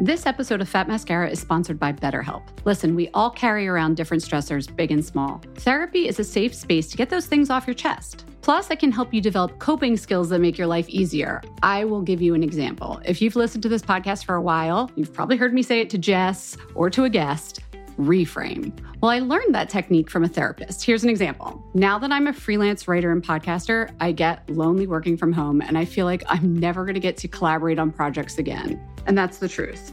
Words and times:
This 0.00 0.26
episode 0.26 0.60
of 0.60 0.68
Fat 0.68 0.88
Mascara 0.88 1.30
is 1.30 1.40
sponsored 1.40 1.78
by 1.78 1.92
BetterHelp. 1.92 2.42
Listen, 2.64 2.94
we 2.96 3.08
all 3.14 3.30
carry 3.30 3.68
around 3.68 3.96
different 3.96 4.22
stressors, 4.22 4.74
big 4.74 4.90
and 4.90 5.02
small. 5.02 5.40
Therapy 5.54 6.08
is 6.08 6.18
a 6.18 6.24
safe 6.24 6.52
space 6.52 6.88
to 6.88 6.96
get 6.96 7.08
those 7.08 7.26
things 7.26 7.48
off 7.48 7.66
your 7.66 7.74
chest. 7.74 8.26
Plus, 8.42 8.70
I 8.70 8.74
can 8.74 8.90
help 8.90 9.14
you 9.14 9.20
develop 9.20 9.58
coping 9.60 9.96
skills 9.96 10.28
that 10.30 10.40
make 10.40 10.58
your 10.58 10.66
life 10.66 10.88
easier. 10.88 11.40
I 11.62 11.84
will 11.84 12.02
give 12.02 12.20
you 12.20 12.34
an 12.34 12.42
example. 12.42 13.00
If 13.04 13.22
you've 13.22 13.36
listened 13.36 13.62
to 13.62 13.68
this 13.68 13.82
podcast 13.82 14.24
for 14.24 14.34
a 14.34 14.42
while, 14.42 14.90
you've 14.96 15.14
probably 15.14 15.36
heard 15.36 15.54
me 15.54 15.62
say 15.62 15.80
it 15.80 15.88
to 15.90 15.98
Jess 15.98 16.56
or 16.74 16.90
to 16.90 17.04
a 17.04 17.08
guest 17.08 17.60
reframe. 17.98 18.76
Well, 19.00 19.12
I 19.12 19.20
learned 19.20 19.54
that 19.54 19.68
technique 19.68 20.10
from 20.10 20.24
a 20.24 20.28
therapist. 20.28 20.84
Here's 20.84 21.04
an 21.04 21.10
example. 21.10 21.64
Now 21.74 21.98
that 22.00 22.10
I'm 22.10 22.26
a 22.26 22.32
freelance 22.32 22.88
writer 22.88 23.12
and 23.12 23.22
podcaster, 23.22 23.94
I 24.00 24.10
get 24.10 24.50
lonely 24.50 24.88
working 24.88 25.16
from 25.16 25.32
home 25.32 25.62
and 25.62 25.78
I 25.78 25.84
feel 25.84 26.04
like 26.04 26.24
I'm 26.26 26.58
never 26.58 26.84
going 26.84 26.94
to 26.94 27.00
get 27.00 27.16
to 27.18 27.28
collaborate 27.28 27.78
on 27.78 27.92
projects 27.92 28.38
again. 28.38 28.84
And 29.06 29.16
that's 29.16 29.38
the 29.38 29.48
truth. 29.48 29.92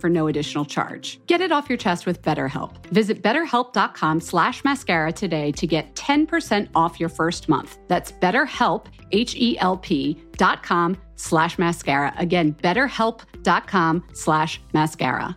for 0.00 0.10
no 0.10 0.26
additional 0.26 0.64
charge. 0.64 1.20
Get 1.26 1.40
it 1.40 1.52
off 1.52 1.68
your 1.68 1.78
chest 1.78 2.06
with 2.06 2.22
BetterHelp. 2.22 2.86
Visit 2.86 3.22
betterhelp.com 3.22 4.20
slash 4.20 4.64
mascara 4.64 5.12
today 5.12 5.52
to 5.52 5.66
get 5.66 5.94
10% 5.94 6.68
off 6.74 6.98
your 6.98 7.08
first 7.08 7.48
month. 7.48 7.78
That's 7.88 8.12
betterhelp, 8.12 8.86
H-E-L-P 9.12 10.22
dot 10.32 10.62
com 10.62 10.96
slash 11.16 11.58
mascara. 11.58 12.14
Again, 12.16 12.54
betterhelp.com 12.54 14.04
slash 14.12 14.60
mascara. 14.72 15.36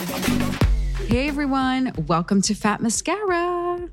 Hey 0.00 1.28
everyone, 1.28 1.92
welcome 2.06 2.40
to 2.42 2.54
Fat 2.54 2.80
Mascara. 2.80 3.86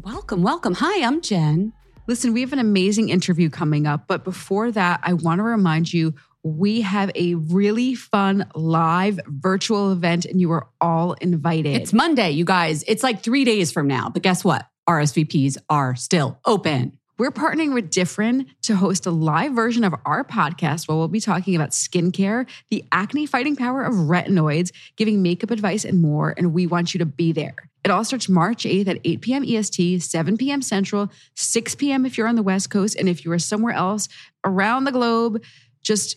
Welcome, 0.00 0.42
welcome. 0.42 0.72
Hi, 0.72 1.06
I'm 1.06 1.20
Jen. 1.20 1.74
Listen, 2.06 2.32
we 2.32 2.40
have 2.40 2.54
an 2.54 2.58
amazing 2.58 3.10
interview 3.10 3.50
coming 3.50 3.86
up, 3.86 4.06
but 4.06 4.24
before 4.24 4.70
that, 4.70 5.00
I 5.02 5.12
want 5.12 5.40
to 5.40 5.42
remind 5.42 5.92
you 5.92 6.14
we 6.42 6.80
have 6.80 7.10
a 7.14 7.34
really 7.34 7.94
fun 7.94 8.46
live 8.54 9.20
virtual 9.26 9.92
event 9.92 10.24
and 10.24 10.40
you 10.40 10.50
are 10.52 10.68
all 10.80 11.12
invited. 11.14 11.76
It's 11.76 11.92
Monday, 11.92 12.30
you 12.30 12.46
guys. 12.46 12.82
It's 12.88 13.02
like 13.02 13.22
three 13.22 13.44
days 13.44 13.70
from 13.70 13.86
now, 13.86 14.08
but 14.08 14.22
guess 14.22 14.42
what? 14.42 14.66
RSVPs 14.88 15.58
are 15.68 15.94
still 15.96 16.38
open. 16.46 16.98
We're 17.18 17.30
partnering 17.30 17.74
with 17.74 17.90
Differin 17.90 18.46
to 18.62 18.74
host 18.74 19.06
a 19.06 19.10
live 19.10 19.52
version 19.52 19.84
of 19.84 19.94
our 20.06 20.24
podcast 20.24 20.88
where 20.88 20.96
we'll 20.96 21.08
be 21.08 21.20
talking 21.20 21.54
about 21.54 21.70
skincare, 21.70 22.48
the 22.70 22.84
acne 22.90 23.26
fighting 23.26 23.54
power 23.54 23.82
of 23.82 23.94
retinoids, 23.94 24.72
giving 24.96 25.22
makeup 25.22 25.50
advice, 25.50 25.84
and 25.84 26.00
more. 26.00 26.34
And 26.36 26.54
we 26.54 26.66
want 26.66 26.94
you 26.94 26.98
to 26.98 27.06
be 27.06 27.32
there. 27.32 27.54
It 27.84 27.90
all 27.90 28.04
starts 28.04 28.28
March 28.28 28.64
8th 28.64 28.88
at 28.88 29.00
8 29.04 29.20
p.m. 29.20 29.44
EST, 29.44 30.00
7 30.00 30.36
p.m. 30.36 30.62
Central, 30.62 31.10
6 31.34 31.74
p.m. 31.74 32.06
if 32.06 32.16
you're 32.16 32.28
on 32.28 32.36
the 32.36 32.42
West 32.42 32.70
Coast. 32.70 32.96
And 32.98 33.08
if 33.08 33.24
you 33.24 33.32
are 33.32 33.38
somewhere 33.38 33.74
else 33.74 34.08
around 34.44 34.84
the 34.84 34.92
globe, 34.92 35.42
just 35.82 36.16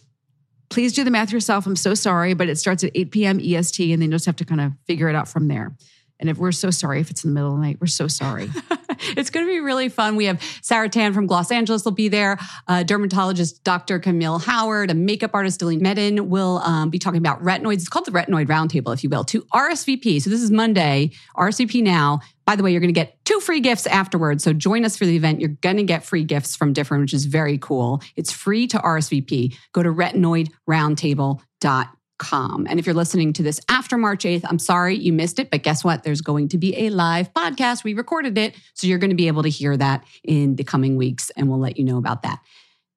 please 0.69 0.93
do 0.93 1.03
the 1.03 1.11
math 1.11 1.31
yourself. 1.31 1.65
I'm 1.67 1.75
so 1.75 1.93
sorry, 1.93 2.33
but 2.33 2.49
it 2.49 2.57
starts 2.57 2.83
at 2.83 2.91
8 2.95 3.11
p.m. 3.11 3.39
EST, 3.41 3.91
and 3.91 4.01
then 4.01 4.09
you'll 4.09 4.17
just 4.17 4.27
have 4.27 4.35
to 4.37 4.45
kind 4.45 4.61
of 4.61 4.71
figure 4.87 5.09
it 5.09 5.15
out 5.15 5.27
from 5.27 5.47
there. 5.47 5.75
And 6.19 6.29
if 6.29 6.37
we're 6.37 6.51
so 6.51 6.69
sorry 6.69 7.01
if 7.01 7.11
it's 7.11 7.23
in 7.23 7.31
the 7.31 7.33
middle 7.33 7.53
of 7.53 7.59
the 7.59 7.65
night, 7.65 7.77
we're 7.79 7.87
so 7.87 8.07
sorry. 8.07 8.49
it's 9.17 9.29
going 9.29 9.45
to 9.45 9.51
be 9.51 9.59
really 9.59 9.89
fun. 9.89 10.15
We 10.15 10.25
have 10.25 10.41
Sarah 10.61 10.89
Tan 10.89 11.13
from 11.13 11.27
Los 11.27 11.51
Angeles 11.51 11.83
will 11.83 11.91
be 11.91 12.07
there. 12.07 12.37
Uh, 12.67 12.83
dermatologist 12.83 13.63
Dr. 13.63 13.99
Camille 13.99 14.39
Howard, 14.39 14.91
a 14.91 14.93
makeup 14.93 15.31
artist 15.33 15.61
Dylan 15.61 15.81
Medin 15.81 16.27
will 16.27 16.59
um, 16.59 16.89
be 16.89 16.99
talking 16.99 17.17
about 17.17 17.43
retinoids. 17.43 17.75
It's 17.75 17.89
called 17.89 18.05
the 18.05 18.11
Retinoid 18.11 18.47
Roundtable, 18.47 18.93
if 18.93 19.03
you 19.03 19.09
will, 19.09 19.25
to 19.25 19.41
RSVP. 19.53 20.21
So 20.21 20.29
this 20.29 20.41
is 20.41 20.51
Monday, 20.51 21.11
RSVP 21.35 21.83
now. 21.83 22.21
By 22.45 22.55
the 22.55 22.63
way, 22.63 22.71
you're 22.71 22.81
going 22.81 22.93
to 22.93 22.99
get 22.99 23.17
two 23.25 23.39
free 23.39 23.59
gifts 23.59 23.87
afterwards. 23.87 24.43
So 24.43 24.53
join 24.53 24.85
us 24.85 24.95
for 24.95 25.05
the 25.05 25.15
event. 25.15 25.41
You're 25.41 25.49
going 25.49 25.77
to 25.77 25.83
get 25.83 26.05
free 26.05 26.23
gifts 26.23 26.55
from 26.55 26.73
Differin, 26.73 27.01
which 27.01 27.13
is 27.13 27.25
very 27.25 27.57
cool. 27.57 28.01
It's 28.15 28.31
free 28.31 28.67
to 28.67 28.77
RSVP. 28.77 29.57
Go 29.73 29.81
to 29.81 29.89
retinoidroundtable.com 29.89 31.94
com. 32.17 32.65
And 32.69 32.79
if 32.79 32.85
you're 32.85 32.95
listening 32.95 33.33
to 33.33 33.43
this 33.43 33.59
after 33.69 33.97
March 33.97 34.23
8th, 34.23 34.45
I'm 34.49 34.59
sorry 34.59 34.95
you 34.95 35.13
missed 35.13 35.39
it, 35.39 35.49
but 35.51 35.63
guess 35.63 35.83
what? 35.83 36.03
There's 36.03 36.21
going 36.21 36.49
to 36.49 36.57
be 36.57 36.85
a 36.85 36.89
live 36.89 37.33
podcast. 37.33 37.83
We 37.83 37.93
recorded 37.93 38.37
it. 38.37 38.55
So 38.73 38.87
you're 38.87 38.99
going 38.99 39.09
to 39.09 39.15
be 39.15 39.27
able 39.27 39.43
to 39.43 39.49
hear 39.49 39.75
that 39.77 40.05
in 40.23 40.55
the 40.55 40.63
coming 40.63 40.95
weeks, 40.95 41.29
and 41.31 41.49
we'll 41.49 41.59
let 41.59 41.77
you 41.77 41.83
know 41.83 41.97
about 41.97 42.23
that. 42.23 42.39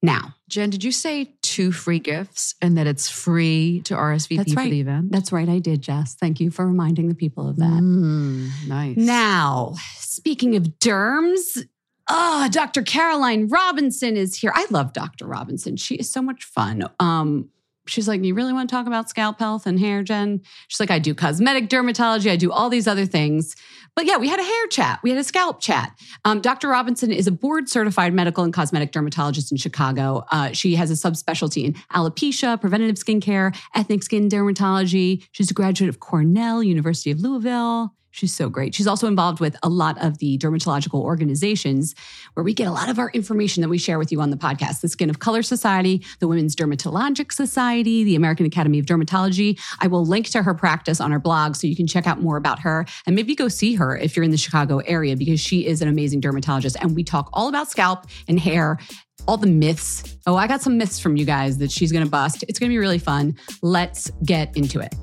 now. 0.02 0.34
Jen, 0.48 0.70
did 0.70 0.82
you 0.82 0.92
say 0.92 1.34
two 1.42 1.72
free 1.72 1.98
gifts 1.98 2.54
and 2.62 2.78
that 2.78 2.86
it's 2.86 3.10
free 3.10 3.82
to 3.84 3.94
RSVP 3.94 4.36
That's 4.38 4.52
for 4.54 4.62
the 4.62 4.80
event? 4.80 5.12
That's 5.12 5.30
right, 5.30 5.48
I 5.48 5.58
did, 5.58 5.82
Jess. 5.82 6.14
Thank 6.14 6.40
you 6.40 6.50
for 6.50 6.66
reminding 6.66 7.08
the 7.08 7.14
people 7.14 7.48
of 7.48 7.56
that. 7.56 7.66
Mm, 7.66 8.48
nice. 8.66 8.96
Now, 8.96 9.74
speaking 9.96 10.56
of 10.56 10.62
derms, 10.80 11.66
oh, 12.08 12.48
Dr. 12.50 12.82
Caroline 12.82 13.48
Robinson 13.48 14.16
is 14.16 14.36
here. 14.36 14.52
I 14.54 14.66
love 14.70 14.94
Dr. 14.94 15.26
Robinson. 15.26 15.76
She 15.76 15.96
is 15.96 16.10
so 16.10 16.22
much 16.22 16.44
fun. 16.44 16.88
Um, 16.98 17.50
she's 17.88 18.08
like, 18.08 18.22
You 18.24 18.34
really 18.34 18.52
want 18.52 18.68
to 18.68 18.74
talk 18.74 18.86
about 18.86 19.08
scalp 19.08 19.38
health 19.38 19.66
and 19.66 19.78
hair, 19.78 20.02
Jen? 20.02 20.40
She's 20.68 20.80
like, 20.80 20.90
I 20.90 20.98
do 20.98 21.14
cosmetic 21.14 21.68
dermatology, 21.68 22.30
I 22.30 22.36
do 22.36 22.52
all 22.52 22.68
these 22.68 22.86
other 22.86 23.06
things. 23.06 23.54
But 23.96 24.06
yeah, 24.06 24.16
we 24.16 24.28
had 24.28 24.38
a 24.38 24.44
hair 24.44 24.66
chat, 24.68 25.00
we 25.02 25.10
had 25.10 25.18
a 25.18 25.24
scalp 25.24 25.60
chat. 25.60 25.92
Um, 26.24 26.40
Dr. 26.40 26.68
Robinson 26.68 27.10
is 27.10 27.26
a 27.26 27.32
board 27.32 27.68
certified 27.68 28.14
medical 28.14 28.44
and 28.44 28.52
cosmetic 28.52 28.92
dermatologist 28.92 29.50
in 29.50 29.58
Chicago. 29.58 30.24
Uh, 30.30 30.52
she 30.52 30.76
has 30.76 30.90
a 30.90 30.94
subspecialty 30.94 31.64
in 31.64 31.72
alopecia, 31.92 32.60
preventative 32.60 32.96
skincare, 32.96 33.56
ethnic 33.74 34.02
skin 34.02 34.28
dermatology. 34.28 35.26
She's 35.32 35.50
a 35.50 35.54
graduate 35.54 35.88
of 35.88 36.00
Cornell, 36.00 36.62
University 36.62 37.10
of 37.10 37.20
Louisville. 37.20 37.94
She's 38.10 38.34
so 38.34 38.48
great. 38.48 38.74
She's 38.74 38.86
also 38.86 39.06
involved 39.06 39.38
with 39.38 39.56
a 39.62 39.68
lot 39.68 40.02
of 40.02 40.18
the 40.18 40.38
dermatological 40.38 41.00
organizations 41.00 41.94
where 42.34 42.42
we 42.42 42.54
get 42.54 42.66
a 42.66 42.72
lot 42.72 42.88
of 42.88 42.98
our 42.98 43.10
information 43.10 43.60
that 43.60 43.68
we 43.68 43.78
share 43.78 43.98
with 43.98 44.10
you 44.10 44.20
on 44.20 44.30
the 44.30 44.36
podcast 44.36 44.80
the 44.80 44.88
Skin 44.88 45.10
of 45.10 45.18
Color 45.18 45.42
Society, 45.42 46.04
the 46.18 46.28
Women's 46.28 46.56
Dermatologic 46.56 47.32
Society, 47.32 48.04
the 48.04 48.16
American 48.16 48.46
Academy 48.46 48.78
of 48.78 48.86
Dermatology. 48.86 49.60
I 49.80 49.86
will 49.86 50.04
link 50.04 50.26
to 50.30 50.42
her 50.42 50.54
practice 50.54 51.00
on 51.00 51.12
our 51.12 51.18
blog 51.18 51.54
so 51.54 51.66
you 51.66 51.76
can 51.76 51.86
check 51.86 52.06
out 52.06 52.20
more 52.20 52.36
about 52.36 52.60
her 52.60 52.86
and 53.06 53.14
maybe 53.14 53.34
go 53.34 53.48
see 53.48 53.74
her 53.74 53.96
if 53.96 54.16
you're 54.16 54.24
in 54.24 54.30
the 54.30 54.36
Chicago 54.36 54.78
area 54.78 55.16
because 55.16 55.40
she 55.40 55.66
is 55.66 55.82
an 55.82 55.88
amazing 55.88 56.20
dermatologist. 56.20 56.76
And 56.80 56.96
we 56.96 57.04
talk 57.04 57.28
all 57.32 57.48
about 57.48 57.70
scalp 57.70 58.06
and 58.26 58.40
hair 58.40 58.78
all 59.26 59.36
the 59.36 59.46
myths. 59.46 60.16
Oh, 60.26 60.36
I 60.36 60.46
got 60.46 60.62
some 60.62 60.78
myths 60.78 60.98
from 60.98 61.16
you 61.16 61.26
guys 61.26 61.58
that 61.58 61.70
she's 61.70 61.92
going 61.92 62.04
to 62.04 62.10
bust. 62.10 62.44
It's 62.48 62.58
going 62.58 62.70
to 62.70 62.72
be 62.72 62.78
really 62.78 62.98
fun. 62.98 63.36
Let's 63.62 64.10
get 64.24 64.56
into 64.56 64.80
it. 64.80 64.94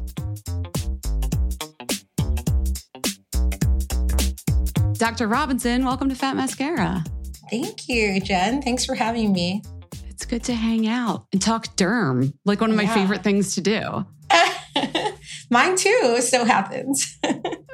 Dr. 4.97 5.27
Robinson, 5.27 5.83
welcome 5.85 6.09
to 6.09 6.15
Fat 6.15 6.35
Mascara. 6.35 7.03
Thank 7.49 7.87
you, 7.89 8.19
Jen. 8.21 8.61
Thanks 8.61 8.85
for 8.85 8.95
having 8.95 9.33
me. 9.33 9.61
It's 10.09 10.25
good 10.25 10.43
to 10.45 10.53
hang 10.55 10.87
out 10.87 11.25
and 11.33 11.41
talk 11.41 11.75
derm, 11.75 12.33
like 12.45 12.61
one 12.61 12.69
of 12.69 12.77
my 12.77 12.83
Yeah. 12.83 12.93
favorite 12.93 13.23
things 13.23 13.55
to 13.55 13.61
do. 13.61 14.05
Mine 15.49 15.75
too, 15.75 16.19
so 16.21 16.45
happens. 16.45 17.17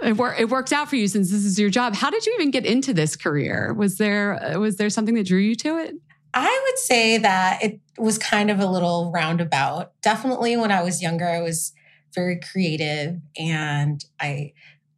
It, 0.03 0.17
wor- 0.17 0.33
it 0.33 0.49
worked 0.49 0.73
out 0.73 0.89
for 0.89 0.95
you 0.95 1.07
since 1.07 1.29
this 1.29 1.45
is 1.45 1.59
your 1.59 1.69
job. 1.69 1.93
How 1.93 2.09
did 2.09 2.25
you 2.25 2.33
even 2.39 2.49
get 2.49 2.65
into 2.65 2.91
this 2.91 3.15
career? 3.15 3.71
Was 3.71 3.99
there 3.99 4.55
was 4.57 4.77
there 4.77 4.89
something 4.89 5.13
that 5.13 5.27
drew 5.27 5.37
you 5.37 5.53
to 5.57 5.77
it? 5.77 5.93
I 6.33 6.61
would 6.65 6.79
say 6.79 7.19
that 7.19 7.61
it 7.61 7.79
was 7.99 8.17
kind 8.17 8.49
of 8.49 8.59
a 8.59 8.65
little 8.65 9.11
roundabout. 9.13 9.91
Definitely 10.01 10.57
when 10.57 10.71
I 10.71 10.81
was 10.81 11.03
younger, 11.03 11.27
I 11.27 11.41
was 11.41 11.71
very 12.15 12.39
creative 12.39 13.17
and 13.37 14.03
I 14.19 14.53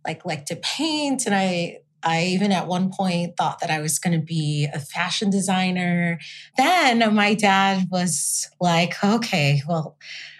like 0.07 0.25
like 0.25 0.45
to 0.45 0.55
paint 0.55 1.25
and 1.25 1.35
I 1.35 1.79
I 2.03 2.23
even 2.25 2.51
at 2.51 2.67
one 2.67 2.91
point 2.91 3.37
thought 3.37 3.59
that 3.61 3.71
I 3.71 3.79
was 3.79 3.99
going 3.99 4.19
to 4.19 4.25
be 4.25 4.67
a 4.73 4.79
fashion 4.79 5.29
designer. 5.29 6.19
Then 6.57 7.13
my 7.13 7.33
dad 7.33 7.87
was 7.89 8.49
like, 8.59 9.01
"Okay, 9.03 9.61
well, 9.67 9.97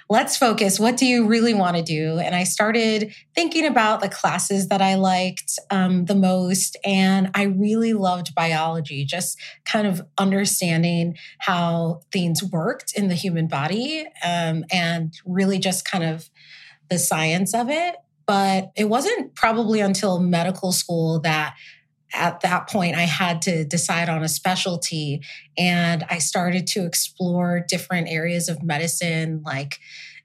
let's 0.09 0.37
focus. 0.37 0.79
What 0.79 0.97
do 0.97 1.05
you 1.05 1.25
really 1.25 1.53
want 1.53 1.77
to 1.77 1.83
do?" 1.83 2.19
And 2.19 2.35
I 2.35 2.43
started 2.43 3.13
thinking 3.35 3.65
about 3.65 4.01
the 4.01 4.09
classes 4.09 4.67
that 4.67 4.81
I 4.81 4.95
liked 4.95 5.59
um, 5.69 6.05
the 6.05 6.15
most, 6.15 6.77
and 6.83 7.29
I 7.33 7.43
really 7.43 7.93
loved 7.93 8.35
biology. 8.35 9.05
Just 9.05 9.39
kind 9.65 9.87
of 9.87 10.01
understanding 10.17 11.17
how 11.39 12.01
things 12.11 12.43
worked 12.43 12.93
in 12.95 13.07
the 13.07 13.15
human 13.15 13.47
body, 13.47 14.05
um, 14.25 14.65
and 14.71 15.13
really 15.25 15.59
just 15.59 15.85
kind 15.85 16.03
of 16.03 16.29
the 16.89 16.99
science 16.99 17.53
of 17.53 17.69
it. 17.69 17.95
But 18.25 18.71
it 18.75 18.85
wasn't 18.85 19.35
probably 19.35 19.79
until 19.79 20.19
medical 20.19 20.71
school 20.71 21.19
that 21.21 21.55
at 22.13 22.41
that 22.41 22.69
point 22.69 22.95
I 22.95 23.01
had 23.01 23.41
to 23.43 23.65
decide 23.65 24.07
on 24.07 24.23
a 24.23 24.29
specialty 24.29 25.21
and 25.57 26.05
I 26.09 26.19
started 26.19 26.67
to 26.67 26.85
explore 26.85 27.65
different 27.67 28.07
areas 28.07 28.49
of 28.49 28.61
medicine 28.61 29.41
like 29.43 29.79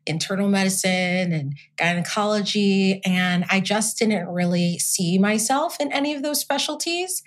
internal 0.07 0.49
medicine 0.49 1.33
and 1.33 1.57
gynecology 1.77 3.01
and 3.05 3.45
I 3.51 3.61
just 3.61 3.99
didn't 3.99 4.29
really 4.29 4.79
see 4.79 5.19
myself 5.19 5.77
in 5.81 5.93
any 5.93 6.15
of 6.15 6.23
those 6.23 6.41
specialties. 6.41 7.23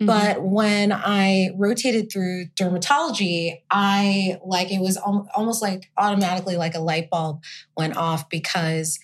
Mm-hmm. 0.00 0.06
But 0.06 0.42
when 0.42 0.92
I 0.92 1.50
rotated 1.56 2.12
through 2.12 2.46
dermatology, 2.54 3.62
I 3.70 4.38
like 4.44 4.70
it 4.70 4.80
was 4.80 4.96
al- 4.96 5.28
almost 5.34 5.60
like 5.60 5.90
automatically 5.96 6.56
like 6.56 6.74
a 6.74 6.80
light 6.80 7.10
bulb 7.10 7.42
went 7.76 7.96
off 7.96 8.28
because 8.28 9.00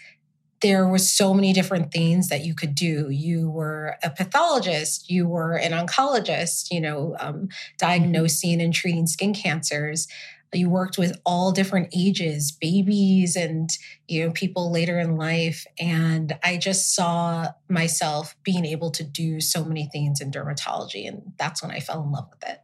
there 0.65 0.89
were 0.89 0.99
so 0.99 1.35
many 1.35 1.53
different 1.53 1.93
things 1.93 2.29
that 2.29 2.43
you 2.43 2.55
could 2.55 2.75
do. 2.75 3.11
You 3.11 3.51
were 3.51 3.97
a 4.03 4.09
pathologist, 4.09 5.11
you 5.11 5.29
were 5.29 5.57
an 5.57 5.73
oncologist, 5.73 6.69
you 6.71 6.81
know, 6.81 7.15
um, 7.21 7.49
diagnosing 7.79 8.63
and 8.63 8.73
treating 8.73 9.07
skin 9.07 9.35
cancers. 9.35 10.09
You 10.55 10.71
worked 10.71 10.97
with 10.97 11.21
all 11.27 11.53
different 11.53 11.91
ages, 11.95 12.51
babies 12.51 13.37
and 13.37 13.69
you 14.09 14.25
know 14.25 14.31
people 14.31 14.73
later 14.73 14.99
in 14.99 15.17
life, 15.17 15.67
and 15.79 16.33
I 16.43 16.57
just 16.57 16.95
saw 16.95 17.49
myself 17.69 18.35
being 18.43 18.65
able 18.65 18.91
to 18.93 19.05
do 19.05 19.43
so 19.43 19.65
many 19.65 19.91
things 19.93 20.21
in 20.23 20.31
dermatology, 20.31 21.07
and 21.07 21.33
that's 21.39 21.61
when 21.61 21.73
I 21.73 21.81
fell 21.81 22.03
in 22.05 22.11
love 22.11 22.29
with 22.31 22.49
it. 22.49 22.61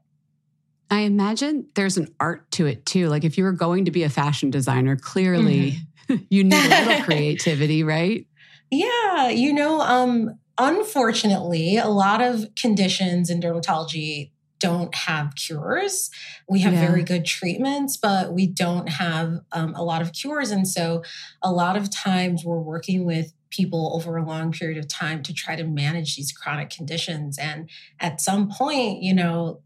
I 0.90 1.00
imagine 1.00 1.66
there's 1.74 1.96
an 1.98 2.08
art 2.18 2.50
to 2.52 2.66
it 2.66 2.86
too. 2.86 3.08
Like 3.08 3.24
if 3.24 3.36
you 3.36 3.44
were 3.44 3.52
going 3.52 3.84
to 3.84 3.90
be 3.90 4.02
a 4.02 4.08
fashion 4.08 4.50
designer, 4.50 4.96
clearly 4.96 5.76
you 6.30 6.44
need 6.44 6.54
a 6.54 6.84
little 6.84 7.04
creativity, 7.04 7.82
right? 7.82 8.26
Yeah, 8.70 9.28
you 9.28 9.52
know, 9.52 9.80
um, 9.80 10.38
unfortunately, 10.58 11.76
a 11.76 11.88
lot 11.88 12.20
of 12.20 12.46
conditions 12.54 13.30
in 13.30 13.40
dermatology 13.40 14.30
don't 14.60 14.94
have 14.94 15.34
cures. 15.34 16.10
We 16.48 16.60
have 16.60 16.74
Yeah. 16.74 16.86
very 16.86 17.02
good 17.02 17.24
treatments, 17.24 17.96
but 17.96 18.32
we 18.34 18.46
don't 18.46 18.88
have 18.90 19.40
um, 19.52 19.74
a 19.74 19.82
lot 19.82 20.02
of 20.02 20.12
cures. 20.12 20.50
And 20.50 20.68
so, 20.68 21.02
a 21.42 21.50
lot 21.50 21.76
of 21.76 21.90
times, 21.90 22.44
we're 22.44 22.60
working 22.60 23.04
with 23.04 23.32
people 23.50 23.92
over 23.94 24.16
a 24.16 24.24
long 24.24 24.52
period 24.52 24.78
of 24.78 24.86
time 24.86 25.22
to 25.24 25.32
try 25.34 25.56
to 25.56 25.64
manage 25.64 26.14
these 26.14 26.30
chronic 26.30 26.70
conditions. 26.70 27.36
And 27.38 27.68
at 27.98 28.20
some 28.20 28.48
point, 28.48 29.02
you 29.02 29.12
know, 29.12 29.60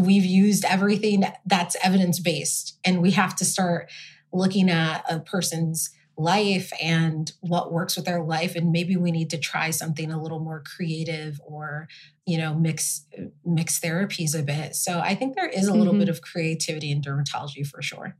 we've 0.00 0.24
used 0.24 0.64
everything 0.64 1.24
that's 1.46 1.76
evidence 1.84 2.18
based, 2.18 2.78
and 2.84 3.00
we 3.02 3.12
have 3.12 3.36
to 3.36 3.44
start 3.44 3.90
looking 4.32 4.70
at 4.70 5.04
a 5.10 5.20
person's 5.20 5.90
life 6.18 6.70
and 6.82 7.32
what 7.40 7.72
works 7.72 7.96
with 7.96 8.04
their 8.04 8.22
life 8.22 8.54
and 8.54 8.70
maybe 8.70 8.94
we 8.94 9.10
need 9.10 9.30
to 9.30 9.38
try 9.38 9.70
something 9.70 10.12
a 10.12 10.20
little 10.20 10.40
more 10.40 10.62
creative 10.76 11.40
or 11.46 11.88
you 12.26 12.36
know 12.36 12.54
mix 12.54 13.06
mix 13.42 13.80
therapies 13.80 14.38
a 14.38 14.42
bit 14.42 14.74
so 14.74 15.00
i 15.00 15.14
think 15.14 15.34
there 15.34 15.48
is 15.48 15.66
a 15.66 15.72
little 15.72 15.94
Mhm. 15.94 16.00
bit 16.00 16.08
of 16.10 16.20
creativity 16.20 16.90
in 16.90 17.00
dermatology 17.00 17.66
for 17.66 17.80
sure 17.80 18.16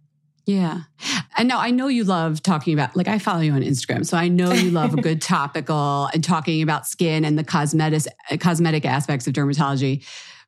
Yeah. 0.46 0.80
And 1.36 1.46
now 1.48 1.60
I 1.60 1.70
know 1.70 1.86
you 1.88 2.02
love 2.02 2.42
talking 2.42 2.72
about, 2.74 2.96
like, 2.96 3.06
I 3.06 3.18
follow 3.18 3.40
you 3.40 3.52
on 3.52 3.60
Instagram. 3.62 4.04
So 4.04 4.16
I 4.16 4.26
know 4.28 4.52
you 4.52 4.70
love 4.70 4.94
a 4.94 4.96
good 5.08 5.20
topical 5.22 6.08
and 6.12 6.24
talking 6.24 6.60
about 6.62 6.88
skin 6.88 7.24
and 7.24 7.38
the 7.38 7.44
cosmetic, 7.44 8.02
cosmetic 8.40 8.84
aspects 8.84 9.26
of 9.28 9.34
dermatology. 9.34 10.02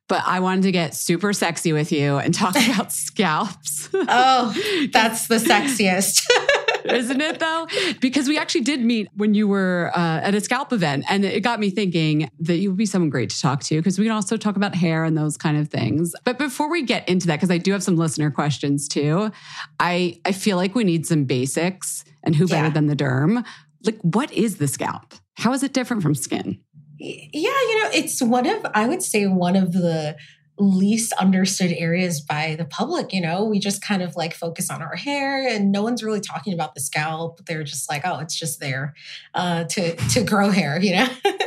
But 0.09 0.23
I 0.25 0.41
wanted 0.41 0.63
to 0.63 0.71
get 0.71 0.93
super 0.95 1.31
sexy 1.33 1.71
with 1.73 1.91
you 1.91 2.17
and 2.17 2.33
talk 2.33 2.55
about 2.69 2.91
scalps. 2.91 3.89
oh 3.93 4.53
that's 4.91 5.27
the 5.27 5.35
sexiest 5.37 6.21
Isn't 6.85 7.21
it 7.21 7.39
though? 7.39 7.65
Because 8.01 8.27
we 8.27 8.37
actually 8.37 8.61
did 8.65 8.81
meet 8.81 9.07
when 9.15 9.33
you 9.33 9.47
were 9.47 9.89
uh, 9.95 10.19
at 10.21 10.35
a 10.35 10.41
scalp 10.41 10.73
event, 10.73 11.05
and 11.07 11.23
it 11.23 11.41
got 11.41 11.61
me 11.61 11.69
thinking 11.69 12.29
that 12.41 12.57
you 12.57 12.69
would 12.71 12.77
be 12.77 12.85
someone 12.85 13.09
great 13.09 13.29
to 13.29 13.39
talk 13.39 13.63
to 13.63 13.77
because 13.77 13.97
we 13.97 14.03
can 14.03 14.11
also 14.11 14.35
talk 14.35 14.57
about 14.57 14.75
hair 14.75 15.05
and 15.05 15.17
those 15.17 15.37
kind 15.37 15.55
of 15.57 15.69
things. 15.69 16.13
But 16.25 16.37
before 16.37 16.69
we 16.69 16.81
get 16.83 17.07
into 17.07 17.25
that, 17.27 17.37
because 17.37 17.49
I 17.51 17.57
do 17.57 17.71
have 17.71 17.83
some 17.83 17.95
listener 17.95 18.29
questions 18.31 18.89
too, 18.89 19.31
I 19.79 20.19
I 20.25 20.33
feel 20.33 20.57
like 20.57 20.75
we 20.75 20.83
need 20.83 21.05
some 21.07 21.23
basics, 21.23 22.03
and 22.21 22.35
who 22.35 22.47
better 22.49 22.65
Yeah. 22.67 22.71
than 22.73 22.87
the 22.87 22.97
derm? 22.97 23.45
Like, 23.85 23.99
what 24.01 24.29
is 24.33 24.57
the 24.57 24.67
scalp? 24.67 25.13
How 25.35 25.53
is 25.53 25.63
it 25.63 25.71
different 25.71 26.03
from 26.03 26.15
skin? 26.15 26.59
Yeah 27.03 27.49
you 27.49 27.83
know 27.83 27.89
it's 27.93 28.21
one 28.21 28.47
of 28.47 28.65
i 28.73 28.87
would 28.87 29.03
say 29.03 29.27
one 29.27 29.55
of 29.55 29.73
the 29.73 30.15
least 30.59 31.13
understood 31.13 31.73
areas 31.77 32.21
by 32.21 32.55
the 32.55 32.65
public 32.65 33.11
you 33.11 33.19
know? 33.19 33.43
We 33.43 33.57
just 33.59 33.81
kind 33.81 34.03
of 34.03 34.15
like 34.15 34.35
focus 34.35 34.69
on 34.69 34.81
our 34.83 34.95
hair 34.95 35.47
and 35.47 35.71
no 35.71 35.81
one's 35.81 36.03
really 36.03 36.21
talking 36.21 36.53
about 36.53 36.75
the 36.75 36.79
scalp. 36.79 37.43
They're 37.45 37.63
just 37.63 37.89
like 37.89 38.03
oh 38.05 38.19
it's 38.19 38.37
just 38.37 38.59
there 38.59 38.93
uh 39.33 39.63
to 39.65 39.95
to 39.95 40.23
grow 40.23 40.49
hair 40.49 40.79
you 40.79 40.95
know? 40.95 41.07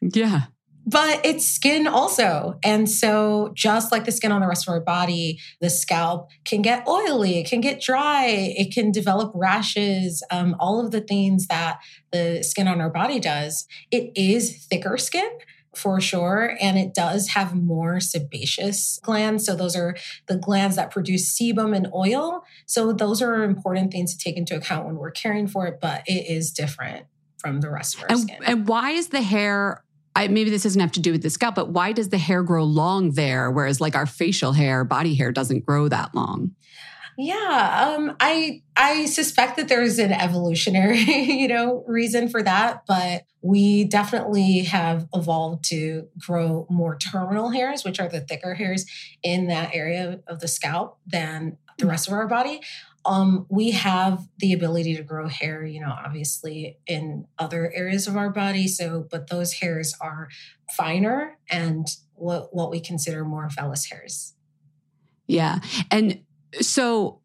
Yeah. 0.00 0.42
But 0.86 1.24
it's 1.24 1.46
skin 1.48 1.86
also. 1.86 2.58
And 2.62 2.88
so, 2.88 3.52
just 3.54 3.90
like 3.90 4.04
the 4.04 4.12
skin 4.12 4.32
on 4.32 4.40
the 4.40 4.46
rest 4.46 4.68
of 4.68 4.72
our 4.72 4.80
body, 4.80 5.38
the 5.60 5.70
scalp 5.70 6.30
can 6.44 6.62
get 6.62 6.86
oily, 6.86 7.38
it 7.38 7.48
can 7.48 7.60
get 7.60 7.80
dry, 7.80 8.26
it 8.26 8.72
can 8.72 8.92
develop 8.92 9.32
rashes, 9.34 10.22
um, 10.30 10.56
all 10.58 10.84
of 10.84 10.90
the 10.90 11.00
things 11.00 11.46
that 11.46 11.78
the 12.12 12.42
skin 12.42 12.68
on 12.68 12.80
our 12.80 12.90
body 12.90 13.18
does. 13.18 13.66
It 13.90 14.12
is 14.14 14.66
thicker 14.66 14.98
skin. 14.98 15.30
for 15.76 16.00
sure. 16.00 16.56
And 16.60 16.78
it 16.78 16.94
does 16.94 17.30
have 17.30 17.54
more 17.54 17.98
sebaceous 17.98 19.00
glands. 19.02 19.44
So 19.44 19.56
those 19.56 19.74
are 19.74 19.96
the 20.28 20.36
glands 20.36 20.76
that 20.76 20.92
produce 20.92 21.36
sebum 21.36 21.74
and 21.76 21.88
oil. 21.92 22.44
So 22.66 22.92
those 22.92 23.20
are 23.20 23.42
important 23.42 23.90
things 23.90 24.14
to 24.14 24.18
take 24.18 24.36
into 24.36 24.56
account 24.56 24.86
when 24.86 24.96
we're 24.96 25.10
caring 25.10 25.48
for 25.48 25.66
it, 25.66 25.80
but 25.80 26.02
it 26.06 26.30
is 26.30 26.52
different 26.52 27.06
from 27.38 27.60
the 27.60 27.70
rest 27.70 27.96
of 27.96 28.02
our 28.02 28.06
and, 28.10 28.20
skin. 28.20 28.38
And 28.44 28.68
why 28.68 28.90
is 28.90 29.08
the 29.08 29.22
hair? 29.22 29.82
I, 30.16 30.28
maybe 30.28 30.50
this 30.50 30.62
doesn't 30.62 30.80
have 30.80 30.92
to 30.92 31.00
do 31.00 31.12
with 31.12 31.22
the 31.22 31.30
scalp, 31.30 31.56
but 31.56 31.70
why 31.70 31.92
does 31.92 32.10
the 32.10 32.18
hair 32.18 32.42
grow 32.42 32.64
long 32.64 33.12
there, 33.12 33.50
whereas 33.50 33.80
like 33.80 33.96
our 33.96 34.06
facial 34.06 34.52
hair, 34.52 34.84
body 34.84 35.14
hair 35.14 35.32
doesn't 35.32 35.66
grow 35.66 35.88
that 35.88 36.14
long? 36.14 36.54
Yeah, 37.16 37.94
um, 37.96 38.16
I 38.18 38.62
I 38.76 39.06
suspect 39.06 39.56
that 39.56 39.68
there's 39.68 39.98
an 39.98 40.12
evolutionary, 40.12 40.98
you 41.02 41.46
know, 41.46 41.84
reason 41.86 42.28
for 42.28 42.42
that, 42.42 42.84
but 42.88 43.24
we 43.40 43.84
definitely 43.84 44.60
have 44.60 45.06
evolved 45.14 45.64
to 45.66 46.08
grow 46.18 46.66
more 46.68 46.96
terminal 46.96 47.50
hairs, 47.50 47.84
which 47.84 48.00
are 48.00 48.08
the 48.08 48.20
thicker 48.20 48.54
hairs 48.54 48.86
in 49.22 49.46
that 49.46 49.74
area 49.74 50.20
of 50.26 50.40
the 50.40 50.48
scalp 50.48 50.98
than 51.06 51.56
the 51.78 51.86
rest 51.86 52.08
of 52.08 52.14
our 52.14 52.26
body. 52.26 52.60
Um, 53.06 53.46
we 53.50 53.72
have 53.72 54.26
the 54.38 54.52
ability 54.52 54.96
to 54.96 55.02
grow 55.02 55.28
hair, 55.28 55.64
you 55.64 55.80
know, 55.80 55.94
obviously 56.04 56.78
in 56.86 57.26
other 57.38 57.70
areas 57.74 58.06
of 58.06 58.16
our 58.16 58.30
body. 58.30 58.66
So, 58.66 59.06
but 59.10 59.28
those 59.28 59.52
hairs 59.54 59.94
are 60.00 60.28
finer 60.76 61.38
and 61.50 61.86
what 62.14 62.54
what 62.54 62.70
we 62.70 62.80
consider 62.80 63.24
more 63.24 63.48
vellus 63.48 63.90
hairs. 63.90 64.34
Yeah, 65.26 65.60
and 65.90 66.20
so 66.60 67.20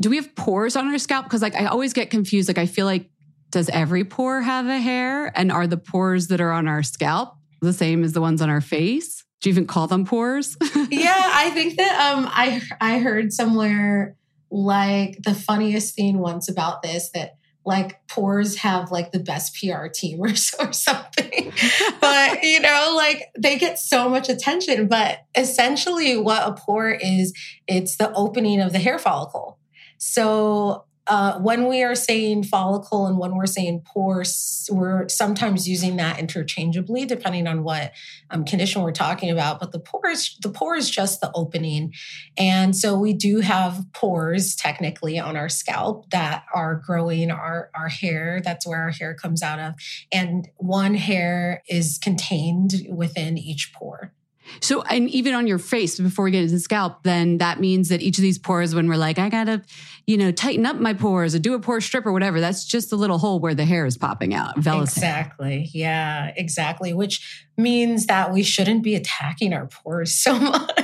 do 0.00 0.10
we 0.10 0.16
have 0.16 0.34
pores 0.34 0.76
on 0.76 0.88
our 0.88 0.98
scalp? 0.98 1.26
Because 1.26 1.42
like 1.42 1.54
I 1.54 1.66
always 1.66 1.92
get 1.92 2.10
confused. 2.10 2.48
Like 2.48 2.58
I 2.58 2.66
feel 2.66 2.86
like 2.86 3.10
does 3.50 3.68
every 3.68 4.04
pore 4.04 4.40
have 4.40 4.66
a 4.66 4.78
hair? 4.78 5.32
And 5.38 5.52
are 5.52 5.66
the 5.66 5.76
pores 5.76 6.26
that 6.28 6.40
are 6.40 6.50
on 6.50 6.66
our 6.66 6.82
scalp 6.82 7.36
the 7.62 7.72
same 7.72 8.02
as 8.02 8.12
the 8.12 8.20
ones 8.20 8.42
on 8.42 8.50
our 8.50 8.60
face? 8.60 9.24
Do 9.40 9.48
you 9.48 9.52
even 9.52 9.66
call 9.66 9.86
them 9.86 10.04
pores? 10.04 10.56
yeah, 10.90 11.30
I 11.34 11.50
think 11.50 11.76
that 11.76 12.14
um 12.14 12.28
I 12.30 12.60
I 12.80 12.98
heard 12.98 13.32
somewhere 13.32 14.16
like 14.50 15.22
the 15.22 15.34
funniest 15.34 15.94
thing 15.94 16.18
once 16.18 16.48
about 16.48 16.82
this 16.82 17.10
that 17.10 17.36
like 17.66 18.06
pores 18.08 18.56
have 18.56 18.90
like 18.90 19.10
the 19.12 19.18
best 19.18 19.56
PR 19.56 19.86
team 19.86 20.20
or, 20.20 20.28
or 20.60 20.72
something. 20.72 21.52
but 22.00 22.42
you 22.42 22.60
know, 22.60 22.94
like 22.96 23.28
they 23.38 23.58
get 23.58 23.78
so 23.78 24.08
much 24.08 24.28
attention. 24.28 24.86
But 24.86 25.20
essentially, 25.34 26.16
what 26.16 26.46
a 26.46 26.52
pore 26.52 26.90
is, 26.90 27.32
it's 27.66 27.96
the 27.96 28.12
opening 28.12 28.60
of 28.60 28.72
the 28.72 28.78
hair 28.78 28.98
follicle. 28.98 29.58
So 29.98 30.84
uh, 31.06 31.38
when 31.38 31.68
we 31.68 31.82
are 31.82 31.94
saying 31.94 32.44
follicle 32.44 33.06
and 33.06 33.18
when 33.18 33.34
we're 33.34 33.46
saying 33.46 33.82
pores, 33.84 34.68
we're 34.72 35.06
sometimes 35.08 35.68
using 35.68 35.96
that 35.96 36.18
interchangeably 36.18 37.04
depending 37.04 37.46
on 37.46 37.62
what 37.62 37.92
um, 38.30 38.44
condition 38.44 38.82
we're 38.82 38.92
talking 38.92 39.30
about. 39.30 39.60
But 39.60 39.72
the 39.72 39.78
pores, 39.78 40.36
the 40.42 40.48
pore 40.48 40.76
is 40.76 40.88
just 40.88 41.20
the 41.20 41.30
opening, 41.34 41.92
and 42.38 42.74
so 42.74 42.98
we 42.98 43.12
do 43.12 43.40
have 43.40 43.84
pores 43.92 44.56
technically 44.56 45.18
on 45.18 45.36
our 45.36 45.48
scalp 45.48 46.10
that 46.10 46.44
are 46.54 46.76
growing 46.76 47.30
our 47.30 47.70
our 47.74 47.88
hair. 47.88 48.40
That's 48.42 48.66
where 48.66 48.80
our 48.80 48.90
hair 48.90 49.14
comes 49.14 49.42
out 49.42 49.58
of, 49.58 49.74
and 50.10 50.48
one 50.56 50.94
hair 50.94 51.62
is 51.68 51.98
contained 51.98 52.86
within 52.88 53.36
each 53.36 53.72
pore. 53.74 54.12
So, 54.60 54.82
and 54.82 55.08
even 55.10 55.34
on 55.34 55.46
your 55.46 55.58
face, 55.58 55.98
before 55.98 56.24
we 56.24 56.30
get 56.30 56.42
into 56.42 56.54
the 56.54 56.60
scalp, 56.60 57.02
then 57.02 57.38
that 57.38 57.60
means 57.60 57.88
that 57.88 58.02
each 58.02 58.18
of 58.18 58.22
these 58.22 58.38
pores, 58.38 58.74
when 58.74 58.88
we're 58.88 58.96
like, 58.96 59.18
I 59.18 59.28
gotta, 59.28 59.62
you 60.06 60.16
know, 60.16 60.30
tighten 60.32 60.66
up 60.66 60.76
my 60.76 60.94
pores 60.94 61.34
or 61.34 61.38
do 61.38 61.54
a 61.54 61.60
pore 61.60 61.80
strip 61.80 62.06
or 62.06 62.12
whatever, 62.12 62.40
that's 62.40 62.64
just 62.64 62.92
a 62.92 62.96
little 62.96 63.18
hole 63.18 63.40
where 63.40 63.54
the 63.54 63.64
hair 63.64 63.86
is 63.86 63.96
popping 63.96 64.34
out. 64.34 64.56
exactly. 64.58 65.58
Hair. 65.60 65.68
Yeah, 65.72 66.32
exactly. 66.36 66.92
Which 66.92 67.46
means 67.56 68.06
that 68.06 68.32
we 68.32 68.42
shouldn't 68.42 68.82
be 68.82 68.94
attacking 68.94 69.52
our 69.52 69.66
pores 69.66 70.14
so 70.14 70.38
much. 70.40 70.70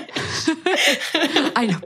I 1.15 1.67
know. 1.71 1.81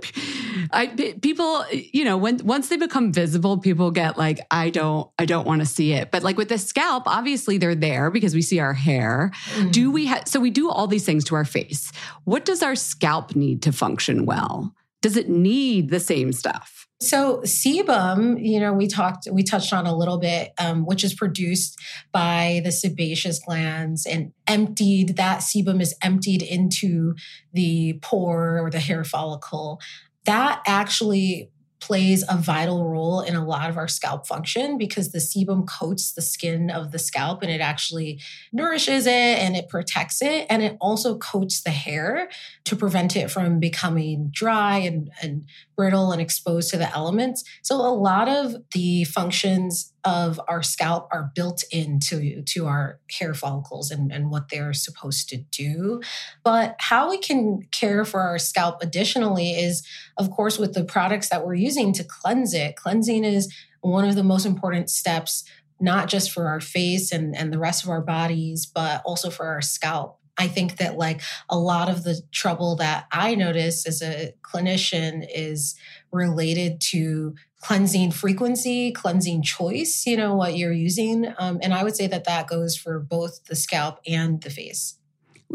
I 0.73 0.87
people, 1.21 1.65
you 1.71 2.05
know, 2.05 2.17
when 2.17 2.39
once 2.45 2.69
they 2.69 2.77
become 2.77 3.13
visible, 3.13 3.59
people 3.59 3.91
get 3.91 4.17
like, 4.17 4.41
I 4.51 4.71
don't, 4.71 5.11
I 5.19 5.25
don't 5.25 5.47
want 5.47 5.61
to 5.61 5.67
see 5.67 5.93
it. 5.93 6.11
But 6.11 6.23
like 6.23 6.37
with 6.37 6.49
the 6.49 6.59
scalp, 6.59 7.05
obviously 7.07 7.59
they're 7.59 7.75
there 7.75 8.11
because 8.11 8.35
we 8.35 8.43
see 8.43 8.59
our 8.61 8.75
hair. 8.75 9.33
Mm. 9.55 9.73
Do 9.73 9.91
we 9.91 10.07
have? 10.07 10.29
So 10.29 10.41
we 10.41 10.51
do 10.51 10.71
all 10.71 10.87
these 10.87 11.05
things 11.05 11.25
to 11.25 11.35
our 11.35 11.45
face. 11.45 11.93
What 12.25 12.45
does 12.45 12.63
our 12.63 12.77
scalp 12.77 13.35
need 13.35 13.63
to 13.63 13.73
function 13.73 14.27
well? 14.27 14.75
Does 15.03 15.17
it 15.17 15.29
need 15.29 15.91
the 15.91 16.01
same 16.01 16.33
stuff? 16.33 16.85
So 17.01 17.41
sebum, 17.41 18.43
you 18.43 18.59
know, 18.59 18.73
we 18.73 18.87
talked, 18.87 19.29
we 19.31 19.43
touched 19.43 19.73
on 19.73 19.87
a 19.87 19.95
little 19.95 20.19
bit, 20.19 20.53
um, 20.59 20.87
which 20.87 21.05
is 21.05 21.13
produced 21.13 21.79
by 22.13 22.63
the 22.65 22.73
sebaceous 22.73 23.39
glands 23.41 24.07
and 24.07 24.33
emptied. 24.47 25.17
That 25.17 25.41
sebum 25.41 25.83
is 25.83 25.95
emptied 26.03 26.43
into 26.43 27.15
the 27.53 27.99
pore 28.01 28.59
or 28.59 28.71
the 28.71 28.81
hair 28.81 29.05
follicle. 29.05 29.81
That 30.25 30.63
actually 30.67 31.51
plays 31.85 32.25
a 32.31 32.37
vital 32.37 32.89
role 32.89 33.21
in 33.21 33.37
a 33.37 33.45
lot 33.45 33.69
of 33.69 33.77
our 33.77 33.89
scalp 33.89 34.27
function 34.27 34.79
because 34.79 35.13
the 35.13 35.19
sebum 35.19 35.69
coats 35.69 36.13
the 36.13 36.23
skin 36.23 36.71
of 36.71 36.93
the 36.93 36.99
scalp 36.99 37.43
and 37.43 37.53
it 37.53 37.61
actually 37.61 38.19
nourishes 38.55 39.07
it 39.07 39.13
and 39.13 39.55
it 39.55 39.69
protects 39.69 40.23
it. 40.23 40.47
And 40.49 40.63
it 40.63 40.79
also 40.81 41.19
coats 41.19 41.63
the 41.63 41.71
hair 41.71 42.31
to 42.65 42.75
prevent 42.75 43.17
it 43.17 43.31
from 43.31 43.61
becoming 43.61 44.31
dry 44.33 44.79
and, 44.79 45.11
and 45.21 45.45
brittle 45.77 46.11
and 46.11 46.23
exposed 46.23 46.71
to 46.71 46.79
the 46.79 46.91
elements. 46.95 47.45
So 47.63 47.77
a 47.77 47.93
lot 47.93 48.29
of 48.29 48.57
the 48.73 49.05
functions 49.05 49.93
of 50.05 50.41
our 50.49 50.63
scalp 50.63 51.09
are 51.11 51.31
built 51.35 51.65
into 51.71 52.43
to 52.43 52.67
our 52.67 53.01
hair 53.11 53.33
follicles 53.33 53.91
and, 53.91 54.13
and 54.13 54.31
what 54.31 54.51
they're 54.51 54.75
supposed 54.75 55.29
to 55.31 55.39
do. 55.39 56.01
But 56.43 56.77
how 56.79 57.11
we 57.11 57.19
can 57.19 57.67
care 57.71 58.05
for 58.05 58.21
our 58.21 58.39
scalp 58.39 58.83
additionally 58.83 59.53
is, 59.53 59.87
of 60.19 60.31
course, 60.31 60.59
with 60.59 60.75
the 60.75 60.85
products 60.85 61.31
that 61.31 61.47
we're 61.47 61.55
using 61.55 61.93
to 61.95 62.05
cleanse 62.05 62.53
it. 62.53 62.77
Cleansing 62.77 63.25
is 63.25 63.53
one 63.81 64.07
of 64.09 64.15
the 64.15 64.23
most 64.23 64.45
important 64.45 64.91
steps, 64.91 65.45
not 65.81 66.09
just 66.09 66.31
for 66.31 66.49
our 66.49 66.61
face 66.61 67.11
and, 67.11 67.35
and 67.35 67.53
the 67.53 67.59
rest 67.59 67.83
of 67.83 67.91
our 67.91 68.03
bodies, 68.03 68.67
but 68.67 69.03
also 69.05 69.31
for 69.31 69.47
our 69.47 69.63
scalp. 69.63 70.19
I 70.37 70.49
think 70.49 70.79
that 70.79 70.99
like 70.99 71.21
a 71.49 71.59
lot 71.59 71.89
of 71.89 72.03
the 72.03 72.21
trouble 72.33 72.77
that 72.77 73.07
I 73.13 73.35
notice 73.37 73.87
as 73.87 74.03
a 74.03 74.35
clinician 74.43 75.27
is 75.33 75.77
related 76.11 76.81
to 76.81 77.35
cleansing 77.65 78.11
frequency, 78.11 78.93
cleansing 78.93 79.43
choice, 79.43 80.05
you 80.07 80.19
know, 80.19 80.35
what 80.35 80.55
you're 80.55 80.73
using. 80.73 81.33
Um, 81.39 81.59
and 81.63 81.73
I 81.73 81.83
would 81.83 81.97
say 81.97 82.07
that 82.07 82.25
that 82.25 82.47
goes 82.47 82.77
for 82.77 83.01
both 83.01 83.43
the 83.45 83.57
scalp 83.57 84.01
and 84.07 84.43
the 84.43 84.51
face. 84.51 84.99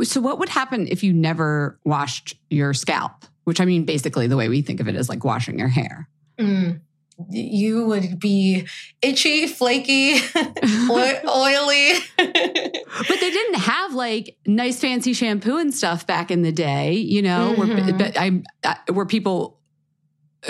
So, 0.04 0.20
what 0.20 0.40
would 0.40 0.50
happen 0.50 0.88
if 0.88 1.04
you 1.04 1.14
never 1.14 1.80
washed 1.84 2.36
your 2.50 2.74
scalp? 2.74 3.26
Which 3.44 3.62
I 3.62 3.66
mean, 3.66 3.86
basically, 3.86 4.26
the 4.26 4.38
way 4.38 4.50
we 4.50 4.62
think 4.62 4.80
of 4.80 4.88
it 4.88 4.96
is 4.96 5.08
like 5.08 5.24
washing 5.24 5.60
your 5.60 5.68
hair. 5.68 6.10
Mm 6.40 6.82
you 7.30 7.86
would 7.86 8.20
be 8.20 8.68
itchy, 9.02 9.48
flaky, 9.48 10.14
oily. 10.90 11.94
but 12.18 13.20
they 13.20 13.30
didn't 13.30 13.60
have 13.60 13.94
like 13.94 14.38
nice 14.48 14.80
fancy 14.80 15.14
shampoo 15.14 15.58
and 15.58 15.74
stuff 15.74 16.08
back 16.08 16.32
in 16.32 16.42
the 16.44 16.52
day, 16.52 16.94
you 16.94 17.22
know, 17.22 17.56
mm-hmm. 17.58 17.98
where, 17.98 18.12
I, 18.16 18.42
uh, 18.64 18.94
were 18.94 19.06
people 19.06 19.59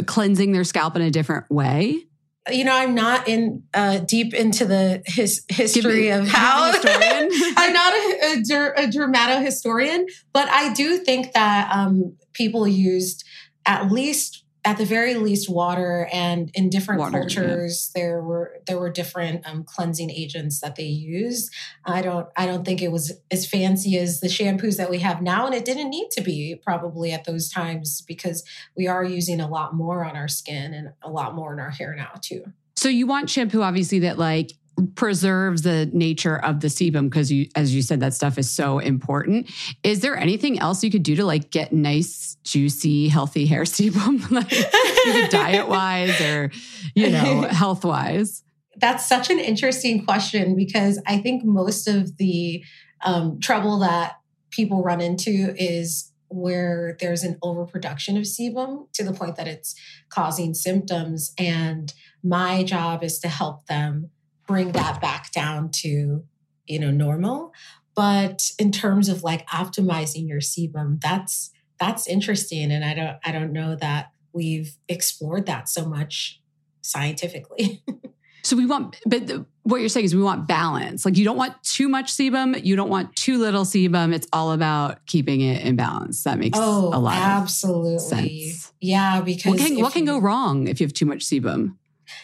cleansing 0.05 0.51
their 0.51 0.63
scalp 0.63 0.95
in 0.95 1.01
a 1.01 1.11
different 1.11 1.49
way? 1.49 2.05
You 2.51 2.63
know, 2.63 2.73
I'm 2.73 2.95
not 2.95 3.27
in 3.27 3.63
uh, 3.73 3.99
deep 3.99 4.33
into 4.33 4.65
the 4.65 5.03
his, 5.05 5.45
history 5.49 6.03
me, 6.03 6.09
of 6.09 6.27
how. 6.27 6.71
I'm 6.83 7.73
not 7.73 7.93
a, 7.93 8.21
a, 8.23 8.85
a 8.85 8.87
dermatohistorian, 8.87 10.05
but 10.33 10.47
I 10.49 10.73
do 10.73 10.97
think 10.97 11.33
that 11.33 11.69
um, 11.71 12.15
people 12.33 12.67
used 12.67 13.23
at 13.65 13.91
least 13.91 14.43
at 14.65 14.77
the 14.77 14.85
very 14.85 15.15
least 15.15 15.49
water 15.49 16.09
and 16.11 16.51
in 16.53 16.69
different 16.69 16.99
water, 16.99 17.19
cultures 17.19 17.91
yeah. 17.95 18.01
there 18.01 18.21
were 18.21 18.59
there 18.67 18.77
were 18.77 18.89
different 18.89 19.47
um, 19.47 19.63
cleansing 19.63 20.09
agents 20.09 20.59
that 20.59 20.75
they 20.75 20.83
used 20.83 21.53
i 21.85 22.01
don't 22.01 22.27
i 22.35 22.45
don't 22.45 22.65
think 22.65 22.81
it 22.81 22.91
was 22.91 23.13
as 23.31 23.47
fancy 23.47 23.97
as 23.97 24.19
the 24.19 24.27
shampoos 24.27 24.77
that 24.77 24.89
we 24.89 24.99
have 24.99 25.21
now 25.21 25.45
and 25.45 25.55
it 25.55 25.65
didn't 25.65 25.89
need 25.89 26.09
to 26.11 26.21
be 26.21 26.59
probably 26.63 27.11
at 27.11 27.25
those 27.25 27.49
times 27.49 28.01
because 28.01 28.43
we 28.75 28.87
are 28.87 29.03
using 29.03 29.39
a 29.39 29.47
lot 29.47 29.73
more 29.73 30.03
on 30.03 30.15
our 30.15 30.27
skin 30.27 30.73
and 30.73 30.89
a 31.01 31.09
lot 31.09 31.35
more 31.35 31.53
in 31.53 31.59
our 31.59 31.71
hair 31.71 31.95
now 31.95 32.11
too 32.21 32.43
so 32.75 32.89
you 32.89 33.07
want 33.07 33.29
shampoo 33.29 33.61
obviously 33.61 33.99
that 33.99 34.17
like 34.17 34.53
preserves 34.95 35.61
the 35.61 35.89
nature 35.93 36.37
of 36.37 36.59
the 36.59 36.67
sebum 36.67 37.09
because 37.09 37.31
you 37.31 37.47
as 37.55 37.73
you 37.73 37.81
said 37.81 37.99
that 37.99 38.13
stuff 38.13 38.37
is 38.37 38.49
so 38.49 38.79
important. 38.79 39.49
Is 39.83 40.01
there 40.01 40.17
anything 40.17 40.59
else 40.59 40.83
you 40.83 40.91
could 40.91 41.03
do 41.03 41.15
to 41.15 41.25
like 41.25 41.51
get 41.51 41.73
nice 41.73 42.37
juicy 42.43 43.07
healthy 43.07 43.45
hair 43.45 43.63
sebum? 43.63 44.29
Like 44.31 45.29
diet 45.29 45.67
wise 45.67 46.19
or 46.21 46.51
you 46.95 47.09
know 47.09 47.41
health 47.49 47.85
wise 47.85 48.43
that's 48.79 49.07
such 49.07 49.29
an 49.29 49.39
interesting 49.39 50.05
question 50.05 50.55
because 50.55 51.01
i 51.05 51.17
think 51.17 51.43
most 51.43 51.87
of 51.87 52.17
the 52.17 52.63
um, 53.05 53.39
trouble 53.39 53.79
that 53.79 54.17
people 54.51 54.83
run 54.83 54.99
into 54.99 55.53
is 55.57 56.11
where 56.27 56.97
there's 56.99 57.23
an 57.23 57.37
overproduction 57.41 58.17
of 58.17 58.23
sebum 58.23 58.91
to 58.93 59.03
the 59.03 59.13
point 59.13 59.35
that 59.35 59.47
it's 59.47 59.73
causing 60.09 60.53
symptoms 60.53 61.33
and 61.37 61.93
my 62.23 62.63
job 62.63 63.03
is 63.03 63.19
to 63.19 63.27
help 63.27 63.65
them 63.67 64.09
bring 64.49 64.73
that 64.73 64.99
back 64.99 65.31
down 65.31 65.69
to 65.71 66.23
you 66.67 66.79
know 66.79 66.91
normal 66.91 67.53
but 67.99 68.51
in 68.57 68.71
terms 68.71 69.09
of 69.09 69.23
like 69.23 69.45
optimizing 69.49 70.29
your 70.29 70.39
sebum, 70.39 71.01
that's 71.01 71.51
that's 71.81 72.07
interesting. 72.07 72.71
And 72.71 72.85
I 72.85 72.93
don't 72.93 73.17
I 73.25 73.33
don't 73.33 73.51
know 73.51 73.75
that 73.75 74.13
we've 74.31 74.77
explored 74.87 75.47
that 75.47 75.67
so 75.67 75.85
much 75.85 76.41
scientifically. 76.81 77.83
So 78.41 78.55
we 78.55 78.65
want, 78.65 78.97
but 79.05 79.27
the, 79.27 79.45
what 79.63 79.81
you're 79.81 79.89
saying 79.89 80.05
is 80.05 80.15
we 80.15 80.23
want 80.23 80.47
balance. 80.47 81.05
Like 81.05 81.17
you 81.17 81.25
don't 81.25 81.37
want 81.37 81.61
too 81.61 81.89
much 81.89 82.13
sebum, 82.13 82.63
you 82.63 82.75
don't 82.77 82.89
want 82.89 83.15
too 83.15 83.37
little 83.37 83.65
sebum. 83.65 84.13
It's 84.13 84.27
all 84.31 84.53
about 84.53 85.05
keeping 85.05 85.41
it 85.41 85.61
in 85.63 85.75
balance. 85.75 86.23
That 86.23 86.39
makes 86.39 86.57
oh, 86.59 86.87
a 86.93 86.97
lot 86.97 87.15
absolutely. 87.15 88.53
Yeah, 88.79 89.19
because 89.21 89.51
what 89.51 89.59
can, 89.59 89.81
what 89.81 89.93
can 89.93 90.03
you, 90.03 90.13
go 90.13 90.19
wrong 90.19 90.67
if 90.67 90.79
you 90.79 90.87
have 90.87 90.93
too 90.93 91.05
much 91.05 91.25
sebum? 91.25 91.75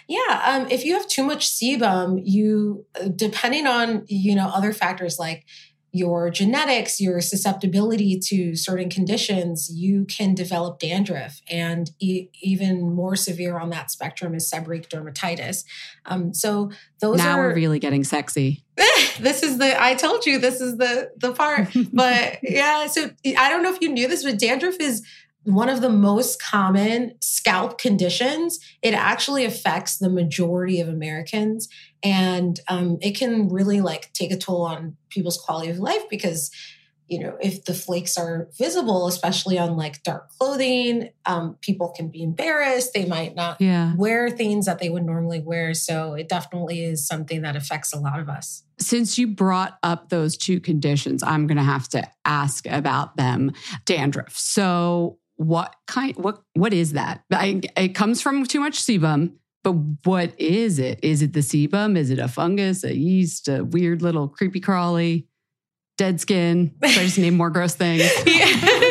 Yeah, 0.07 0.41
um, 0.45 0.67
if 0.69 0.85
you 0.85 0.93
have 0.93 1.07
too 1.07 1.23
much 1.23 1.49
sebum, 1.49 2.21
you 2.23 2.85
depending 3.15 3.67
on 3.67 4.05
you 4.07 4.35
know 4.35 4.47
other 4.47 4.73
factors 4.73 5.19
like 5.19 5.45
your 5.95 6.29
genetics, 6.29 6.99
your 6.99 7.21
susceptibility 7.21 8.19
to 8.19 8.53
certain 8.53 8.89
conditions, 8.89 9.69
you 9.73 10.03
can 10.03 10.35
develop 10.35 10.77
dandruff. 10.77 11.39
And 11.49 11.89
e- 12.01 12.27
even 12.41 12.93
more 12.93 13.15
severe 13.15 13.57
on 13.57 13.69
that 13.69 13.89
spectrum 13.89 14.35
is 14.35 14.51
seborrheic 14.51 14.89
dermatitis. 14.89 15.63
Um, 16.05 16.33
so 16.33 16.69
those 16.99 17.19
now 17.19 17.39
are, 17.39 17.47
we're 17.47 17.55
really 17.55 17.79
getting 17.79 18.03
sexy. 18.03 18.65
this 19.21 19.41
is 19.41 19.57
the 19.57 19.81
I 19.81 19.95
told 19.95 20.25
you 20.25 20.37
this 20.37 20.59
is 20.59 20.75
the 20.75 21.11
the 21.15 21.31
part. 21.31 21.69
but 21.93 22.39
yeah, 22.43 22.87
so 22.87 23.09
I 23.37 23.49
don't 23.49 23.63
know 23.63 23.73
if 23.73 23.79
you 23.79 23.87
knew 23.87 24.09
this, 24.09 24.25
but 24.25 24.37
dandruff 24.37 24.75
is 24.81 25.01
one 25.45 25.69
of 25.69 25.81
the 25.81 25.89
most 25.89 26.41
common 26.41 27.13
scalp 27.21 27.77
conditions. 27.77 28.59
It 28.81 28.93
actually 28.93 29.45
affects 29.45 29.97
the 29.97 30.09
majority 30.09 30.81
of 30.81 30.89
Americans, 30.89 31.69
and 32.03 32.59
um, 32.67 32.97
it 33.01 33.17
can 33.17 33.47
really 33.49 33.79
like 33.79 34.11
take 34.13 34.31
a 34.31 34.37
toll 34.37 34.63
on 34.63 34.97
people's 35.09 35.37
quality 35.37 35.69
of 35.69 35.79
life 35.79 36.03
because 36.09 36.51
you 37.07 37.19
know 37.19 37.37
if 37.39 37.65
the 37.65 37.73
flakes 37.73 38.17
are 38.17 38.49
visible 38.57 39.07
especially 39.07 39.59
on 39.59 39.77
like 39.77 40.01
dark 40.01 40.29
clothing 40.29 41.09
um, 41.25 41.55
people 41.61 41.93
can 41.95 42.09
be 42.09 42.23
embarrassed 42.23 42.93
they 42.93 43.05
might 43.05 43.35
not 43.35 43.61
yeah. 43.61 43.93
wear 43.95 44.29
things 44.29 44.65
that 44.65 44.79
they 44.79 44.89
would 44.89 45.05
normally 45.05 45.39
wear 45.39 45.73
so 45.73 46.13
it 46.13 46.27
definitely 46.27 46.83
is 46.83 47.05
something 47.05 47.43
that 47.43 47.55
affects 47.55 47.93
a 47.93 47.99
lot 47.99 48.19
of 48.19 48.27
us 48.27 48.63
since 48.79 49.17
you 49.19 49.27
brought 49.27 49.77
up 49.83 50.09
those 50.09 50.35
two 50.35 50.59
conditions 50.59 51.21
i'm 51.21 51.45
going 51.45 51.57
to 51.57 51.63
have 51.63 51.87
to 51.87 52.03
ask 52.25 52.65
about 52.65 53.15
them 53.17 53.51
dandruff 53.85 54.35
so 54.35 55.19
what 55.35 55.75
kind 55.87 56.15
what 56.17 56.41
what 56.53 56.73
is 56.73 56.93
that? 56.93 57.23
I, 57.31 57.61
it 57.77 57.89
comes 57.89 58.21
from 58.21 58.45
too 58.45 58.59
much 58.59 58.79
sebum 58.79 59.33
but 59.65 59.73
what 60.03 60.39
is 60.39 60.77
it? 60.77 60.99
Is 61.01 61.23
it 61.23 61.33
the 61.33 61.39
sebum? 61.39 61.97
Is 61.97 62.11
it 62.11 62.19
a 62.19 62.27
fungus 62.27 62.83
a 62.83 62.95
yeast 62.95 63.47
a 63.47 63.63
weird 63.63 64.03
little 64.03 64.27
creepy 64.27 64.59
crawly 64.59 65.27
dead 65.97 66.21
skin? 66.21 66.75
So 66.83 66.87
i 66.87 67.03
just 67.03 67.17
name 67.17 67.35
more 67.35 67.49
gross 67.49 67.73
things? 67.73 68.03
Yeah. 68.27 68.81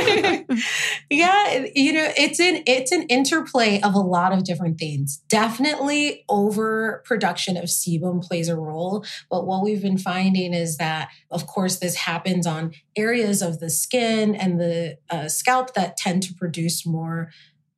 yeah 1.10 1.66
you 1.74 1.92
know 1.92 2.10
it's 2.16 2.40
an 2.40 2.62
it's 2.66 2.92
an 2.92 3.02
interplay 3.04 3.80
of 3.80 3.94
a 3.94 4.00
lot 4.00 4.32
of 4.32 4.44
different 4.44 4.78
things. 4.78 5.18
Definitely 5.28 6.24
overproduction 6.28 7.56
of 7.56 7.64
sebum 7.64 8.22
plays 8.22 8.48
a 8.48 8.56
role 8.56 9.04
but 9.30 9.46
what 9.46 9.62
we've 9.62 9.82
been 9.82 9.98
finding 9.98 10.54
is 10.54 10.76
that 10.76 11.08
of 11.30 11.46
course 11.46 11.78
this 11.78 11.96
happens 11.96 12.46
on 12.46 12.72
areas 12.96 13.42
of 13.42 13.60
the 13.60 13.70
skin 13.70 14.34
and 14.34 14.60
the 14.60 14.98
uh, 15.10 15.28
scalp 15.28 15.74
that 15.74 15.96
tend 15.96 16.22
to 16.24 16.34
produce 16.34 16.86
more 16.86 17.30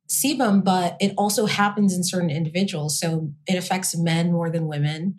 sebum 0.07 0.63
but 0.63 0.97
it 0.99 1.13
also 1.17 1.45
happens 1.45 1.93
in 1.95 2.03
certain 2.03 2.29
individuals. 2.29 2.99
So 2.99 3.31
it 3.45 3.55
affects 3.55 3.95
men 3.97 4.31
more 4.31 4.49
than 4.49 4.67
women 4.67 5.15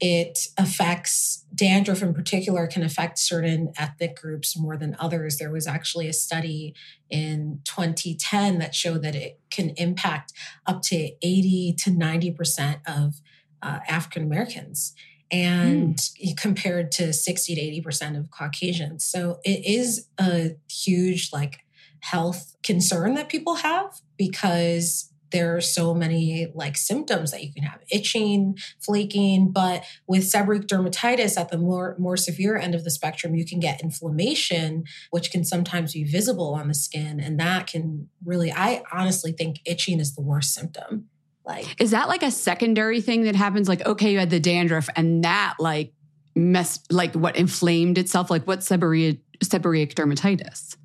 it 0.00 0.48
affects 0.58 1.44
dandruff 1.54 2.02
in 2.02 2.14
particular 2.14 2.66
can 2.66 2.82
affect 2.82 3.18
certain 3.18 3.72
ethnic 3.78 4.16
groups 4.20 4.58
more 4.58 4.76
than 4.76 4.96
others 4.98 5.38
there 5.38 5.50
was 5.50 5.66
actually 5.66 6.08
a 6.08 6.12
study 6.12 6.74
in 7.10 7.60
2010 7.64 8.58
that 8.58 8.74
showed 8.74 9.02
that 9.02 9.14
it 9.14 9.40
can 9.50 9.70
impact 9.70 10.32
up 10.66 10.82
to 10.82 11.10
80 11.22 11.74
to 11.78 11.90
90% 11.90 12.80
of 12.86 13.20
uh, 13.62 13.80
african 13.88 14.22
americans 14.22 14.94
and 15.30 15.96
mm. 15.96 16.36
compared 16.36 16.92
to 16.92 17.12
60 17.12 17.54
to 17.54 17.90
80% 17.90 18.18
of 18.18 18.30
caucasians 18.30 19.04
so 19.04 19.40
it 19.44 19.64
is 19.64 20.08
a 20.18 20.56
huge 20.70 21.30
like 21.32 21.60
health 22.00 22.56
concern 22.64 23.14
that 23.14 23.28
people 23.28 23.56
have 23.56 24.00
because 24.16 25.11
there 25.32 25.56
are 25.56 25.60
so 25.60 25.94
many 25.94 26.46
like 26.54 26.76
symptoms 26.76 27.30
that 27.30 27.42
you 27.42 27.52
can 27.52 27.64
have 27.64 27.80
itching 27.90 28.56
flaking 28.80 29.50
but 29.50 29.84
with 30.06 30.22
seborrheic 30.22 30.66
dermatitis 30.66 31.38
at 31.38 31.50
the 31.50 31.58
more 31.58 31.96
more 31.98 32.16
severe 32.16 32.56
end 32.56 32.74
of 32.74 32.84
the 32.84 32.90
spectrum 32.90 33.34
you 33.34 33.44
can 33.44 33.58
get 33.58 33.82
inflammation 33.82 34.84
which 35.10 35.30
can 35.30 35.44
sometimes 35.44 35.94
be 35.94 36.04
visible 36.04 36.54
on 36.54 36.68
the 36.68 36.74
skin 36.74 37.18
and 37.18 37.40
that 37.40 37.66
can 37.66 38.08
really 38.24 38.52
i 38.52 38.82
honestly 38.92 39.32
think 39.32 39.60
itching 39.64 40.00
is 40.00 40.14
the 40.14 40.22
worst 40.22 40.54
symptom. 40.54 41.08
Like 41.44 41.80
is 41.80 41.90
that 41.90 42.08
like 42.08 42.22
a 42.22 42.30
secondary 42.30 43.00
thing 43.00 43.24
that 43.24 43.34
happens? 43.34 43.68
Like 43.68 43.84
okay 43.84 44.12
you 44.12 44.18
had 44.18 44.30
the 44.30 44.40
dandruff 44.40 44.88
and 44.94 45.24
that 45.24 45.54
like 45.58 45.92
messed 46.36 46.92
like 46.92 47.14
what 47.14 47.36
inflamed 47.36 47.98
itself? 47.98 48.30
Like 48.30 48.46
what 48.46 48.60
seborrheic 48.60 49.20
seborrheic 49.42 49.94
dermatitis 49.94 50.76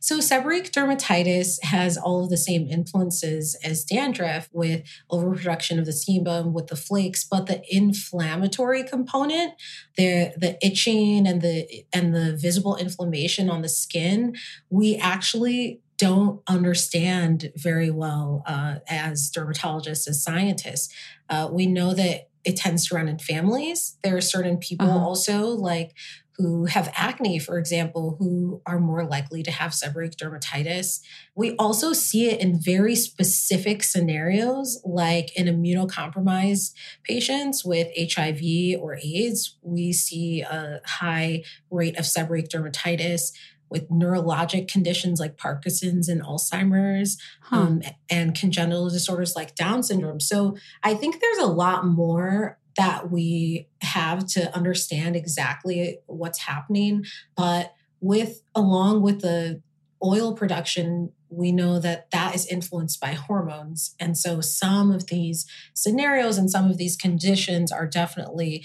so, 0.00 0.18
seborrheic 0.18 0.70
dermatitis 0.70 1.62
has 1.64 1.96
all 1.96 2.24
of 2.24 2.30
the 2.30 2.36
same 2.36 2.66
influences 2.68 3.56
as 3.64 3.84
dandruff 3.84 4.48
with 4.52 4.82
overproduction 5.10 5.78
of 5.78 5.86
the 5.86 5.92
sebum, 5.92 6.52
with 6.52 6.68
the 6.68 6.76
flakes, 6.76 7.24
but 7.24 7.46
the 7.46 7.62
inflammatory 7.68 8.84
component, 8.84 9.54
the 9.96 10.32
the 10.36 10.58
itching 10.64 11.26
and 11.26 11.42
the 11.42 11.84
and 11.92 12.14
the 12.14 12.36
visible 12.36 12.76
inflammation 12.76 13.50
on 13.50 13.62
the 13.62 13.68
skin, 13.68 14.34
we 14.70 14.96
actually 14.96 15.80
don't 15.98 16.40
understand 16.46 17.52
very 17.56 17.90
well 17.90 18.44
uh, 18.46 18.76
as 18.88 19.30
dermatologists, 19.30 20.08
as 20.08 20.22
scientists. 20.22 20.94
Uh, 21.28 21.48
we 21.50 21.66
know 21.66 21.92
that 21.92 22.28
it 22.44 22.56
tends 22.56 22.86
to 22.86 22.94
run 22.94 23.08
in 23.08 23.18
families. 23.18 23.96
There 24.02 24.16
are 24.16 24.22
certain 24.22 24.56
people 24.56 24.88
uh-huh. 24.88 25.04
also, 25.04 25.48
like 25.48 25.94
who 26.38 26.66
have 26.66 26.92
acne, 26.94 27.38
for 27.40 27.58
example, 27.58 28.14
who 28.18 28.62
are 28.64 28.78
more 28.78 29.04
likely 29.04 29.42
to 29.42 29.50
have 29.50 29.72
seborrheic 29.72 30.14
dermatitis. 30.14 31.00
We 31.34 31.56
also 31.56 31.92
see 31.92 32.28
it 32.28 32.40
in 32.40 32.60
very 32.60 32.94
specific 32.94 33.82
scenarios, 33.82 34.80
like 34.84 35.36
in 35.36 35.46
immunocompromised 35.46 36.74
patients 37.02 37.64
with 37.64 37.88
HIV 37.98 38.80
or 38.80 38.96
AIDS. 39.02 39.56
We 39.62 39.92
see 39.92 40.42
a 40.42 40.80
high 40.86 41.42
rate 41.70 41.98
of 41.98 42.04
seborrheic 42.04 42.48
dermatitis 42.48 43.32
with 43.70 43.90
neurologic 43.90 44.68
conditions 44.68 45.20
like 45.20 45.36
Parkinson's 45.36 46.08
and 46.08 46.22
Alzheimer's 46.22 47.18
huh. 47.42 47.56
um, 47.56 47.82
and 48.08 48.34
congenital 48.34 48.88
disorders 48.88 49.34
like 49.36 49.54
Down 49.54 49.82
syndrome. 49.82 50.20
So 50.20 50.56
I 50.82 50.94
think 50.94 51.20
there's 51.20 51.38
a 51.38 51.46
lot 51.46 51.84
more 51.84 52.57
that 52.78 53.10
we 53.10 53.68
have 53.82 54.26
to 54.28 54.54
understand 54.56 55.16
exactly 55.16 55.98
what's 56.06 56.38
happening. 56.38 57.04
But 57.36 57.74
with, 58.00 58.40
along 58.54 59.02
with 59.02 59.20
the 59.20 59.60
oil 60.02 60.32
production, 60.32 61.12
we 61.28 61.52
know 61.52 61.80
that 61.80 62.10
that 62.12 62.34
is 62.34 62.46
influenced 62.46 63.00
by 63.00 63.12
hormones. 63.12 63.94
And 63.98 64.16
so 64.16 64.40
some 64.40 64.92
of 64.92 65.08
these 65.08 65.44
scenarios 65.74 66.38
and 66.38 66.48
some 66.48 66.70
of 66.70 66.78
these 66.78 66.96
conditions 66.96 67.72
are 67.72 67.86
definitely 67.86 68.64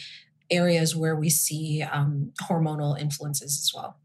areas 0.49 0.95
where 0.95 1.15
we 1.15 1.29
see 1.29 1.81
um, 1.81 2.31
hormonal 2.43 2.97
influences 2.97 3.59
as 3.59 3.71
well. 3.75 3.97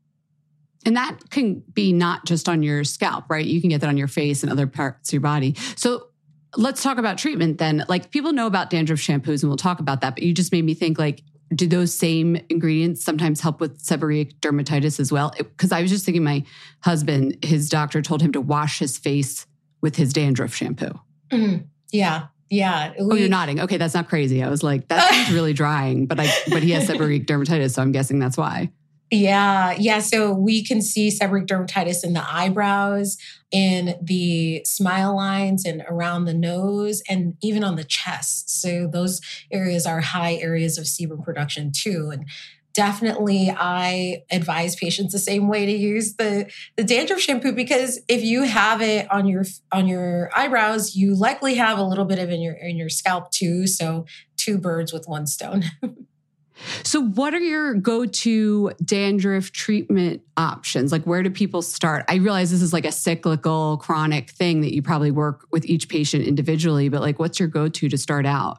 And 0.87 0.97
that 0.97 1.31
can 1.31 1.63
be 1.73 1.93
not 1.93 2.25
just 2.25 2.49
on 2.49 2.63
your 2.63 2.83
scalp, 2.83 3.25
right? 3.29 3.45
You 3.45 3.61
can 3.61 3.69
get 3.69 3.83
that 3.83 3.89
on 3.89 3.99
your 3.99 4.09
face 4.09 4.43
and 4.43 4.51
other 4.51 4.67
parts 4.67 5.11
of 5.11 5.13
your 5.13 5.21
body. 5.21 5.55
So 5.77 6.08
let's 6.57 6.83
talk 6.83 6.99
about 6.99 7.19
treatment 7.19 7.59
then. 7.59 7.85
Like 7.89 8.11
people 8.11 8.33
know 8.33 8.47
about 8.47 8.71
dandruff 8.71 8.99
shampoos 8.99 9.43
and 9.43 9.51
we'll 9.51 9.57
talk 9.57 9.81
about 9.81 10.01
that, 10.01 10.15
but 10.15 10.23
you 10.23 10.33
just 10.33 10.53
made 10.53 10.65
me 10.65 10.75
think 10.75 10.99
like, 10.99 11.23
do 11.55 11.67
those 11.67 11.95
same 11.95 12.37
ingredients 12.51 13.03
sometimes 13.03 13.41
help 13.41 13.61
with 13.61 13.83
seborrheic 13.83 14.35
dermatitis 14.41 15.01
as 15.01 15.11
well? 15.11 15.33
Because 15.37 15.73
I 15.73 15.81
was 15.81 15.91
just 15.91 16.05
thinking 16.05 16.23
my 16.23 16.45
husband, 16.81 17.39
his 17.43 17.71
doctor 17.71 18.03
told 18.03 18.21
him 18.21 18.33
to 18.33 18.41
wash 18.41 18.79
his 18.79 18.99
face 18.99 19.47
with 19.81 19.97
his 19.97 20.13
dandruff 20.13 20.55
shampoo. 20.55 20.99
Mm-hmm. 21.31 21.65
Yeah. 21.91 22.27
Yeah. 22.51 22.93
We, 22.99 23.05
oh, 23.05 23.15
you're 23.15 23.29
nodding. 23.29 23.61
Okay, 23.61 23.77
that's 23.77 23.95
not 23.95 24.09
crazy. 24.09 24.43
I 24.43 24.49
was 24.49 24.63
like, 24.63 24.89
that 24.89 25.31
really 25.33 25.53
drying, 25.53 26.07
but 26.07 26.21
I 26.21 26.31
but 26.51 26.63
he 26.63 26.71
has 26.73 26.89
seborrheic 26.89 27.27
dermatitis, 27.27 27.75
so 27.75 27.83
I'm 27.83 27.93
guessing 27.93 28.19
that's 28.19 28.37
why. 28.37 28.71
Yeah, 29.11 29.75
yeah. 29.79 30.01
So 30.01 30.33
we 30.33 30.63
can 30.63 30.83
see 30.83 31.09
seborrheic 31.09 31.47
dermatitis 31.47 32.05
in 32.05 32.13
the 32.13 32.25
eyebrows, 32.31 33.17
in 33.51 33.95
the 34.03 34.63
smile 34.65 35.17
lines, 35.17 35.65
and 35.65 35.83
around 35.89 36.27
the 36.27 36.35
nose, 36.35 37.03
and 37.09 37.35
even 37.43 37.65
on 37.65 37.77
the 37.77 37.85
chest. 37.85 38.61
So 38.61 38.87
those 38.87 39.21
areas 39.51 39.87
are 39.87 40.01
high 40.01 40.35
areas 40.35 40.77
of 40.77 40.85
sebum 40.85 41.25
production 41.25 41.73
too. 41.73 42.11
And 42.13 42.27
definitely, 42.75 43.51
I 43.51 44.25
advise 44.31 44.77
patients 44.77 45.13
the 45.13 45.19
same 45.19 45.49
way 45.49 45.65
to 45.65 45.73
use 45.73 46.17
the 46.17 46.51
the 46.77 46.85
dandruff 46.85 47.21
shampoo 47.21 47.53
because 47.53 48.01
if 48.09 48.23
you 48.23 48.43
have 48.43 48.83
it 48.83 49.11
on 49.11 49.27
your 49.27 49.45
on 49.73 49.89
your 49.89 50.31
eyebrows, 50.37 50.97
you 50.97 51.15
likely 51.15 51.55
have 51.55 51.79
a 51.79 51.83
little 51.83 52.05
bit 52.05 52.19
of 52.19 52.29
in 52.29 52.43
your 52.43 52.55
in 52.55 52.77
your 52.77 52.91
scalp 52.91 53.31
too. 53.31 53.67
So 53.67 54.05
two 54.37 54.59
birds 54.59 54.93
with 54.93 55.09
one 55.09 55.27
stone. 55.27 55.65
So, 56.83 57.01
what 57.01 57.35
are 57.35 57.41
your 57.41 57.75
go 57.75 58.07
to 58.07 58.73
dandruff 58.85 59.53
treatment 59.53 60.23
options? 60.37 60.93
Like, 60.93 61.05
where 61.05 61.23
do 61.23 61.31
people 61.31 61.63
start? 61.63 62.05
I 62.09 62.17
realize 62.17 62.51
this 62.51 62.63
is 62.63 62.73
like 62.73 62.85
a 62.85 62.93
cyclical, 62.93 63.79
chronic 63.79 64.31
thing 64.31 64.61
that 64.63 64.75
you 64.75 64.83
probably 64.83 65.11
work 65.11 65.47
with 65.51 65.65
each 65.67 65.89
patient 65.89 66.25
individually, 66.25 66.89
but 66.89 67.01
like, 67.01 67.19
what's 67.19 67.39
your 67.39 67.49
go 67.49 67.69
to 67.69 67.89
to 67.89 67.99
start 67.99 68.27
out? 68.27 68.59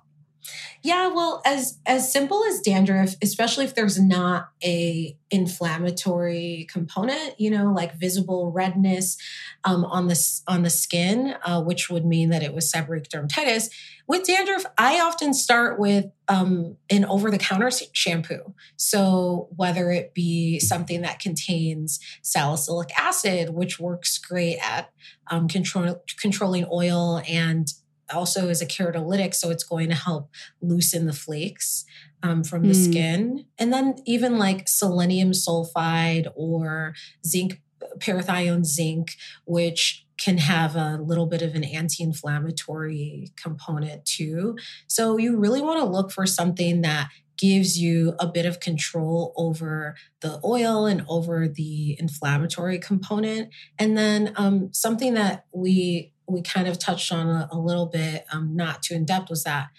Yeah, 0.81 1.07
well, 1.09 1.41
as 1.45 1.77
as 1.85 2.11
simple 2.11 2.43
as 2.45 2.61
dandruff, 2.61 3.15
especially 3.21 3.65
if 3.65 3.75
there's 3.75 3.99
not 3.99 4.49
a 4.63 5.17
inflammatory 5.29 6.67
component, 6.71 7.39
you 7.39 7.51
know, 7.51 7.73
like 7.73 7.95
visible 7.95 8.51
redness 8.51 9.17
um, 9.65 9.83
on 9.83 10.07
the 10.07 10.41
on 10.47 10.63
the 10.63 10.69
skin, 10.69 11.35
uh, 11.43 11.61
which 11.61 11.89
would 11.89 12.05
mean 12.05 12.29
that 12.29 12.43
it 12.43 12.53
was 12.53 12.71
seborrheic 12.71 13.09
dermatitis. 13.09 13.69
With 14.09 14.25
dandruff, 14.25 14.65
I 14.75 14.99
often 15.01 15.35
start 15.35 15.79
with 15.79 16.05
um, 16.27 16.77
an 16.89 17.05
over 17.05 17.29
the 17.29 17.37
counter 17.37 17.69
shampoo. 17.93 18.55
So 18.75 19.49
whether 19.55 19.91
it 19.91 20.15
be 20.15 20.59
something 20.59 21.01
that 21.01 21.19
contains 21.19 21.99
salicylic 22.23 22.89
acid, 22.99 23.51
which 23.51 23.79
works 23.79 24.17
great 24.17 24.57
at 24.63 24.89
um, 25.29 25.47
control, 25.47 26.03
controlling 26.19 26.65
oil 26.71 27.21
and 27.29 27.71
also 28.11 28.49
is 28.49 28.63
a 28.63 28.65
keratolytic, 28.65 29.35
so 29.35 29.51
it's 29.51 29.63
going 29.63 29.89
to 29.89 29.95
help 29.95 30.31
loosen 30.59 31.05
the 31.05 31.13
flakes 31.13 31.85
um, 32.23 32.43
from 32.43 32.63
the 32.63 32.73
mm. 32.73 32.89
skin. 32.89 33.45
And 33.59 33.71
then 33.71 33.93
even 34.07 34.39
like 34.39 34.67
selenium 34.67 35.33
sulfide 35.33 36.31
or 36.35 36.95
zinc, 37.23 37.61
pyrithione 37.99 38.65
zinc, 38.65 39.11
which 39.45 40.07
can 40.19 40.37
have 40.37 40.75
a 40.75 40.97
little 40.97 41.25
bit 41.25 41.41
of 41.41 41.55
an 41.55 41.63
anti 41.63 42.03
inflammatory 42.03 43.31
component 43.35 44.05
too. 44.05 44.57
So 44.87 45.17
you 45.17 45.37
really 45.37 45.61
want 45.61 45.79
to 45.79 45.85
look 45.85 46.11
for 46.11 46.25
something 46.25 46.81
that 46.81 47.09
gives 47.37 47.79
you 47.79 48.15
a 48.19 48.27
bit 48.27 48.45
of 48.45 48.59
control 48.59 49.33
over 49.37 49.95
the 50.19 50.41
oil 50.43 50.85
and 50.85 51.05
over 51.07 51.47
the 51.47 51.95
inflammatory 51.97 52.77
component. 52.77 53.49
And 53.79 53.97
then 53.97 54.33
um, 54.35 54.69
something 54.73 55.13
that 55.13 55.45
we 55.53 56.11
we 56.27 56.43
kind 56.43 56.67
of 56.67 56.77
touched 56.77 57.11
on 57.11 57.27
a, 57.27 57.49
a 57.51 57.57
little 57.57 57.87
bit, 57.87 58.25
um, 58.31 58.55
not 58.55 58.83
too 58.83 58.93
in 58.93 59.05
depth, 59.05 59.29
was 59.29 59.43
that 59.45 59.69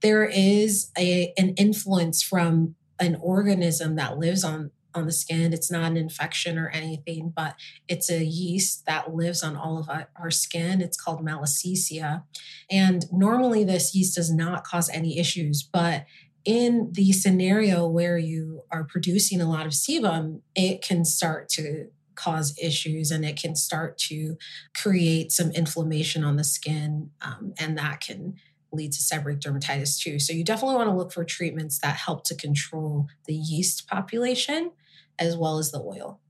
there 0.00 0.24
is 0.24 0.90
a 0.96 1.32
an 1.36 1.50
influence 1.54 2.22
from 2.22 2.76
an 3.00 3.16
organism 3.20 3.96
that 3.96 4.18
lives 4.18 4.44
on 4.44 4.70
on 4.94 5.06
the 5.06 5.12
skin. 5.12 5.52
It's 5.52 5.70
not 5.70 5.90
an 5.90 5.96
infection 5.96 6.58
or 6.58 6.68
anything, 6.68 7.32
but 7.34 7.54
it's 7.88 8.10
a 8.10 8.24
yeast 8.24 8.86
that 8.86 9.14
lives 9.14 9.42
on 9.42 9.56
all 9.56 9.78
of 9.78 9.88
our, 9.88 10.30
skin. 10.30 10.80
It's 10.80 11.00
called 11.00 11.24
Malassezia. 11.24 12.24
And 12.70 13.10
normally, 13.10 13.64
this 13.64 13.94
yeast 13.94 14.16
does 14.16 14.32
not 14.32 14.64
cause 14.64 14.90
any 14.90 15.18
issues, 15.18 15.62
but 15.62 16.04
in 16.44 16.90
the 16.92 17.12
scenario 17.12 17.86
where 17.86 18.18
you 18.18 18.62
are 18.70 18.84
producing 18.84 19.40
a 19.40 19.48
lot 19.48 19.66
of 19.66 19.72
sebum, 19.72 20.40
it 20.54 20.82
can 20.82 21.04
start 21.04 21.48
to 21.50 21.88
cause 22.14 22.58
issues 22.60 23.10
and 23.10 23.24
it 23.24 23.40
can 23.40 23.54
start 23.54 23.96
to 23.96 24.36
create 24.76 25.30
some 25.30 25.50
inflammation 25.52 26.24
on 26.24 26.36
the 26.36 26.44
skin 26.44 27.10
um, 27.22 27.54
and 27.58 27.78
that 27.78 28.00
can 28.00 28.34
lead 28.72 28.92
to 28.92 29.00
seborrheic 29.00 29.40
dermatitis 29.40 29.98
too. 30.00 30.18
So 30.18 30.32
you 30.32 30.44
definitely 30.44 30.76
want 30.76 30.88
to 30.88 30.94
look 30.94 31.12
for 31.12 31.24
treatments 31.24 31.78
that 31.80 31.96
help 31.96 32.24
to 32.24 32.34
control 32.34 33.08
the 33.26 33.34
yeast 33.34 33.88
population 33.88 34.72
as 35.18 35.36
well 35.36 35.58
as 35.58 35.70
the 35.72 35.80
oil. 35.80 36.20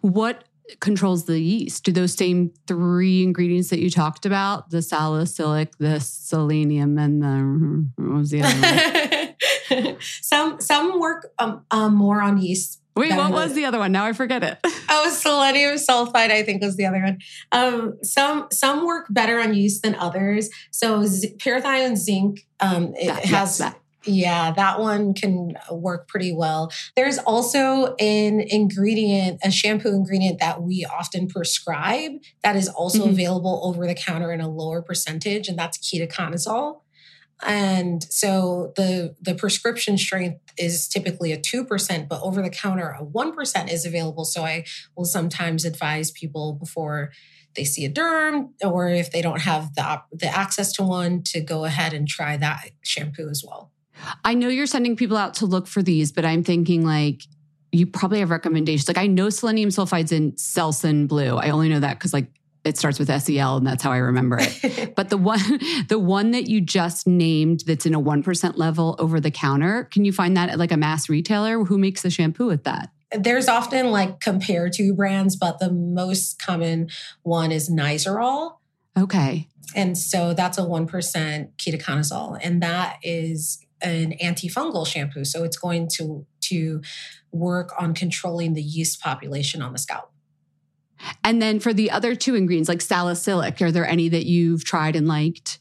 What 0.00 0.44
controls 0.80 1.24
the 1.24 1.40
yeast? 1.40 1.84
Do 1.84 1.92
those 1.92 2.14
same 2.14 2.52
three 2.66 3.22
ingredients 3.22 3.70
that 3.70 3.80
you 3.80 3.90
talked 3.90 4.26
about 4.26 4.70
the 4.70 4.82
salicylic 4.82 5.76
the 5.78 6.00
selenium 6.00 6.98
and 6.98 7.22
the 7.22 8.02
what 8.02 8.18
was 8.18 8.30
the 8.30 8.42
other 8.42 9.16
one? 9.70 9.96
Some 10.00 10.60
some 10.60 10.98
work 11.00 11.28
um, 11.38 11.64
um, 11.70 11.94
more 11.94 12.20
on 12.20 12.38
yeast 12.38 12.79
Wait, 13.00 13.16
what 13.16 13.32
was 13.32 13.54
the 13.54 13.64
other 13.64 13.78
one? 13.78 13.92
Now 13.92 14.04
I 14.04 14.12
forget 14.12 14.42
it. 14.42 14.58
oh, 14.90 15.10
selenium 15.10 15.76
sulfide, 15.76 16.30
I 16.30 16.42
think 16.42 16.62
was 16.62 16.76
the 16.76 16.86
other 16.86 17.02
one. 17.02 17.18
Um, 17.52 17.98
some 18.02 18.48
some 18.52 18.86
work 18.86 19.06
better 19.10 19.40
on 19.40 19.54
yeast 19.54 19.82
than 19.82 19.94
others. 19.94 20.50
So 20.70 21.04
z- 21.06 21.34
pyrithione 21.38 21.96
zinc, 21.96 22.46
um, 22.60 22.94
it 22.94 23.06
that, 23.06 23.24
has 23.24 23.58
that. 23.58 23.80
Yeah, 24.04 24.52
that 24.52 24.80
one 24.80 25.12
can 25.12 25.58
work 25.70 26.08
pretty 26.08 26.32
well. 26.32 26.72
There's 26.96 27.18
also 27.18 27.94
an 27.96 28.40
ingredient, 28.40 29.40
a 29.44 29.50
shampoo 29.50 29.90
ingredient 29.90 30.38
that 30.40 30.62
we 30.62 30.86
often 30.86 31.28
prescribe 31.28 32.12
that 32.42 32.56
is 32.56 32.68
also 32.68 33.00
mm-hmm. 33.00 33.10
available 33.10 33.60
over 33.64 33.86
the 33.86 33.94
counter 33.94 34.32
in 34.32 34.40
a 34.40 34.48
lower 34.48 34.80
percentage, 34.80 35.48
and 35.48 35.58
that's 35.58 35.78
ketoconazole. 35.78 36.80
And 37.42 38.02
so 38.04 38.72
the 38.76 39.16
the 39.20 39.34
prescription 39.34 39.96
strength 39.96 40.40
is 40.58 40.88
typically 40.88 41.32
a 41.32 41.38
2%, 41.38 42.08
but 42.08 42.20
over 42.22 42.42
the 42.42 42.50
counter 42.50 42.90
a 42.98 43.04
1% 43.04 43.72
is 43.72 43.86
available. 43.86 44.24
So 44.24 44.44
I 44.44 44.64
will 44.96 45.04
sometimes 45.04 45.64
advise 45.64 46.10
people 46.10 46.54
before 46.54 47.12
they 47.56 47.64
see 47.64 47.84
a 47.84 47.90
derm 47.90 48.50
or 48.62 48.88
if 48.88 49.10
they 49.10 49.22
don't 49.22 49.40
have 49.40 49.74
the 49.74 50.02
the 50.12 50.26
access 50.26 50.72
to 50.74 50.82
one 50.82 51.22
to 51.24 51.40
go 51.40 51.64
ahead 51.64 51.92
and 51.92 52.06
try 52.06 52.36
that 52.36 52.70
shampoo 52.82 53.28
as 53.28 53.42
well. 53.46 53.72
I 54.24 54.34
know 54.34 54.48
you're 54.48 54.66
sending 54.66 54.96
people 54.96 55.16
out 55.16 55.34
to 55.34 55.46
look 55.46 55.66
for 55.66 55.82
these, 55.82 56.12
but 56.12 56.24
I'm 56.24 56.42
thinking 56.42 56.84
like 56.84 57.22
you 57.72 57.86
probably 57.86 58.20
have 58.20 58.30
recommendations. 58.30 58.88
Like 58.88 58.98
I 58.98 59.06
know 59.06 59.30
selenium 59.30 59.70
sulfide's 59.70 60.12
in 60.12 60.32
Selsun 60.32 61.06
Blue. 61.06 61.36
I 61.36 61.50
only 61.50 61.68
know 61.68 61.80
that 61.80 61.98
because 61.98 62.12
like 62.12 62.28
it 62.64 62.76
starts 62.76 62.98
with 62.98 63.08
SEL 63.22 63.56
and 63.56 63.66
that's 63.66 63.82
how 63.82 63.92
I 63.92 63.98
remember 63.98 64.38
it. 64.40 64.94
but 64.96 65.08
the 65.08 65.16
one 65.16 65.40
the 65.88 65.98
one 65.98 66.32
that 66.32 66.48
you 66.48 66.60
just 66.60 67.06
named 67.06 67.64
that's 67.66 67.86
in 67.86 67.94
a 67.94 68.00
1% 68.00 68.56
level 68.56 68.96
over 68.98 69.20
the 69.20 69.30
counter, 69.30 69.84
can 69.84 70.04
you 70.04 70.12
find 70.12 70.36
that 70.36 70.50
at 70.50 70.58
like 70.58 70.72
a 70.72 70.76
mass 70.76 71.08
retailer 71.08 71.64
who 71.64 71.78
makes 71.78 72.02
the 72.02 72.10
shampoo 72.10 72.46
with 72.46 72.64
that? 72.64 72.90
There's 73.12 73.48
often 73.48 73.90
like 73.90 74.20
compare 74.20 74.68
to 74.70 74.94
brands, 74.94 75.36
but 75.36 75.58
the 75.58 75.72
most 75.72 76.40
common 76.40 76.90
one 77.22 77.50
is 77.50 77.68
Nizoral. 77.68 78.58
Okay. 78.96 79.48
And 79.74 79.96
so 79.96 80.34
that's 80.34 80.58
a 80.58 80.62
1% 80.62 81.50
ketoconazole 81.56 82.38
and 82.42 82.62
that 82.62 82.98
is 83.02 83.64
an 83.82 84.14
antifungal 84.22 84.86
shampoo. 84.86 85.24
So 85.24 85.44
it's 85.44 85.56
going 85.56 85.88
to 85.96 86.26
to 86.42 86.82
work 87.32 87.72
on 87.78 87.94
controlling 87.94 88.54
the 88.54 88.62
yeast 88.62 89.00
population 89.00 89.62
on 89.62 89.72
the 89.72 89.78
scalp. 89.78 90.09
And 91.24 91.40
then 91.40 91.60
for 91.60 91.72
the 91.72 91.90
other 91.90 92.14
two 92.14 92.34
ingredients, 92.34 92.68
like 92.68 92.80
salicylic, 92.80 93.60
are 93.62 93.72
there 93.72 93.86
any 93.86 94.08
that 94.08 94.26
you've 94.26 94.64
tried 94.64 94.96
and 94.96 95.06
liked? 95.06 95.60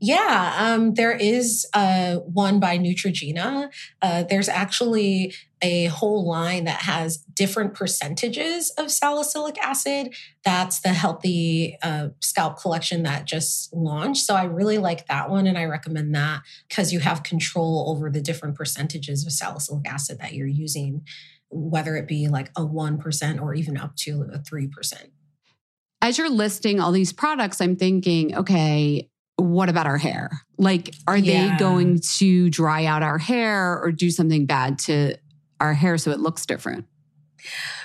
Yeah, 0.00 0.54
um, 0.58 0.94
there 0.94 1.16
is 1.16 1.66
uh, 1.72 2.16
one 2.16 2.60
by 2.60 2.76
Neutrogena. 2.76 3.72
Uh, 4.02 4.24
there's 4.24 4.50
actually 4.50 5.34
a 5.62 5.86
whole 5.86 6.28
line 6.28 6.64
that 6.64 6.82
has 6.82 7.16
different 7.16 7.72
percentages 7.72 8.68
of 8.76 8.90
salicylic 8.90 9.56
acid. 9.64 10.14
That's 10.44 10.80
the 10.80 10.90
Healthy 10.90 11.78
uh, 11.82 12.08
Scalp 12.20 12.60
Collection 12.60 13.04
that 13.04 13.24
just 13.24 13.72
launched. 13.72 14.26
So 14.26 14.34
I 14.34 14.44
really 14.44 14.76
like 14.76 15.06
that 15.06 15.30
one 15.30 15.46
and 15.46 15.56
I 15.56 15.64
recommend 15.64 16.14
that 16.14 16.42
because 16.68 16.92
you 16.92 17.00
have 17.00 17.22
control 17.22 17.86
over 17.88 18.10
the 18.10 18.20
different 18.20 18.56
percentages 18.56 19.24
of 19.24 19.32
salicylic 19.32 19.88
acid 19.88 20.18
that 20.18 20.34
you're 20.34 20.46
using 20.46 21.06
whether 21.54 21.96
it 21.96 22.08
be 22.08 22.28
like 22.28 22.50
a 22.56 22.62
1% 22.62 23.40
or 23.40 23.54
even 23.54 23.76
up 23.76 23.94
to 23.96 24.22
a 24.32 24.38
3%. 24.38 24.70
As 26.02 26.18
you're 26.18 26.28
listing 26.28 26.80
all 26.80 26.92
these 26.92 27.12
products, 27.12 27.60
I'm 27.60 27.76
thinking, 27.76 28.36
okay, 28.36 29.08
what 29.36 29.68
about 29.68 29.86
our 29.86 29.96
hair? 29.96 30.30
Like, 30.58 30.94
are 31.06 31.16
yeah. 31.16 31.52
they 31.52 31.58
going 31.58 32.00
to 32.18 32.50
dry 32.50 32.84
out 32.84 33.02
our 33.02 33.18
hair 33.18 33.80
or 33.80 33.92
do 33.92 34.10
something 34.10 34.46
bad 34.46 34.78
to 34.80 35.16
our 35.60 35.74
hair 35.74 35.96
so 35.96 36.10
it 36.10 36.20
looks 36.20 36.44
different? 36.44 36.86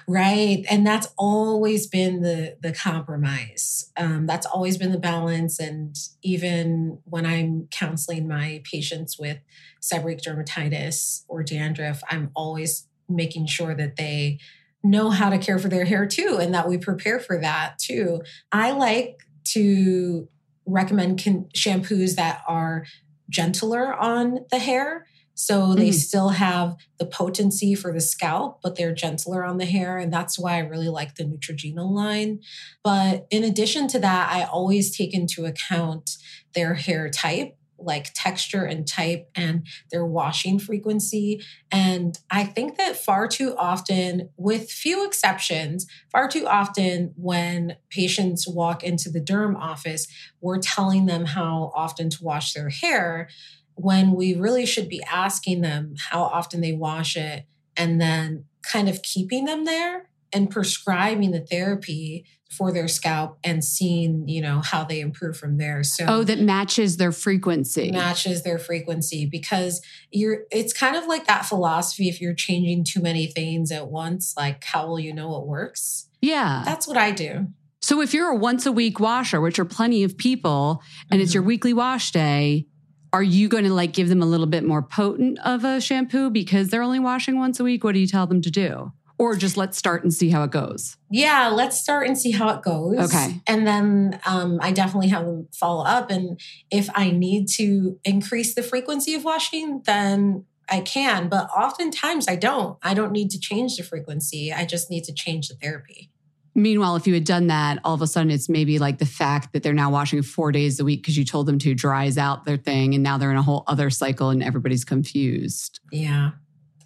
Right. 0.08 0.65
And 0.69 0.88
that's 0.88 1.08
always 1.17 1.86
been 1.86 2.21
the 2.21 2.58
the 2.62 2.73
compromise. 2.73 3.91
Um, 3.97 4.25
that's 4.25 4.45
always 4.45 4.77
been 4.77 4.91
the 4.91 4.97
balance. 4.97 5.60
And 5.60 5.95
even 6.23 6.99
when 7.03 7.25
I'm 7.25 7.67
counseling 7.69 8.27
my 8.27 8.62
patients 8.63 9.19
with 9.19 9.38
seborrheic 9.82 10.21
dermatitis 10.21 11.25
or 11.27 11.43
dandruff, 11.43 12.01
I'm 12.10 12.32
always 12.36 12.88
making 13.09 13.47
sure 13.47 13.75
that 13.75 13.95
they 13.95 14.39
know 14.83 15.09
how 15.09 15.29
to 15.29 15.37
care 15.37 15.59
for 15.59 15.67
their 15.67 15.85
hair 15.85 16.05
too 16.05 16.37
and 16.39 16.53
that 16.53 16.67
we 16.67 16.77
prepare 16.77 17.19
for 17.19 17.39
that 17.39 17.77
too. 17.79 18.21
I 18.51 18.71
like 18.71 19.19
to 19.45 20.27
recommend 20.65 21.23
con- 21.23 21.49
shampoos 21.55 22.15
that 22.15 22.43
are 22.47 22.85
gentler 23.29 23.93
on 23.93 24.45
the 24.51 24.59
hair. 24.59 25.05
So 25.33 25.73
they 25.73 25.89
mm. 25.89 25.93
still 25.93 26.29
have 26.29 26.75
the 26.97 27.05
potency 27.05 27.73
for 27.73 27.93
the 27.93 28.01
scalp, 28.01 28.59
but 28.61 28.75
they're 28.75 28.93
gentler 28.93 29.45
on 29.45 29.57
the 29.57 29.65
hair. 29.65 29.97
And 29.97 30.11
that's 30.11 30.37
why 30.37 30.55
I 30.55 30.59
really 30.59 30.89
like 30.89 31.15
the 31.15 31.23
Neutrogena 31.23 31.89
line. 31.89 32.41
But 32.83 33.25
in 33.31 33.45
addition 33.45 33.87
to 33.89 33.99
that, 33.99 34.31
I 34.33 34.43
always 34.43 34.95
take 34.95 35.13
into 35.13 35.45
account 35.45 36.17
their 36.53 36.73
hair 36.73 37.09
type 37.09 37.55
like 37.81 38.13
texture 38.13 38.63
and 38.63 38.87
type 38.87 39.29
and 39.35 39.65
their 39.91 40.05
washing 40.05 40.59
frequency. 40.59 41.41
And 41.71 42.17
I 42.29 42.43
think 42.43 42.77
that 42.77 42.95
far 42.95 43.27
too 43.27 43.55
often, 43.57 44.29
with 44.37 44.71
few 44.71 45.05
exceptions, 45.05 45.87
far 46.11 46.27
too 46.27 46.47
often 46.47 47.13
when 47.15 47.77
patients 47.89 48.47
walk 48.47 48.83
into 48.83 49.09
the 49.09 49.21
derm 49.21 49.55
office, 49.57 50.07
we're 50.41 50.59
telling 50.59 51.05
them 51.05 51.25
how 51.25 51.71
often 51.75 52.09
to 52.09 52.23
wash 52.23 52.53
their 52.53 52.69
hair 52.69 53.29
when 53.75 54.11
we 54.11 54.35
really 54.35 54.65
should 54.65 54.89
be 54.89 55.01
asking 55.09 55.61
them 55.61 55.95
how 56.09 56.21
often 56.21 56.59
they 56.59 56.73
wash 56.73 57.15
it 57.15 57.45
and 57.77 58.01
then 58.01 58.43
kind 58.61 58.89
of 58.89 59.01
keeping 59.01 59.45
them 59.45 59.63
there 59.63 60.09
and 60.33 60.49
prescribing 60.49 61.31
the 61.31 61.39
therapy 61.39 62.25
for 62.49 62.71
their 62.71 62.88
scalp 62.88 63.38
and 63.43 63.63
seeing, 63.63 64.27
you 64.27 64.41
know, 64.41 64.59
how 64.62 64.83
they 64.83 64.99
improve 64.99 65.38
from 65.38 65.57
there. 65.57 65.83
So 65.83 66.05
Oh, 66.07 66.23
that 66.23 66.39
matches 66.39 66.97
their 66.97 67.12
frequency. 67.12 67.91
matches 67.91 68.41
their 68.43 68.57
frequency 68.57 69.25
because 69.25 69.81
you're 70.12 70.39
it's 70.51 70.73
kind 70.73 70.95
of 70.95 71.05
like 71.05 71.27
that 71.27 71.45
philosophy 71.45 72.09
if 72.09 72.19
you're 72.19 72.33
changing 72.33 72.83
too 72.85 73.01
many 73.01 73.27
things 73.27 73.71
at 73.71 73.89
once, 73.89 74.33
like 74.35 74.63
how 74.63 74.88
will 74.88 74.99
you 74.99 75.13
know 75.13 75.29
what 75.29 75.47
works? 75.47 76.07
yeah. 76.21 76.63
That's 76.65 76.88
what 76.88 76.97
I 76.97 77.12
do. 77.12 77.47
So 77.81 78.01
if 78.01 78.13
you're 78.13 78.27
a 78.29 78.35
once 78.35 78.65
a 78.65 78.71
week 78.73 78.99
washer, 78.99 79.39
which 79.39 79.57
are 79.57 79.63
plenty 79.65 80.03
of 80.03 80.17
people, 80.17 80.81
and 81.09 81.21
it's 81.21 81.33
your 81.33 81.43
Mhm. 81.43 81.47
weekly 81.47 81.73
wash 81.73 82.12
day, 82.12 82.65
are 83.13 83.23
you 83.23 83.47
going 83.47 83.63
to 83.63 83.73
like 83.73 83.93
give 83.93 84.09
them 84.09 84.21
a 84.21 84.25
little 84.25 84.45
bit 84.45 84.65
more 84.65 84.81
potent 84.83 85.39
of 85.45 85.63
a 85.63 85.79
shampoo 85.79 86.29
because 86.29 86.67
they're 86.69 86.81
only 86.83 86.99
washing 86.99 87.38
once 87.39 87.59
a 87.59 87.63
week? 87.63 87.83
What 87.83 87.93
do 87.93 87.99
you 87.99 88.05
tell 88.07 88.27
them 88.27 88.41
to 88.41 88.51
do? 88.51 88.91
Or 89.19 89.36
just 89.36 89.58
let's 89.58 89.77
start 89.77 90.03
and 90.03 90.13
see 90.13 90.29
how 90.29 90.43
it 90.43 90.51
goes? 90.51 90.95
Yeah, 91.12 91.49
let's 91.49 91.77
start 91.79 92.08
and 92.08 92.17
see 92.17 92.32
how 92.32 92.49
it 92.49 92.62
goes. 92.62 92.97
Okay. 92.97 93.41
And 93.45 93.67
then 93.67 94.19
um, 94.25 94.60
I 94.62 94.71
definitely 94.71 95.10
have 95.10 95.25
them 95.25 95.49
follow 95.53 95.84
up. 95.84 96.10
And 96.10 96.39
if 96.71 96.89
I 96.95 97.12
need 97.12 97.49
to 97.58 97.99
increase 98.05 98.55
the 98.55 98.63
frequency 98.63 99.13
of 99.15 99.25
washing, 99.25 99.82
then 99.86 100.45
I 100.69 100.79
can. 100.79 101.27
But 101.27 101.49
oftentimes 101.49 102.29
I 102.29 102.38
don't. 102.38 102.77
I 102.82 102.93
don't 102.93 103.12
need 103.12 103.29
to 103.32 103.39
change 103.39 103.75
the 103.75 103.84
frequency. 103.84 104.53
I 104.53 104.65
just 104.65 104.89
need 104.89 105.03
to 105.03 105.13
change 105.13 105.49
the 105.49 105.55
therapy. 105.55 106.12
Meanwhile, 106.55 106.95
if 106.95 107.05
you 107.05 107.13
had 107.13 107.25
done 107.25 107.47
that, 107.47 107.79
all 107.84 107.93
of 107.93 108.01
a 108.01 108.08
sudden 108.08 108.32
it's 108.32 108.49
maybe 108.49 108.79
like 108.79 108.99
the 108.99 109.05
fact 109.05 109.53
that 109.53 109.63
they're 109.63 109.73
now 109.73 109.91
washing 109.91 110.21
four 110.21 110.51
days 110.51 110.79
a 110.79 110.86
week 110.86 111.01
because 111.01 111.17
you 111.17 111.25
told 111.25 111.45
them 111.45 111.60
to 111.60 111.73
dries 111.73 112.17
out 112.17 112.45
their 112.45 112.58
thing. 112.58 112.93
And 112.93 113.03
now 113.03 113.17
they're 113.17 113.32
in 113.32 113.38
a 113.38 113.41
whole 113.41 113.63
other 113.67 113.89
cycle 113.89 114.29
and 114.29 114.41
everybody's 114.41 114.86
confused. 114.86 115.79
Yeah, 115.91 116.32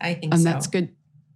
I 0.01 0.15
think 0.15 0.33
so. 0.33 0.35
And 0.35 0.43
so. 0.43 0.49
that's 0.49 0.67
good. 0.67 0.89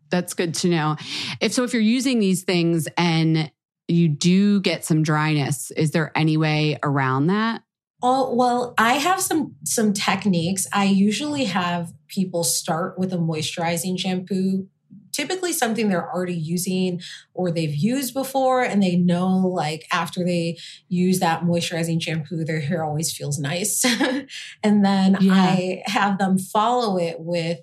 That's 0.10 0.34
good 0.34 0.54
to 0.56 0.70
know. 0.70 0.98
If 1.42 1.54
so, 1.54 1.64
if 1.64 1.74
you're 1.74 1.82
using 1.82 2.20
these 2.20 2.44
things 2.44 2.88
and 2.98 3.52
you 3.88 4.08
do 4.10 4.60
get 4.62 4.84
some 4.86 5.04
dryness, 5.04 5.72
is 5.72 5.92
there 5.92 6.12
any 6.16 6.38
way 6.38 6.78
around 6.84 7.28
that? 7.28 7.64
Oh, 8.04 8.34
well, 8.36 8.74
I 8.78 8.94
have 8.94 9.22
some 9.22 9.56
some 9.64 9.94
techniques. 9.94 10.68
I 10.72 10.86
usually 10.86 11.46
have 11.46 11.94
people 12.08 12.44
start 12.44 13.00
with 13.00 13.12
a 13.12 13.18
moisturizing 13.18 13.98
shampoo, 14.00 14.68
typically 15.12 15.52
something 15.52 15.90
they're 15.90 16.14
already 16.14 16.36
using 16.36 17.02
or 17.34 17.52
they've 17.52 17.74
used 17.74 18.14
before 18.14 18.62
and 18.62 18.84
they 18.84 18.96
know 18.96 19.28
like 19.28 19.88
after 19.92 20.24
they 20.24 20.58
use 20.90 21.20
that 21.20 21.42
moisturizing 21.42 22.00
shampoo 22.00 22.46
their 22.46 22.60
hair 22.60 22.84
always 22.84 23.12
feels 23.12 23.40
nice. 23.40 23.84
and 24.64 24.86
then 24.86 25.18
Yeah. 25.20 25.34
I 25.34 25.82
have 25.88 26.20
them 26.20 26.38
follow 26.38 27.00
it 27.00 27.16
with 27.20 27.60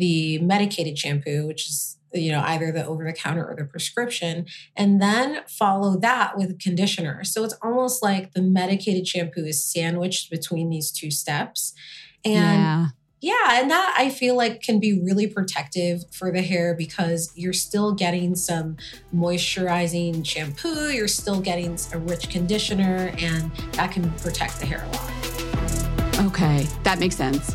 the 0.00 0.38
medicated 0.38 0.98
shampoo, 0.98 1.46
which 1.46 1.68
is 1.68 1.96
you 2.12 2.32
know 2.32 2.42
either 2.44 2.72
the 2.72 2.84
over 2.84 3.04
the 3.04 3.12
counter 3.12 3.46
or 3.46 3.54
the 3.54 3.64
prescription 3.64 4.44
and 4.74 5.00
then 5.00 5.42
follow 5.46 5.96
that 5.96 6.36
with 6.36 6.50
a 6.50 6.54
conditioner 6.54 7.22
so 7.22 7.44
it's 7.44 7.54
almost 7.62 8.02
like 8.02 8.32
the 8.32 8.42
medicated 8.42 9.06
shampoo 9.06 9.44
is 9.44 9.62
sandwiched 9.64 10.28
between 10.28 10.70
these 10.70 10.90
two 10.90 11.08
steps 11.08 11.72
and 12.24 12.34
yeah. 12.60 12.86
yeah, 13.20 13.60
and 13.60 13.70
that 13.70 13.94
I 13.98 14.10
feel 14.10 14.36
like 14.36 14.62
can 14.62 14.78
be 14.78 15.00
really 15.00 15.26
protective 15.26 16.04
for 16.10 16.30
the 16.30 16.42
hair 16.42 16.74
because 16.74 17.32
you're 17.34 17.52
still 17.52 17.92
getting 17.92 18.34
some 18.36 18.76
moisturizing 19.14 20.24
shampoo, 20.24 20.90
you're 20.90 21.08
still 21.08 21.40
getting 21.40 21.78
a 21.92 21.98
rich 21.98 22.28
conditioner, 22.28 23.12
and 23.18 23.50
that 23.72 23.92
can 23.92 24.10
protect 24.12 24.60
the 24.60 24.66
hair 24.66 24.84
a 24.84 24.90
lot. 24.96 26.26
Okay. 26.26 26.66
That 26.82 26.98
makes 26.98 27.16
sense. 27.16 27.54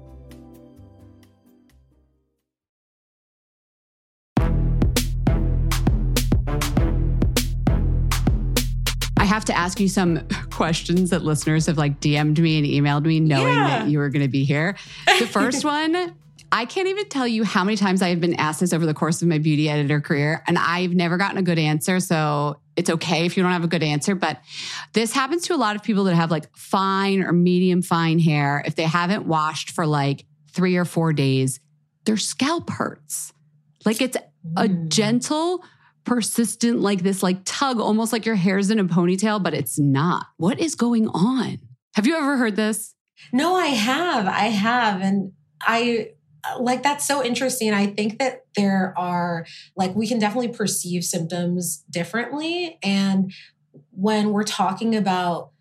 Have 9.31 9.45
to 9.45 9.57
ask 9.57 9.79
you 9.79 9.87
some 9.87 10.27
questions 10.51 11.09
that 11.11 11.23
listeners 11.23 11.65
have 11.67 11.77
like 11.77 11.99
DM'd 12.01 12.39
me 12.39 12.57
and 12.57 12.67
emailed 12.67 13.05
me 13.05 13.19
knowing 13.19 13.53
Yeah. 13.53 13.67
that 13.79 13.87
you 13.89 13.97
were 13.99 14.09
going 14.09 14.23
to 14.23 14.31
be 14.31 14.43
here. 14.43 14.75
The 15.19 15.25
first 15.27 15.63
one, 15.77 16.15
I 16.51 16.65
can't 16.65 16.87
even 16.89 17.07
tell 17.07 17.25
you 17.27 17.43
how 17.45 17.63
many 17.63 17.77
times 17.77 18.01
I 18.01 18.09
have 18.09 18.19
been 18.19 18.35
asked 18.35 18.59
this 18.59 18.73
over 18.73 18.85
the 18.85 18.93
course 18.93 19.21
of 19.21 19.27
my 19.29 19.37
beauty 19.37 19.69
editor 19.69 20.01
career, 20.01 20.43
and 20.47 20.57
I've 20.57 20.91
never 20.93 21.15
gotten 21.17 21.37
a 21.37 21.41
good 21.41 21.57
answer. 21.57 21.99
So 22.01 22.59
it's 22.75 22.89
okay 22.89 23.25
if 23.25 23.37
you 23.37 23.43
don't 23.43 23.53
have 23.53 23.63
a 23.63 23.67
good 23.69 23.83
answer. 23.83 24.15
But 24.15 24.41
this 24.93 25.13
happens 25.13 25.43
to 25.43 25.55
a 25.55 25.57
lot 25.57 25.75
of 25.77 25.83
people 25.83 26.03
that 26.05 26.15
have 26.15 26.29
like 26.29 26.53
fine 26.55 27.23
or 27.23 27.31
medium 27.31 27.81
fine 27.81 28.19
hair. 28.19 28.61
If 28.65 28.75
they 28.75 28.83
haven't 28.83 29.25
washed 29.25 29.71
for 29.71 29.85
like 29.87 30.25
three 30.51 30.75
or 30.75 30.83
four 30.85 31.13
days, 31.13 31.59
their 32.05 32.17
scalp 32.17 32.69
hurts. 32.69 33.31
Like 33.85 34.01
it's 34.01 34.17
a 34.57 34.67
Mm. 34.67 34.89
gentle, 34.89 35.63
persistent, 36.03 36.79
like 36.79 37.03
this, 37.03 37.21
like 37.21 37.39
tug, 37.45 37.79
almost 37.79 38.11
like 38.13 38.25
your 38.25 38.35
hair's 38.35 38.69
in 38.69 38.79
a 38.79 38.85
ponytail, 38.85 39.41
but 39.41 39.53
it's 39.53 39.79
not. 39.79 40.25
What 40.37 40.59
is 40.59 40.75
going 40.75 41.07
on? 41.09 41.59
Have 41.95 42.07
you 42.07 42.15
ever 42.15 42.37
heard 42.37 42.55
this? 42.55 42.95
No, 43.31 43.55
I 43.55 43.67
have. 43.67 44.27
I 44.27 44.45
have. 44.45 45.01
And 45.01 45.33
I 45.61 46.11
like 46.59 46.83
that's 46.83 47.05
so 47.05 47.23
interesting. 47.23 47.73
I 47.73 47.87
think 47.87 48.19
that 48.19 48.45
there 48.55 48.93
are 48.97 49.45
like 49.75 49.95
we 49.95 50.07
can 50.07 50.19
definitely 50.19 50.49
perceive 50.49 51.03
symptoms 51.03 51.83
differently. 51.89 52.79
And 52.81 53.31
when 53.91 54.31
we're 54.31 54.43
talking 54.43 54.95
about 54.95 55.51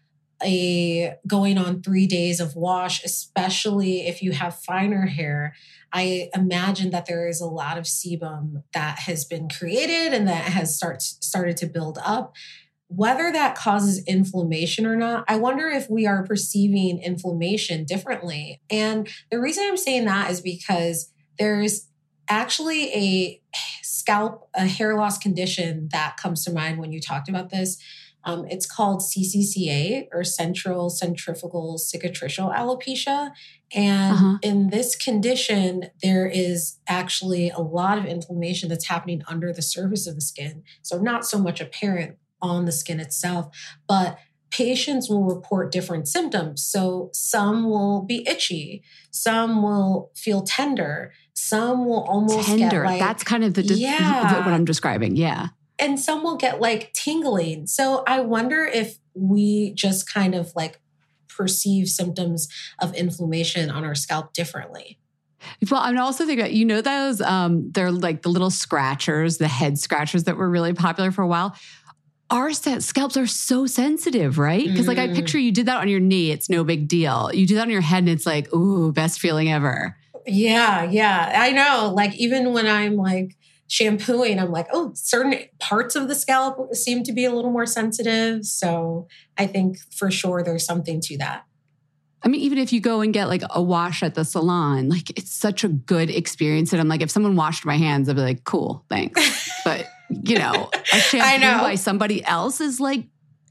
a 0.43 1.15
going 1.27 1.59
on 1.59 1.83
three 1.83 2.07
days 2.07 2.41
of 2.41 2.57
wash, 2.57 3.05
especially 3.05 4.07
if 4.07 4.23
you 4.23 4.33
have 4.33 4.59
finer 4.59 5.07
hair, 5.07 5.55
I 5.93 6.31
imagine 6.35 6.91
that 6.91 7.07
there 7.07 7.29
is 7.29 7.41
a 7.41 7.47
lot 7.47 7.77
of 7.77 7.85
sebum 7.85 8.63
that 8.73 9.01
has 9.01 9.25
been 9.25 9.49
created 9.49 10.15
and 10.15 10.29
that 10.29 10.45
has 10.45 10.77
start, 10.77 11.03
started 11.03 11.57
to 11.59 11.67
build 11.67 11.99
up. 12.05 12.35
Whether 12.89 13.31
that 13.33 13.55
causes 13.55 14.05
inflammation 14.05 14.85
or 14.85 14.97
not, 14.97 15.25
I 15.29 15.37
wonder 15.37 15.69
if 15.69 15.89
we 15.89 16.07
are 16.07 16.25
perceiving 16.25 17.01
inflammation 17.01 17.85
differently. 17.85 18.61
And 18.69 19.09
the 19.31 19.41
reason 19.41 19.65
I'm 19.67 19.77
saying 19.77 20.07
that 20.07 20.31
is 20.31 20.41
because 20.41 21.13
there's 21.39 21.89
actually 22.29 22.93
a 22.93 23.43
scalp, 23.83 24.49
a 24.55 24.67
hair 24.67 24.97
loss 24.97 25.19
condition 25.19 25.89
that 25.93 26.17
comes 26.17 26.45
to 26.45 26.53
mind 26.53 26.79
when 26.79 26.93
you 26.93 27.01
talked 27.01 27.29
about 27.29 27.51
this. 27.51 27.81
Um, 28.25 28.45
it's 28.49 28.67
called 28.67 29.01
CCCA 29.03 30.09
or 30.13 30.25
central 30.25 30.91
centrifugal 30.91 31.79
cicatricial 31.79 32.55
alopecia. 32.55 33.33
And 33.75 34.13
Uh-huh. 34.15 34.39
in 34.43 34.71
this 34.71 34.97
condition, 34.97 35.91
there 36.03 36.27
is 36.27 36.79
actually 36.87 37.51
a 37.51 37.61
lot 37.61 37.99
of 37.99 38.05
inflammation 38.05 38.69
that's 38.69 38.87
happening 38.89 39.23
under 39.29 39.53
the 39.53 39.63
surface 39.63 40.07
of 40.07 40.15
the 40.17 40.21
skin. 40.21 40.63
So, 40.83 40.99
not 40.99 41.25
so 41.27 41.39
much 41.39 41.61
apparent 41.61 42.17
on 42.43 42.65
the 42.65 42.73
skin 42.73 43.01
itself, 43.01 43.49
but 43.87 44.19
patients 44.51 45.09
will 45.09 45.23
report 45.23 45.71
different 45.71 46.09
symptoms. 46.09 46.63
So, 46.65 47.11
some 47.13 47.69
will 47.71 48.03
be 48.03 48.27
itchy, 48.29 48.83
some 49.13 49.63
will 49.63 50.11
feel 50.17 50.43
tender, 50.43 51.13
some 51.35 51.85
will 51.87 52.03
almost 52.03 52.49
Tender. 52.49 52.83
get 52.83 52.85
like, 52.85 52.99
That's 53.01 53.23
kind 53.23 53.45
of 53.45 53.55
the 53.55 53.63
Yeah. 53.63 54.45
what 54.45 54.53
I'm 54.53 54.65
describing. 54.65 55.17
Yeah. 55.17 55.49
And 55.81 55.99
some 55.99 56.23
will 56.23 56.37
get 56.37 56.61
like 56.61 56.93
tingling. 56.93 57.67
So 57.67 58.05
I 58.07 58.21
wonder 58.21 58.65
if 58.65 58.99
we 59.15 59.73
just 59.75 60.13
kind 60.13 60.35
of 60.35 60.53
like 60.55 60.81
perceive 61.29 61.89
symptoms 61.89 62.49
of 62.81 62.95
inflammation 62.95 63.71
on 63.71 63.85
our 63.85 63.95
scalp 63.95 64.33
differently. 64.33 64.99
Well, 65.71 65.81
I'm 65.81 65.99
also 65.99 66.27
thinking 66.27 66.41
about, 66.45 66.53
you 66.53 66.65
know, 66.67 66.83
those, 66.83 67.21
um, 67.23 67.71
they're 67.73 67.91
like 67.91 68.23
the 68.23 68.29
little 68.29 68.51
scratchers, 68.51 69.39
the 69.39 69.49
head 69.49 69.79
scratchers 69.79 70.25
that 70.25 70.37
were 70.37 70.51
really 70.51 70.75
popular 70.75 71.11
for 71.11 71.23
a 71.23 71.27
while. 71.27 71.57
Our 72.29 72.53
scalps 72.53 73.17
are 73.17 73.27
so 73.27 73.67
sensitive, 73.67 74.39
right? 74.39 74.65
Because, 74.65 74.87
like, 74.87 74.99
I 74.99 75.09
Mm. 75.09 75.15
picture 75.17 75.39
you 75.39 75.51
did 75.51 75.67
that 75.67 75.79
on 75.79 75.89
your 75.89 75.99
knee, 75.99 76.31
it's 76.31 76.49
no 76.49 76.63
big 76.63 76.87
deal. 76.87 77.31
You 77.35 77.45
do 77.45 77.57
that 77.57 77.63
on 77.63 77.71
your 77.71 77.81
head, 77.81 78.01
and 78.01 78.09
it's 78.09 78.25
like, 78.25 78.53
ooh, 78.55 78.93
best 78.93 79.19
feeling 79.19 79.51
ever. 79.51 79.97
Yeah, 80.27 80.85
yeah. 80.85 81.33
I 81.35 81.51
know. 81.51 81.93
Like 81.93 82.15
even 82.17 82.53
when 82.53 82.67
I'm 82.67 82.95
like 82.97 83.37
shampooing, 83.71 84.41
I'm 84.41 84.51
like, 84.51 84.67
oh, 84.73 84.91
certain 84.95 85.35
parts 85.61 85.95
of 85.95 86.09
the 86.09 86.15
scalp 86.17 86.75
seem 86.75 87.05
to 87.05 87.13
be 87.13 87.25
a 87.25 87.33
little 87.33 87.53
more 87.53 87.67
sensitive. 87.67 88.45
So 88.45 89.07
I 89.39 89.47
think 89.47 89.79
for 89.93 90.11
sure 90.11 90.43
there's 90.43 90.67
something 90.67 91.01
to 91.03 91.17
that. 91.19 91.45
I 92.23 92.29
mean, 92.29 92.41
even 92.41 92.59
if 92.59 92.73
you 92.73 92.81
go 92.81 93.01
and 93.01 93.15
get 93.15 93.29
like 93.29 93.43
a 93.49 93.63
wash 93.63 94.03
at 94.03 94.15
the 94.15 94.25
salon, 94.25 94.89
like 94.89 95.11
it's 95.17 95.33
such 95.33 95.63
a 95.63 95.69
good 95.69 96.11
experience. 96.11 96.73
And 96.73 96.81
I'm 96.81 96.89
like, 96.89 97.01
if 97.01 97.11
someone 97.11 97.37
washed 97.37 97.65
my 97.65 97.77
hands, 97.77 98.09
I'd 98.09 98.17
be 98.17 98.23
like, 98.23 98.45
cool, 98.45 98.85
thanks. 98.91 99.49
But 99.65 99.87
you 100.09 100.39
know, 100.39 100.71
a 100.93 100.97
shampoo 100.97 101.27
I 101.27 101.37
know. 101.37 101.59
by 101.61 101.75
somebody 101.77 102.25
else 102.25 102.61
is 102.63 102.81
like 102.81 103.05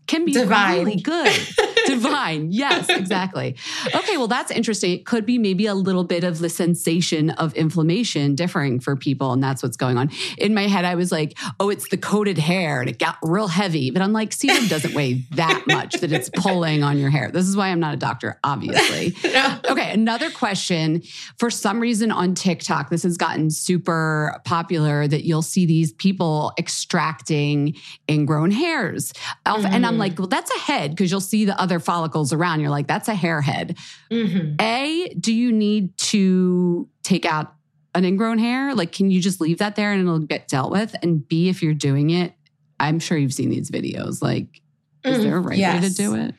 can 0.07 0.25
be 0.25 0.33
Divine. 0.33 0.79
really 0.79 0.95
good. 0.95 1.27
Divine. 1.89 2.51
Yes, 2.51 2.89
exactly. 2.89 3.55
Okay, 3.93 4.17
well, 4.17 4.27
that's 4.27 4.51
interesting. 4.51 4.91
It 4.91 5.05
could 5.05 5.25
be 5.25 5.37
maybe 5.37 5.65
a 5.65 5.73
little 5.73 6.03
bit 6.03 6.23
of 6.23 6.39
the 6.39 6.49
sensation 6.49 7.31
of 7.31 7.53
inflammation 7.55 8.35
differing 8.35 8.79
for 8.79 8.95
people, 8.95 9.31
and 9.31 9.43
that's 9.43 9.63
what's 9.63 9.77
going 9.77 9.97
on. 9.97 10.09
In 10.37 10.53
my 10.53 10.67
head, 10.67 10.85
I 10.85 10.95
was 10.95 11.11
like, 11.11 11.37
oh, 11.59 11.69
it's 11.69 11.89
the 11.89 11.97
coated 11.97 12.37
hair 12.37 12.81
and 12.81 12.89
it 12.89 12.99
got 12.99 13.17
real 13.21 13.47
heavy. 13.47 13.91
But 13.91 14.01
I'm 14.01 14.13
like, 14.13 14.31
sebum 14.31 14.69
doesn't 14.69 14.93
weigh 14.93 15.25
that 15.31 15.63
much 15.67 15.95
that 15.95 16.11
it's 16.11 16.29
pulling 16.29 16.83
on 16.83 16.97
your 16.97 17.09
hair. 17.09 17.31
This 17.31 17.47
is 17.47 17.57
why 17.57 17.69
I'm 17.69 17.79
not 17.79 17.93
a 17.93 17.97
doctor, 17.97 18.39
obviously. 18.43 19.15
no. 19.33 19.59
Okay, 19.69 19.91
another 19.91 20.29
question. 20.29 21.01
For 21.37 21.49
some 21.49 21.79
reason 21.79 22.11
on 22.11 22.35
TikTok, 22.35 22.89
this 22.89 23.03
has 23.03 23.17
gotten 23.17 23.49
super 23.49 24.39
popular 24.45 25.07
that 25.07 25.25
you'll 25.25 25.41
see 25.41 25.65
these 25.65 25.91
people 25.93 26.53
extracting 26.57 27.75
ingrown 28.09 28.51
hairs. 28.51 29.13
Mm-hmm. 29.45 29.65
And 29.65 29.85
I'm 29.85 29.97
like, 29.97 30.17
well, 30.17 30.27
that's 30.27 30.51
a 30.51 30.59
head 30.59 30.91
because 30.91 31.11
you'll 31.11 31.21
see 31.21 31.45
the 31.45 31.59
other 31.59 31.78
follicles 31.79 32.33
around. 32.33 32.61
You're 32.61 32.69
like, 32.69 32.87
that's 32.87 33.07
a 33.07 33.15
hair 33.15 33.41
head. 33.41 33.77
Mm-hmm. 34.11 34.55
A, 34.61 35.13
do 35.19 35.33
you 35.33 35.51
need 35.51 35.97
to 35.97 36.87
take 37.03 37.25
out 37.25 37.53
an 37.95 38.05
ingrown 38.05 38.37
hair? 38.37 38.75
Like, 38.75 38.91
can 38.91 39.11
you 39.11 39.21
just 39.21 39.41
leave 39.41 39.59
that 39.59 39.75
there 39.75 39.91
and 39.91 40.01
it'll 40.01 40.19
get 40.19 40.47
dealt 40.47 40.71
with? 40.71 40.95
And 41.01 41.27
B, 41.27 41.49
if 41.49 41.61
you're 41.61 41.73
doing 41.73 42.09
it, 42.09 42.33
I'm 42.79 42.99
sure 42.99 43.17
you've 43.17 43.33
seen 43.33 43.49
these 43.49 43.69
videos. 43.69 44.21
Like, 44.21 44.61
is 45.03 45.19
mm, 45.19 45.23
there 45.23 45.37
a 45.37 45.39
right 45.39 45.57
yes. 45.57 45.81
way 45.81 45.89
to 45.89 45.95
do 45.95 46.15
it? 46.15 46.35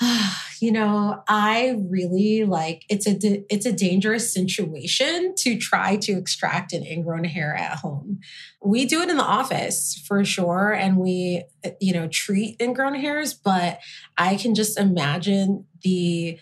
you 0.60 0.72
know, 0.72 1.22
I 1.28 1.78
really 1.88 2.44
like 2.44 2.84
it's 2.88 3.06
a 3.06 3.44
it's 3.52 3.66
a 3.66 3.72
dangerous 3.72 4.32
situation 4.32 5.34
to 5.38 5.58
try 5.58 5.96
to 5.96 6.12
extract 6.12 6.72
an 6.72 6.84
ingrown 6.84 7.24
hair 7.24 7.54
at 7.54 7.78
home. 7.78 8.20
We 8.62 8.86
do 8.86 9.02
it 9.02 9.10
in 9.10 9.16
the 9.16 9.24
office 9.24 10.02
for 10.06 10.24
sure 10.24 10.72
and 10.72 10.96
we 10.96 11.44
uh, 11.64 11.70
you 11.80 11.92
know 11.92 12.08
treat 12.08 12.60
ingrown 12.60 12.94
hairs, 12.94 13.34
but 13.34 13.80
I 14.16 14.36
can 14.36 14.54
just 14.54 14.78
imagine 14.78 15.66
the 15.82 16.38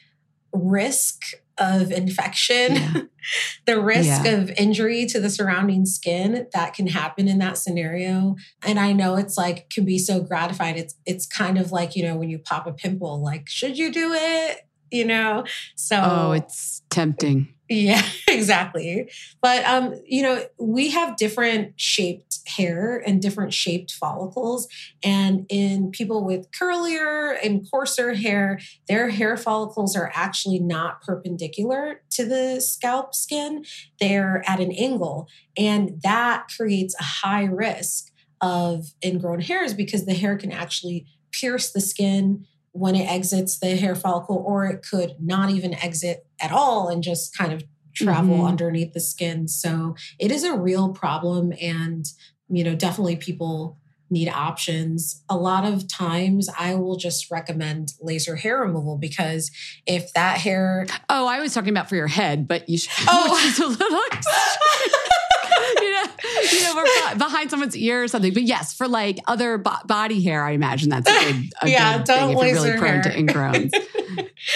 risk 0.52 1.22
of 1.58 1.90
infection, 1.92 2.74
yeah. 2.74 2.92
the 3.66 3.80
risk 3.80 4.24
yeah. 4.24 4.32
of 4.32 4.50
injury 4.50 5.06
to 5.06 5.20
the 5.20 5.30
surrounding 5.30 5.86
skin 5.86 6.46
that 6.52 6.74
can 6.74 6.86
happen 6.86 7.28
in 7.28 7.38
that 7.38 7.58
scenario. 7.58 8.36
And 8.62 8.78
I 8.78 8.92
know 8.92 9.16
it's 9.16 9.36
like 9.36 9.70
can 9.70 9.84
be 9.84 9.98
so 9.98 10.20
gratifying. 10.20 10.76
It's 10.76 10.94
it's 11.06 11.26
kind 11.26 11.58
of 11.58 11.72
like, 11.72 11.96
you 11.96 12.02
know, 12.02 12.16
when 12.16 12.30
you 12.30 12.38
pop 12.38 12.66
a 12.66 12.72
pimple, 12.72 13.22
like, 13.22 13.48
should 13.48 13.78
you 13.78 13.92
do 13.92 14.12
it? 14.12 14.66
You 14.90 15.04
know? 15.04 15.44
So 15.76 16.00
Oh, 16.02 16.32
it's 16.32 16.82
tempting. 16.90 17.53
Yeah, 17.68 18.02
exactly. 18.28 19.10
But 19.40 19.64
um, 19.64 19.94
you 20.06 20.22
know, 20.22 20.44
we 20.58 20.90
have 20.90 21.16
different 21.16 21.80
shaped 21.80 22.38
hair 22.46 23.02
and 23.06 23.22
different 23.22 23.54
shaped 23.54 23.92
follicles. 23.92 24.68
And 25.02 25.46
in 25.48 25.90
people 25.90 26.24
with 26.24 26.50
curlier 26.50 27.36
and 27.42 27.66
coarser 27.70 28.14
hair, 28.14 28.60
their 28.86 29.08
hair 29.08 29.36
follicles 29.36 29.96
are 29.96 30.12
actually 30.14 30.58
not 30.58 31.00
perpendicular 31.02 32.02
to 32.10 32.26
the 32.26 32.60
scalp 32.60 33.14
skin. 33.14 33.64
They're 33.98 34.42
at 34.46 34.60
an 34.60 34.72
angle. 34.72 35.28
And 35.56 36.00
that 36.02 36.48
creates 36.54 36.94
a 37.00 37.02
high 37.02 37.44
risk 37.44 38.10
of 38.40 38.92
ingrown 39.02 39.40
hairs 39.40 39.72
because 39.72 40.04
the 40.04 40.14
hair 40.14 40.36
can 40.36 40.52
actually 40.52 41.06
pierce 41.32 41.72
the 41.72 41.80
skin 41.80 42.46
when 42.72 42.96
it 42.96 43.04
exits 43.04 43.58
the 43.60 43.76
hair 43.76 43.94
follicle, 43.94 44.42
or 44.44 44.66
it 44.66 44.84
could 44.84 45.14
not 45.20 45.48
even 45.48 45.74
exit 45.74 46.26
at 46.44 46.52
all 46.52 46.88
and 46.88 47.02
just 47.02 47.36
kind 47.36 47.52
of 47.52 47.64
travel 47.94 48.36
mm-hmm. 48.36 48.46
underneath 48.46 48.92
the 48.92 49.00
skin. 49.00 49.48
So 49.48 49.96
it 50.18 50.30
is 50.30 50.44
a 50.44 50.54
real 50.54 50.92
problem. 50.92 51.52
And, 51.60 52.04
you 52.48 52.62
know, 52.64 52.74
definitely 52.74 53.16
people 53.16 53.78
need 54.10 54.28
options. 54.28 55.22
A 55.28 55.36
lot 55.36 55.64
of 55.64 55.88
times 55.88 56.48
I 56.58 56.74
will 56.74 56.96
just 56.96 57.30
recommend 57.30 57.92
laser 58.00 58.36
hair 58.36 58.60
removal 58.60 58.98
because 58.98 59.50
if 59.86 60.12
that 60.12 60.38
hair. 60.38 60.86
Oh, 61.08 61.26
I 61.26 61.40
was 61.40 61.54
talking 61.54 61.70
about 61.70 61.88
for 61.88 61.96
your 61.96 62.06
head, 62.06 62.46
but 62.46 62.68
you 62.68 62.78
should. 62.78 62.92
Oh, 63.08 63.54
a 63.58 63.66
little. 63.66 63.86
you 65.80 65.90
know, 65.92 66.04
you 66.52 66.62
know, 66.62 66.74
we're 66.76 67.16
behind 67.16 67.50
someone's 67.50 67.76
ear 67.76 68.02
or 68.02 68.08
something. 68.08 68.32
But 68.32 68.42
yes, 68.42 68.74
for 68.74 68.88
like 68.88 69.18
other 69.26 69.58
bo- 69.58 69.72
body 69.86 70.22
hair, 70.22 70.44
I 70.44 70.52
imagine 70.52 70.90
that's 70.90 71.08
a 71.08 71.32
good, 71.32 71.52
a 71.62 71.68
yeah, 71.70 71.98
good 71.98 72.06
thing 72.06 72.30
if 72.30 72.36
you're 72.36 72.54
really 72.54 72.78
prone 72.78 73.02
hair. 73.02 73.02
to 73.02 73.10
ingrowns. 73.10 73.72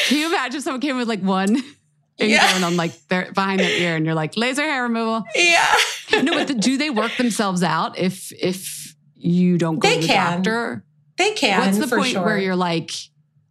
Can 0.07 0.19
you 0.19 0.27
imagine 0.29 0.59
if 0.59 0.65
someone 0.65 0.81
came 0.81 0.97
with 0.97 1.09
like 1.09 1.23
one 1.23 1.63
ingrown 2.21 2.61
yeah. 2.61 2.67
on 2.67 2.77
like 2.77 2.93
their 3.09 3.33
behind 3.33 3.61
their 3.61 3.71
ear, 3.71 3.97
and 3.97 4.05
you're 4.05 4.15
like 4.15 4.37
laser 4.37 4.63
hair 4.63 4.83
removal? 4.83 5.25
Yeah. 5.35 5.75
no, 6.23 6.33
but 6.33 6.49
the, 6.49 6.55
do 6.55 6.77
they 6.77 6.91
work 6.91 7.17
themselves 7.17 7.63
out 7.63 7.99
if 7.99 8.33
if 8.33 8.95
you 9.15 9.59
don't 9.59 9.79
go 9.79 9.89
they 9.89 9.97
to 9.97 10.01
the 10.01 10.07
can. 10.07 10.37
doctor? 10.37 10.85
They 11.17 11.33
can. 11.33 11.61
What's 11.61 11.79
the 11.79 11.97
point 11.97 12.13
sure. 12.13 12.25
where 12.25 12.39
you're 12.39 12.57
like? 12.57 12.93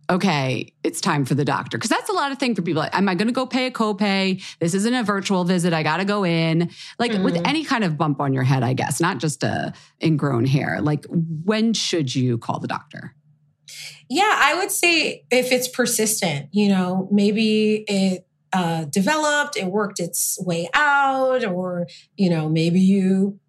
okay, 0.09 0.74
it's 0.84 1.01
time 1.01 1.26
for 1.26 1.36
the 1.36 1.45
doctor. 1.45 1.78
Cause 1.78 1.89
that's 1.89 2.09
a 2.09 2.13
lot 2.13 2.32
of 2.32 2.38
thing 2.38 2.55
for 2.55 2.61
people. 2.61 2.82
Like, 2.82 2.95
am 2.95 3.09
I 3.09 3.15
going 3.15 3.28
to 3.28 3.34
go 3.34 3.45
pay 3.45 3.68
a 3.68 3.72
copay? 3.72 4.41
This 4.59 4.74
isn't 4.74 4.93
a 4.93 5.03
virtual 5.03 5.43
visit. 5.43 5.74
I 5.74 5.84
got 5.84 5.97
to 5.97 6.05
go 6.05 6.24
in. 6.24 6.70
Like 6.97 7.11
mm-hmm. 7.11 7.24
with 7.24 7.36
any 7.45 7.63
kind 7.63 7.84
of 7.84 7.97
bump 7.97 8.22
on 8.22 8.34
your 8.34 8.43
head, 8.43 8.63
I 8.63 8.74
guess, 8.74 9.01
not 9.01 9.20
just 9.20 9.43
a 9.43 9.74
ingrown 10.01 10.45
hair. 10.45 10.80
Like 10.82 11.05
when 11.09 11.74
should 11.74 12.15
you 12.15 12.38
call 12.38 12.59
the 12.59 12.68
doctor? 12.68 13.13
Yeah, 14.09 14.34
I 14.38 14.55
would 14.55 14.72
say 14.72 15.26
if 15.30 15.51
it's 15.51 15.68
persistent, 15.68 16.49
you 16.53 16.70
know, 16.70 17.09
maybe 17.11 17.84
it 17.88 18.26
uh, 18.54 18.86
developed, 18.86 19.58
it 19.58 19.68
worked 19.68 20.00
its 20.00 20.38
way 20.41 20.70
out, 20.74 21.43
or, 21.43 21.88
you 22.16 22.30
know, 22.30 22.50
maybe 22.50 22.80
you 22.80 23.39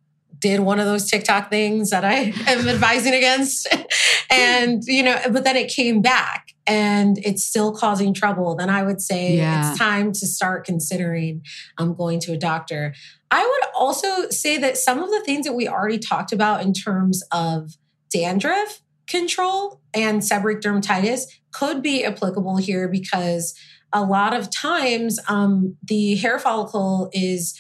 did 0.41 0.61
one 0.61 0.79
of 0.79 0.87
those 0.87 1.11
TikTok 1.11 1.51
things 1.51 1.91
that 1.91 2.05
I 2.05 2.15
am 2.47 2.69
advising 2.69 3.15
against. 3.15 3.69
and, 4.31 4.83
you 4.85 5.03
know, 5.03 5.21
but 5.31 5.45
then 5.45 5.57
it 5.57 5.69
came 5.69 6.01
back 6.01 6.55
and 6.67 7.19
it's 7.25 7.45
still 7.45 7.75
causing 7.75 8.15
trouble. 8.15 8.55
Then 8.55 8.71
I 8.71 8.83
would 8.83 9.01
say 9.01 9.37
yeah. 9.37 9.71
it's 9.71 9.79
time 9.79 10.13
to 10.13 10.27
start 10.27 10.65
considering 10.65 11.43
um, 11.79 11.95
going 11.95 12.21
to 12.21 12.33
a 12.33 12.37
doctor. 12.37 12.95
I 13.31 13.45
would 13.45 13.71
also 13.75 14.29
say 14.31 14.59
that 14.59 14.77
some 14.77 15.03
of 15.03 15.11
the 15.11 15.23
things 15.25 15.47
that 15.47 15.55
we 15.55 15.69
already 15.69 15.99
talked 15.99 16.33
about 16.33 16.63
in 16.63 16.73
terms 16.73 17.23
of 17.33 17.77
dandruff 18.11 18.81
control 19.07 19.81
and 19.95 20.21
seborrheic 20.21 20.61
dermatitis 20.61 21.23
could 21.51 21.83
be 21.83 22.05
applicable 22.05 22.59
here 22.59 22.89
because 22.89 23.55
a 23.93 24.03
lot 24.03 24.35
of 24.35 24.51
times 24.51 25.19
um, 25.29 25.77
the 25.83 26.17
hair 26.17 26.39
follicle 26.39 27.11
is 27.13 27.59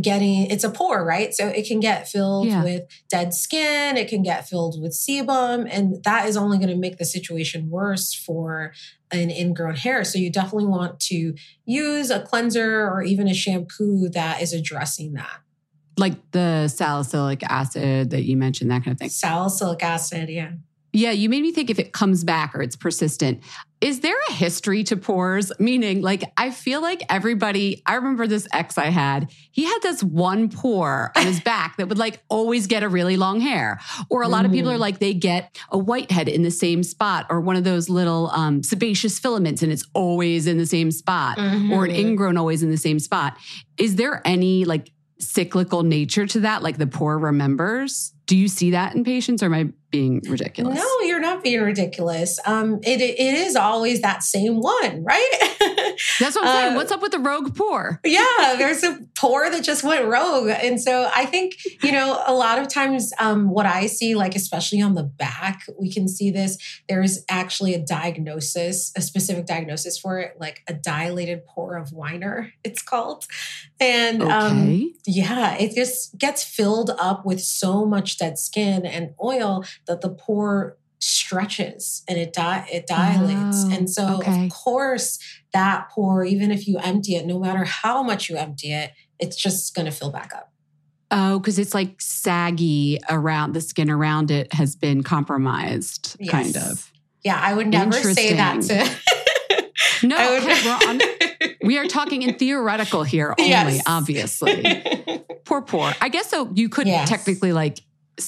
getting 0.00 0.48
it's 0.50 0.64
a 0.64 0.70
pore 0.70 1.04
right? 1.04 1.34
So 1.34 1.48
it 1.48 1.66
can 1.66 1.80
get 1.80 2.08
filled 2.08 2.46
yeah. 2.46 2.62
with 2.62 2.82
dead 3.10 3.34
skin 3.34 3.96
it 3.96 4.08
can 4.08 4.22
get 4.22 4.48
filled 4.48 4.80
with 4.80 4.92
sebum 4.92 5.66
and 5.68 6.02
that 6.04 6.28
is 6.28 6.36
only 6.36 6.58
going 6.58 6.68
to 6.68 6.76
make 6.76 6.98
the 6.98 7.04
situation 7.04 7.68
worse 7.68 8.14
for 8.14 8.72
an 9.10 9.30
ingrown 9.30 9.74
hair. 9.74 10.04
So 10.04 10.18
you 10.18 10.30
definitely 10.30 10.66
want 10.66 11.00
to 11.00 11.34
use 11.64 12.10
a 12.10 12.20
cleanser 12.20 12.86
or 12.86 13.02
even 13.02 13.28
a 13.28 13.34
shampoo 13.34 14.08
that 14.10 14.40
is 14.40 14.52
addressing 14.52 15.14
that. 15.14 15.40
Like 15.98 16.14
the 16.30 16.68
salicylic 16.68 17.42
acid 17.42 18.10
that 18.10 18.22
you 18.22 18.36
mentioned 18.36 18.70
that 18.70 18.84
kind 18.84 18.94
of 18.94 18.98
thing? 18.98 19.10
Salicylic 19.10 19.82
acid 19.82 20.28
yeah 20.28 20.52
yeah, 20.92 21.10
you 21.10 21.30
made 21.30 21.42
me 21.42 21.52
think 21.52 21.70
if 21.70 21.78
it 21.78 21.92
comes 21.92 22.22
back 22.22 22.54
or 22.54 22.60
it's 22.60 22.76
persistent. 22.76 23.42
Is 23.80 24.00
there 24.00 24.16
a 24.28 24.32
history 24.32 24.84
to 24.84 24.96
pores? 24.96 25.50
Meaning, 25.58 26.02
like, 26.02 26.22
I 26.36 26.50
feel 26.50 26.82
like 26.82 27.02
everybody, 27.08 27.82
I 27.86 27.94
remember 27.94 28.26
this 28.26 28.46
ex 28.52 28.76
I 28.76 28.86
had, 28.86 29.32
he 29.50 29.64
had 29.64 29.78
this 29.80 30.02
one 30.02 30.50
pore 30.50 31.10
on 31.16 31.24
his 31.24 31.40
back 31.44 31.78
that 31.78 31.88
would 31.88 31.98
like 31.98 32.22
always 32.28 32.66
get 32.66 32.82
a 32.82 32.90
really 32.90 33.16
long 33.16 33.40
hair. 33.40 33.80
Or 34.10 34.22
a 34.22 34.28
lot 34.28 34.42
mm. 34.42 34.46
of 34.46 34.52
people 34.52 34.70
are 34.70 34.76
mm. 34.76 34.80
like, 34.80 34.98
they 34.98 35.14
get 35.14 35.56
a 35.70 35.78
whitehead 35.78 36.28
in 36.28 36.42
the 36.42 36.50
same 36.50 36.82
spot 36.82 37.26
or 37.30 37.40
one 37.40 37.56
of 37.56 37.64
those 37.64 37.88
little 37.88 38.30
um, 38.30 38.62
sebaceous 38.62 39.18
filaments 39.18 39.62
and 39.62 39.72
it's 39.72 39.86
always 39.94 40.46
in 40.46 40.58
the 40.58 40.66
same 40.66 40.90
spot 40.90 41.38
mm-hmm. 41.38 41.72
or 41.72 41.84
an 41.84 41.90
mm-hmm. 41.90 42.00
ingrown 42.00 42.36
always 42.36 42.62
in 42.62 42.70
the 42.70 42.76
same 42.76 42.98
spot. 42.98 43.36
Is 43.78 43.96
there 43.96 44.20
any 44.26 44.66
like 44.66 44.92
cyclical 45.18 45.82
nature 45.82 46.26
to 46.26 46.40
that? 46.40 46.62
Like 46.62 46.76
the 46.76 46.86
pore 46.86 47.18
remembers? 47.18 48.12
Do 48.26 48.36
you 48.36 48.48
see 48.48 48.70
that 48.70 48.94
in 48.94 49.04
patients 49.04 49.42
or 49.42 49.46
am 49.46 49.54
I 49.54 49.72
being 49.92 50.22
ridiculous? 50.26 50.78
No, 50.78 51.06
you're 51.06 51.20
not 51.20 51.44
being 51.44 51.60
ridiculous. 51.60 52.40
Um, 52.46 52.80
it, 52.82 53.00
it 53.00 53.18
is 53.18 53.54
always 53.56 54.00
that 54.00 54.22
same 54.22 54.60
one, 54.60 55.04
right? 55.04 55.30
That's 56.18 56.34
what 56.34 56.46
I'm 56.46 56.56
saying. 56.56 56.72
Uh, 56.72 56.76
What's 56.76 56.90
up 56.90 57.02
with 57.02 57.12
the 57.12 57.18
rogue 57.18 57.54
pore? 57.54 58.00
yeah, 58.04 58.54
there's 58.56 58.82
a 58.82 58.98
pore 59.14 59.50
that 59.50 59.62
just 59.62 59.84
went 59.84 60.06
rogue. 60.06 60.48
And 60.48 60.80
so 60.80 61.10
I 61.14 61.26
think, 61.26 61.56
you 61.82 61.92
know, 61.92 62.22
a 62.26 62.32
lot 62.32 62.58
of 62.58 62.68
times 62.68 63.12
um, 63.18 63.50
what 63.50 63.66
I 63.66 63.86
see, 63.86 64.14
like 64.14 64.34
especially 64.34 64.80
on 64.80 64.94
the 64.94 65.02
back, 65.02 65.66
we 65.78 65.92
can 65.92 66.08
see 66.08 66.30
this. 66.30 66.56
There's 66.88 67.22
actually 67.28 67.74
a 67.74 67.84
diagnosis, 67.84 68.92
a 68.96 69.02
specific 69.02 69.46
diagnosis 69.46 69.98
for 69.98 70.18
it, 70.18 70.36
like 70.40 70.62
a 70.66 70.72
dilated 70.72 71.44
pore 71.46 71.76
of 71.76 71.90
Winer, 71.90 72.50
it's 72.64 72.82
called. 72.82 73.26
And 73.78 74.22
um, 74.22 74.28
okay. 74.30 74.82
um, 74.84 74.94
yeah, 75.06 75.54
it 75.56 75.74
just 75.74 76.16
gets 76.16 76.42
filled 76.42 76.90
up 76.98 77.26
with 77.26 77.40
so 77.42 77.84
much 77.84 78.16
dead 78.22 78.38
skin 78.38 78.86
and 78.86 79.14
oil 79.22 79.64
that 79.86 80.00
the 80.00 80.10
pore 80.10 80.78
stretches 81.00 82.04
and 82.08 82.16
it 82.16 82.32
di- 82.32 82.68
it 82.72 82.86
dilates. 82.86 83.64
Oh, 83.64 83.70
and 83.72 83.90
so 83.90 84.18
okay. 84.18 84.46
of 84.46 84.52
course 84.52 85.18
that 85.52 85.90
pore, 85.90 86.24
even 86.24 86.52
if 86.52 86.68
you 86.68 86.78
empty 86.78 87.16
it, 87.16 87.26
no 87.26 87.40
matter 87.40 87.64
how 87.64 88.02
much 88.02 88.30
you 88.30 88.36
empty 88.36 88.72
it, 88.72 88.92
it's 89.18 89.36
just 89.36 89.74
going 89.74 89.86
to 89.86 89.90
fill 89.90 90.12
back 90.12 90.30
up. 90.34 90.52
Oh, 91.10 91.38
because 91.38 91.58
it's 91.58 91.74
like 91.74 92.00
saggy 92.00 92.98
around 93.10 93.52
the 93.52 93.60
skin 93.60 93.90
around 93.90 94.30
it 94.30 94.52
has 94.54 94.76
been 94.76 95.02
compromised, 95.02 96.16
yes. 96.18 96.30
kind 96.30 96.56
of. 96.56 96.90
Yeah, 97.22 97.38
I 97.40 97.52
would 97.52 97.66
never 97.66 97.92
say 97.92 98.34
that 98.34 98.62
to. 98.62 100.06
no, 100.06 100.16
would, 100.16 100.44
we're 100.44 100.88
on, 100.88 101.00
we 101.62 101.78
are 101.78 101.86
talking 101.86 102.22
in 102.22 102.38
theoretical 102.38 103.02
here 103.02 103.34
only, 103.38 103.50
yes. 103.50 103.82
obviously. 103.86 104.64
poor, 105.44 105.62
poor. 105.62 105.92
I 106.00 106.08
guess 106.08 106.30
so. 106.30 106.50
You 106.54 106.68
could 106.68 106.86
yes. 106.86 107.08
technically 107.08 107.52
like 107.52 107.80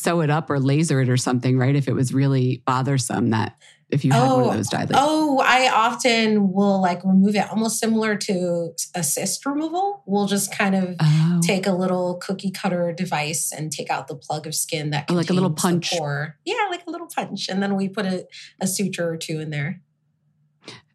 sew 0.02 0.20
it 0.20 0.30
up 0.30 0.50
or 0.50 0.60
laser 0.60 1.00
it 1.00 1.08
or 1.08 1.16
something, 1.16 1.58
right? 1.58 1.74
If 1.74 1.88
it 1.88 1.94
was 1.94 2.12
really 2.12 2.62
bothersome 2.66 3.30
that 3.30 3.56
if 3.90 4.04
you 4.04 4.12
had 4.12 4.22
oh, 4.22 4.34
one 4.34 4.40
of 4.40 4.46
oh, 4.48 4.52
those 4.54 4.68
dilated. 4.68 4.96
Oh, 4.98 5.40
I 5.44 5.68
often 5.68 6.52
will 6.52 6.80
like 6.80 7.04
remove 7.04 7.36
it 7.36 7.48
almost 7.50 7.78
similar 7.78 8.16
to 8.16 8.72
a 8.94 9.02
cyst 9.02 9.44
removal. 9.46 10.02
We'll 10.06 10.26
just 10.26 10.56
kind 10.56 10.74
of 10.74 10.96
oh. 11.00 11.40
take 11.42 11.66
a 11.66 11.72
little 11.72 12.16
cookie 12.16 12.50
cutter 12.50 12.92
device 12.92 13.52
and 13.52 13.70
take 13.70 13.90
out 13.90 14.08
the 14.08 14.16
plug 14.16 14.46
of 14.46 14.54
skin 14.54 14.90
that 14.90 15.06
oh, 15.10 15.14
like 15.14 15.30
a 15.30 15.34
little 15.34 15.52
punch. 15.52 15.92
Yeah, 15.92 16.54
like 16.70 16.86
a 16.86 16.90
little 16.90 17.06
punch. 17.06 17.48
And 17.48 17.62
then 17.62 17.76
we 17.76 17.88
put 17.88 18.06
a, 18.06 18.26
a 18.60 18.66
suture 18.66 19.08
or 19.08 19.16
two 19.16 19.40
in 19.40 19.50
there. 19.50 19.80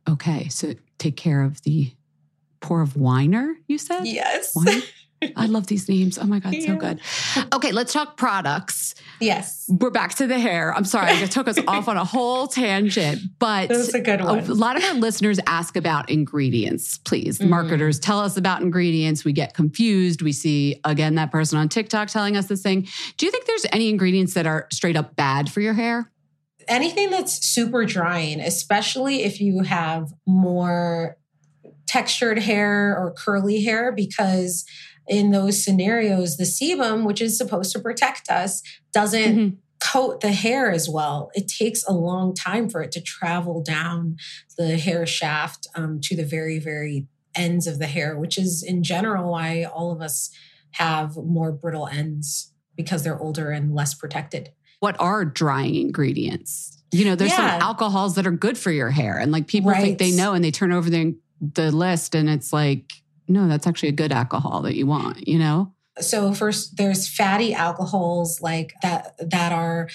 Okay. 0.07 0.49
So 0.49 0.73
take 0.97 1.15
care 1.15 1.43
of 1.43 1.61
the 1.61 1.93
pore 2.59 2.81
of 2.81 2.95
Winer, 2.95 3.53
you 3.67 3.77
said? 3.77 4.05
Yes. 4.05 4.55
I 5.35 5.47
love 5.47 5.67
these 5.67 5.89
names. 5.89 6.17
Oh 6.17 6.25
my 6.25 6.39
God, 6.39 6.53
yeah. 6.53 6.67
so 6.67 6.75
good. 6.75 7.01
Okay, 7.53 7.71
let's 7.71 7.91
talk 7.91 8.15
products. 8.17 8.95
Yes. 9.19 9.65
We're 9.67 9.89
back 9.89 10.15
to 10.15 10.27
the 10.27 10.39
hair. 10.39 10.73
I'm 10.73 10.85
sorry, 10.85 11.11
it 11.11 11.31
took 11.31 11.47
us 11.47 11.57
off 11.67 11.87
on 11.87 11.97
a 11.97 12.05
whole 12.05 12.47
tangent, 12.47 13.21
but 13.37 13.69
was 13.69 13.93
a 13.93 13.99
good 13.99 14.23
one. 14.23 14.39
A 14.39 14.53
lot 14.53 14.77
of 14.77 14.83
our 14.83 14.93
listeners 14.93 15.39
ask 15.45 15.75
about 15.75 16.09
ingredients, 16.09 16.97
please. 16.99 17.37
Mm-hmm. 17.37 17.49
Marketers 17.49 17.99
tell 17.99 18.19
us 18.19 18.37
about 18.37 18.61
ingredients. 18.61 19.25
We 19.25 19.33
get 19.33 19.53
confused. 19.53 20.21
We 20.21 20.31
see, 20.31 20.79
again, 20.85 21.15
that 21.15 21.31
person 21.31 21.57
on 21.57 21.67
TikTok 21.69 22.07
telling 22.07 22.37
us 22.37 22.47
this 22.47 22.61
thing. 22.61 22.87
Do 23.17 23.25
you 23.25 23.31
think 23.31 23.45
there's 23.45 23.65
any 23.71 23.89
ingredients 23.89 24.33
that 24.35 24.47
are 24.47 24.67
straight 24.71 24.95
up 24.95 25.15
bad 25.15 25.51
for 25.51 25.59
your 25.59 25.73
hair? 25.73 26.11
Anything 26.67 27.09
that's 27.09 27.45
super 27.45 27.83
drying, 27.83 28.39
especially 28.39 29.23
if 29.23 29.41
you 29.41 29.63
have 29.63 30.13
more 30.25 31.17
textured 31.87 32.37
hair 32.37 32.95
or 32.97 33.11
curly 33.11 33.63
hair, 33.63 33.91
because 33.91 34.63
in 35.09 35.31
those 35.31 35.61
scenarios, 35.63 36.37
the 36.37 36.43
sebum, 36.43 37.03
which 37.03 37.19
is 37.19 37.37
supposed 37.37 37.71
to 37.73 37.79
protect 37.79 38.29
us, 38.29 38.61
doesn't 38.93 39.35
mm-hmm. 39.35 39.55
coat 39.79 40.21
the 40.21 40.31
hair 40.31 40.71
as 40.71 40.87
well. 40.87 41.31
It 41.33 41.47
takes 41.47 41.83
a 41.85 41.91
long 41.91 42.35
time 42.35 42.69
for 42.69 42.81
it 42.83 42.91
to 42.93 43.01
travel 43.01 43.61
down 43.63 44.17
the 44.57 44.77
hair 44.77 45.07
shaft 45.07 45.67
um, 45.75 45.99
to 46.03 46.15
the 46.15 46.23
very, 46.23 46.59
very 46.59 47.07
ends 47.35 47.65
of 47.65 47.79
the 47.79 47.87
hair, 47.87 48.17
which 48.17 48.37
is 48.37 48.63
in 48.63 48.83
general 48.83 49.31
why 49.31 49.63
all 49.63 49.91
of 49.91 49.99
us 49.99 50.29
have 50.73 51.17
more 51.17 51.51
brittle 51.51 51.87
ends 51.87 52.53
because 52.77 53.03
they're 53.03 53.19
older 53.19 53.49
and 53.49 53.73
less 53.73 53.95
protected. 53.95 54.51
What 54.79 54.95
are 54.99 55.25
drying 55.25 55.75
ingredients? 55.75 56.81
You 56.91 57.05
know, 57.05 57.15
there's 57.15 57.31
yeah. 57.31 57.53
some 57.53 57.61
alcohols 57.61 58.15
that 58.15 58.25
are 58.25 58.31
good 58.31 58.57
for 58.57 58.71
your 58.71 58.89
hair, 58.89 59.17
and 59.17 59.31
like 59.31 59.47
people 59.47 59.71
right. 59.71 59.81
think 59.81 59.97
they 59.99 60.11
know, 60.11 60.33
and 60.33 60.43
they 60.43 60.51
turn 60.51 60.71
over 60.71 60.89
the 60.89 61.15
the 61.41 61.71
list, 61.71 62.15
and 62.15 62.29
it's 62.29 62.53
like 62.53 62.91
no, 63.29 63.47
that's 63.47 63.67
actually 63.67 63.89
a 63.89 63.93
good 63.93 64.11
alcohol 64.11 64.63
that 64.63 64.75
you 64.75 64.87
want, 64.87 65.27
you 65.27 65.37
know? 65.37 65.71
So 66.01 66.33
first 66.33 66.77
there's 66.77 67.07
fatty 67.07 67.53
alcohols 67.53 68.41
like 68.41 68.73
that 68.81 69.15
that 69.29 69.51
are 69.51 69.87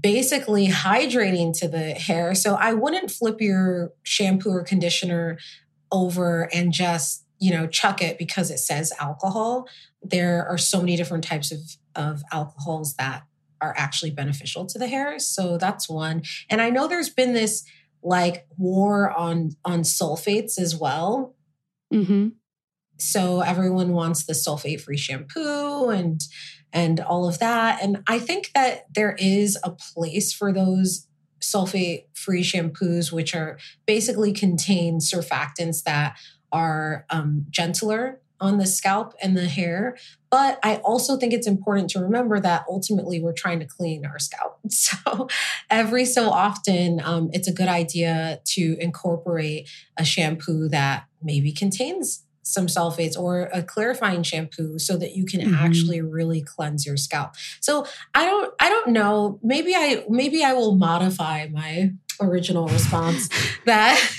basically 0.00 0.68
hydrating 0.68 1.58
to 1.58 1.66
the 1.66 1.90
hair. 1.90 2.34
So 2.34 2.54
I 2.54 2.72
wouldn't 2.72 3.10
flip 3.10 3.40
your 3.40 3.92
shampoo 4.04 4.50
or 4.50 4.62
conditioner 4.62 5.38
over 5.90 6.48
and 6.54 6.72
just, 6.72 7.24
you 7.40 7.50
know, 7.50 7.66
chuck 7.66 8.00
it 8.00 8.16
because 8.16 8.52
it 8.52 8.58
says 8.58 8.92
alcohol. 9.00 9.66
There 10.00 10.46
are 10.46 10.58
so 10.58 10.78
many 10.78 10.96
different 10.96 11.24
types 11.24 11.50
of, 11.50 11.58
of 11.96 12.22
alcohols 12.32 12.94
that 12.94 13.24
are 13.60 13.74
actually 13.76 14.12
beneficial 14.12 14.64
to 14.66 14.78
the 14.78 14.86
hair. 14.86 15.18
So 15.18 15.58
that's 15.58 15.88
one. 15.88 16.22
And 16.48 16.62
I 16.62 16.70
know 16.70 16.86
there's 16.86 17.10
been 17.10 17.32
this 17.32 17.64
like 18.02 18.46
war 18.56 19.10
on 19.10 19.50
on 19.64 19.80
sulfates 19.80 20.58
as 20.58 20.76
well. 20.76 21.34
Mm-hmm 21.92 22.28
so 23.02 23.40
everyone 23.40 23.92
wants 23.92 24.24
the 24.24 24.32
sulfate 24.32 24.80
free 24.80 24.96
shampoo 24.96 25.88
and 25.88 26.20
and 26.72 27.00
all 27.00 27.28
of 27.28 27.38
that. 27.38 27.82
And 27.82 28.02
i 28.06 28.18
think 28.18 28.50
that 28.54 28.86
there 28.94 29.16
is 29.18 29.58
a 29.64 29.70
place 29.70 30.32
for 30.32 30.52
those 30.52 31.06
sulfate 31.40 32.04
free 32.14 32.42
shampoos 32.42 33.10
which 33.10 33.34
are 33.34 33.58
basically 33.86 34.32
contain 34.32 34.98
surfactants 34.98 35.82
that 35.84 36.18
are 36.52 37.06
um, 37.10 37.46
gentler 37.48 38.20
on 38.40 38.58
the 38.58 38.66
scalp 38.66 39.14
and 39.22 39.36
the 39.36 39.46
hair. 39.48 39.96
But 40.30 40.58
i 40.62 40.76
also 40.76 41.16
think 41.16 41.32
it's 41.32 41.46
important 41.46 41.90
to 41.90 42.00
remember 42.00 42.40
that 42.40 42.64
ultimately 42.68 43.20
we're 43.20 43.32
trying 43.32 43.60
to 43.60 43.66
clean 43.66 44.04
our 44.06 44.18
scalp. 44.18 44.58
So 44.70 45.28
every 45.68 46.04
so 46.04 46.30
often 46.30 47.00
um, 47.02 47.30
it's 47.32 47.48
a 47.48 47.52
good 47.52 47.68
idea 47.68 48.40
to 48.54 48.76
incorporate 48.78 49.68
a 49.96 50.04
shampoo 50.04 50.68
that 50.68 51.06
maybe 51.22 51.52
contains 51.52 52.24
some 52.42 52.66
sulfates 52.66 53.18
or 53.18 53.48
a 53.52 53.62
clarifying 53.62 54.22
shampoo 54.22 54.78
so 54.78 54.96
that 54.96 55.14
you 55.14 55.24
can 55.24 55.40
mm-hmm. 55.40 55.54
actually 55.54 56.00
really 56.00 56.40
cleanse 56.40 56.86
your 56.86 56.96
scalp. 56.96 57.34
So 57.60 57.86
I 58.14 58.26
don't 58.26 58.54
I 58.58 58.68
don't 58.68 58.88
know, 58.88 59.38
maybe 59.42 59.74
I 59.74 60.04
maybe 60.08 60.42
I 60.42 60.52
will 60.52 60.74
modify 60.74 61.46
my 61.50 61.92
original 62.20 62.68
response 62.68 63.28
that 63.66 63.98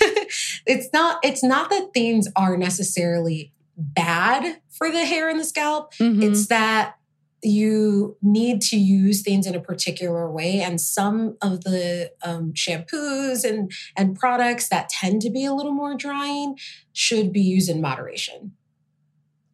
it's 0.66 0.88
not 0.92 1.18
it's 1.22 1.42
not 1.42 1.70
that 1.70 1.90
things 1.92 2.28
are 2.36 2.56
necessarily 2.56 3.52
bad 3.76 4.60
for 4.70 4.90
the 4.90 5.04
hair 5.04 5.28
and 5.28 5.38
the 5.38 5.44
scalp. 5.44 5.94
Mm-hmm. 5.94 6.22
It's 6.22 6.46
that 6.46 6.96
you 7.42 8.16
need 8.22 8.60
to 8.60 8.76
use 8.76 9.22
things 9.22 9.46
in 9.46 9.54
a 9.54 9.60
particular 9.60 10.30
way 10.30 10.60
and 10.60 10.80
some 10.80 11.36
of 11.42 11.64
the 11.64 12.12
um, 12.24 12.52
shampoos 12.52 13.44
and 13.44 13.72
and 13.96 14.16
products 14.16 14.68
that 14.68 14.88
tend 14.88 15.20
to 15.22 15.30
be 15.30 15.44
a 15.44 15.52
little 15.52 15.72
more 15.72 15.96
drying 15.96 16.56
should 16.92 17.32
be 17.32 17.40
used 17.40 17.68
in 17.68 17.80
moderation 17.80 18.52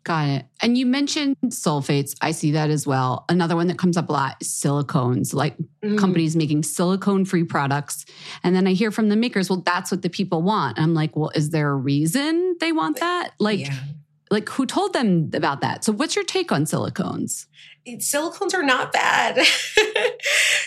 Got 0.08 0.28
it. 0.28 0.46
And 0.62 0.78
you 0.78 0.86
mentioned 0.86 1.36
sulfates. 1.48 2.14
I 2.22 2.30
see 2.30 2.52
that 2.52 2.70
as 2.70 2.86
well. 2.86 3.26
Another 3.28 3.54
one 3.54 3.66
that 3.66 3.76
comes 3.76 3.98
up 3.98 4.08
a 4.08 4.12
lot 4.12 4.36
is 4.40 4.48
silicones, 4.48 5.34
like 5.34 5.54
mm. 5.84 5.98
companies 5.98 6.34
making 6.34 6.62
silicone 6.62 7.26
free 7.26 7.44
products. 7.44 8.06
And 8.42 8.56
then 8.56 8.66
I 8.66 8.72
hear 8.72 8.90
from 8.90 9.10
the 9.10 9.16
makers, 9.16 9.50
well, 9.50 9.60
that's 9.60 9.90
what 9.90 10.00
the 10.00 10.08
people 10.08 10.40
want. 10.40 10.78
I'm 10.80 10.94
like, 10.94 11.14
well, 11.14 11.30
is 11.34 11.50
there 11.50 11.68
a 11.68 11.76
reason 11.76 12.56
they 12.58 12.72
want 12.72 13.00
that? 13.00 13.32
Like, 13.38 13.60
yeah 13.60 13.74
like 14.30 14.48
who 14.48 14.66
told 14.66 14.92
them 14.92 15.30
about 15.34 15.60
that? 15.60 15.84
So 15.84 15.92
what's 15.92 16.14
your 16.16 16.24
take 16.24 16.52
on 16.52 16.64
silicones? 16.64 17.46
Silicones 17.86 18.52
are 18.52 18.62
not 18.62 18.92
bad. 18.92 19.38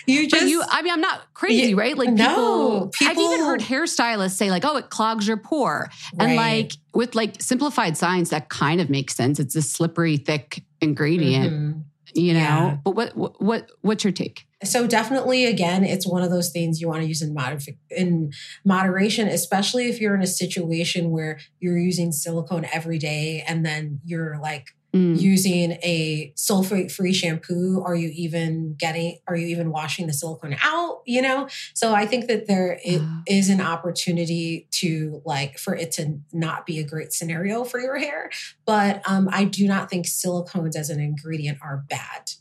You 0.08 0.28
just 0.28 0.44
but 0.44 0.50
you 0.50 0.64
i 0.68 0.82
mean 0.82 0.92
i'm 0.92 1.02
not 1.02 1.22
crazy 1.36 1.70
you, 1.70 1.76
right? 1.78 1.96
Like 1.96 2.10
no, 2.10 2.26
people, 2.26 2.90
people, 2.90 3.12
i've 3.12 3.20
even 3.20 3.46
heard 3.46 3.62
hairstylists 3.62 4.32
say 4.32 4.50
like 4.50 4.66
oh 4.66 4.78
it 4.78 4.90
clogs 4.90 5.28
your 5.28 5.38
pore. 5.38 5.92
Right. 6.16 6.28
and 6.28 6.36
like 6.36 6.72
with 6.94 7.14
like 7.14 7.42
simplified 7.42 7.98
science 7.98 8.30
that 8.30 8.50
kind 8.50 8.82
of 8.82 8.90
makes 8.90 9.16
sense. 9.16 9.40
It's 9.40 9.56
a 9.56 9.62
slippery 9.62 10.18
thick 10.18 10.64
ingredient. 10.82 11.54
Mm-hmm. 11.54 11.80
You 12.16 12.34
know 12.34 12.40
yeah. 12.40 12.78
but 12.84 12.96
what 12.96 13.42
what 13.42 13.72
what's 13.82 14.04
your 14.04 14.14
take 14.14 14.46
so 14.64 14.86
definitely 14.86 15.46
again 15.46 15.84
it's 15.84 16.06
one 16.06 16.22
of 16.22 16.30
those 16.30 16.50
things 16.52 16.82
you 16.82 16.88
want 16.88 17.02
to 17.02 17.08
use 17.08 17.22
in 17.22 17.34
modif- 17.34 17.78
in 17.90 18.32
moderation 18.66 19.28
especially 19.28 19.90
if 19.90 20.00
you're 20.00 20.16
in 20.16 20.22
a 20.22 20.28
situation 20.28 21.12
where 21.12 21.40
you're 21.60 21.78
using 21.78 22.12
silicone 22.12 22.66
every 22.74 22.98
day 22.98 23.44
and 23.48 23.66
then 23.66 24.00
you're 24.06 24.40
like 24.40 24.68
mm. 24.94 25.20
using 25.20 25.74
a 25.84 26.34
sulfate 26.36 26.92
free 26.92 27.14
shampoo. 27.14 27.82
Are 27.86 27.96
you 27.96 28.12
even 28.14 28.76
getting 28.78 29.20
are 29.28 29.36
you 29.36 29.48
even 29.48 29.72
washing 29.72 30.08
the 30.08 30.14
silicone 30.14 30.56
out 30.62 31.02
you 31.06 31.22
know? 31.22 31.48
So 31.74 31.94
i 31.94 32.06
think 32.06 32.28
that 32.28 32.48
there 32.48 32.62
there 32.62 32.80
is 33.28 33.50
an 33.50 33.62
opportunity 33.62 34.68
to 34.72 35.22
like 35.26 35.58
for 35.58 35.76
it 35.76 35.92
to 35.94 36.20
not 36.32 36.66
be 36.66 36.80
a 36.80 36.84
great 36.84 37.14
scenario 37.14 37.64
for 37.64 37.80
your 37.80 37.98
hair. 37.98 38.30
But 38.66 39.02
um, 39.06 39.30
i 39.32 39.44
do 39.44 39.68
not 39.68 39.90
think 39.90 40.06
silicones 40.06 40.76
as 40.76 40.90
an 40.90 41.00
ingredient 41.00 41.60
are 41.62 41.84
bad 41.90 42.32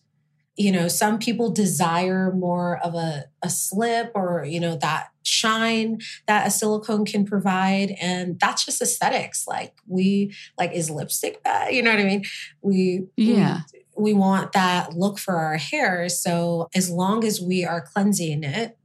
you 0.60 0.70
know 0.70 0.88
some 0.88 1.18
people 1.18 1.50
desire 1.50 2.32
more 2.32 2.78
of 2.84 2.94
a, 2.94 3.24
a 3.42 3.48
slip 3.48 4.12
or 4.14 4.44
you 4.44 4.60
know 4.60 4.76
that 4.76 5.08
shine 5.22 5.98
that 6.26 6.46
a 6.46 6.50
silicone 6.50 7.04
can 7.04 7.24
provide. 7.24 7.96
And 8.00 8.38
that's 8.38 8.64
just 8.64 8.82
aesthetics. 8.82 9.46
Like 9.46 9.74
we 9.86 10.34
like 10.58 10.72
is 10.72 10.90
lipstick 10.90 11.42
bad? 11.42 11.74
You 11.74 11.82
know 11.82 11.90
what 11.90 12.00
i 12.00 12.04
mean? 12.04 12.24
We 12.60 13.06
yeah. 13.16 13.60
we, 13.96 14.12
we 14.12 14.12
want 14.12 14.52
that 14.52 14.94
look 14.94 15.18
for 15.18 15.36
our 15.36 15.56
hair. 15.56 16.08
So 16.10 16.68
as 16.74 16.90
long 16.90 17.24
as 17.24 17.40
we 17.40 17.64
are 17.64 17.80
cleansing 17.80 18.44
it 18.44 18.76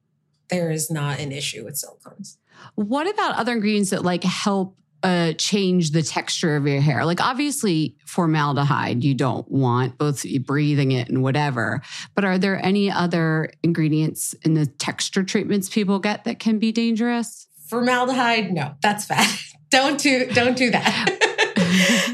there 0.50 0.70
is 0.70 0.92
not 0.92 1.20
an 1.20 1.32
issue 1.32 1.66
with 1.66 1.74
silicones. 1.74 2.38
What 2.76 3.10
about 3.10 3.36
other 3.36 3.54
ingredients 3.54 3.90
that 3.90 4.04
like 4.04 4.24
help 4.24 4.78
uh, 5.06 5.34
change 5.34 5.92
the 5.92 6.02
texture 6.02 6.56
of 6.56 6.66
your 6.66 6.82
hair. 6.82 7.06
Like 7.06 7.22
obviously 7.22 7.96
formaldehyde 8.08 9.04
you 9.04 9.14
don't 9.14 9.50
want 9.52 10.00
both 10.00 10.26
breathing 10.44 10.94
it 10.94 11.10
and 11.10 11.22
whatever. 11.22 11.84
But 12.16 12.26
are 12.26 12.40
there 12.40 12.64
any 12.66 12.90
other 12.90 13.52
ingredients 13.62 14.34
in 14.42 14.56
the 14.56 14.66
texture 14.66 15.24
treatments 15.24 15.70
people 15.70 16.00
get 16.00 16.24
that 16.24 16.40
can 16.40 16.58
be 16.58 16.72
dangerous? 16.72 17.48
Formaldehyde, 17.68 18.52
no, 18.52 18.74
that's 18.82 19.06
bad. 19.06 19.30
don't 19.70 20.00
do 20.00 20.26
don't 20.28 20.58
do 20.58 20.72
that. 20.72 21.10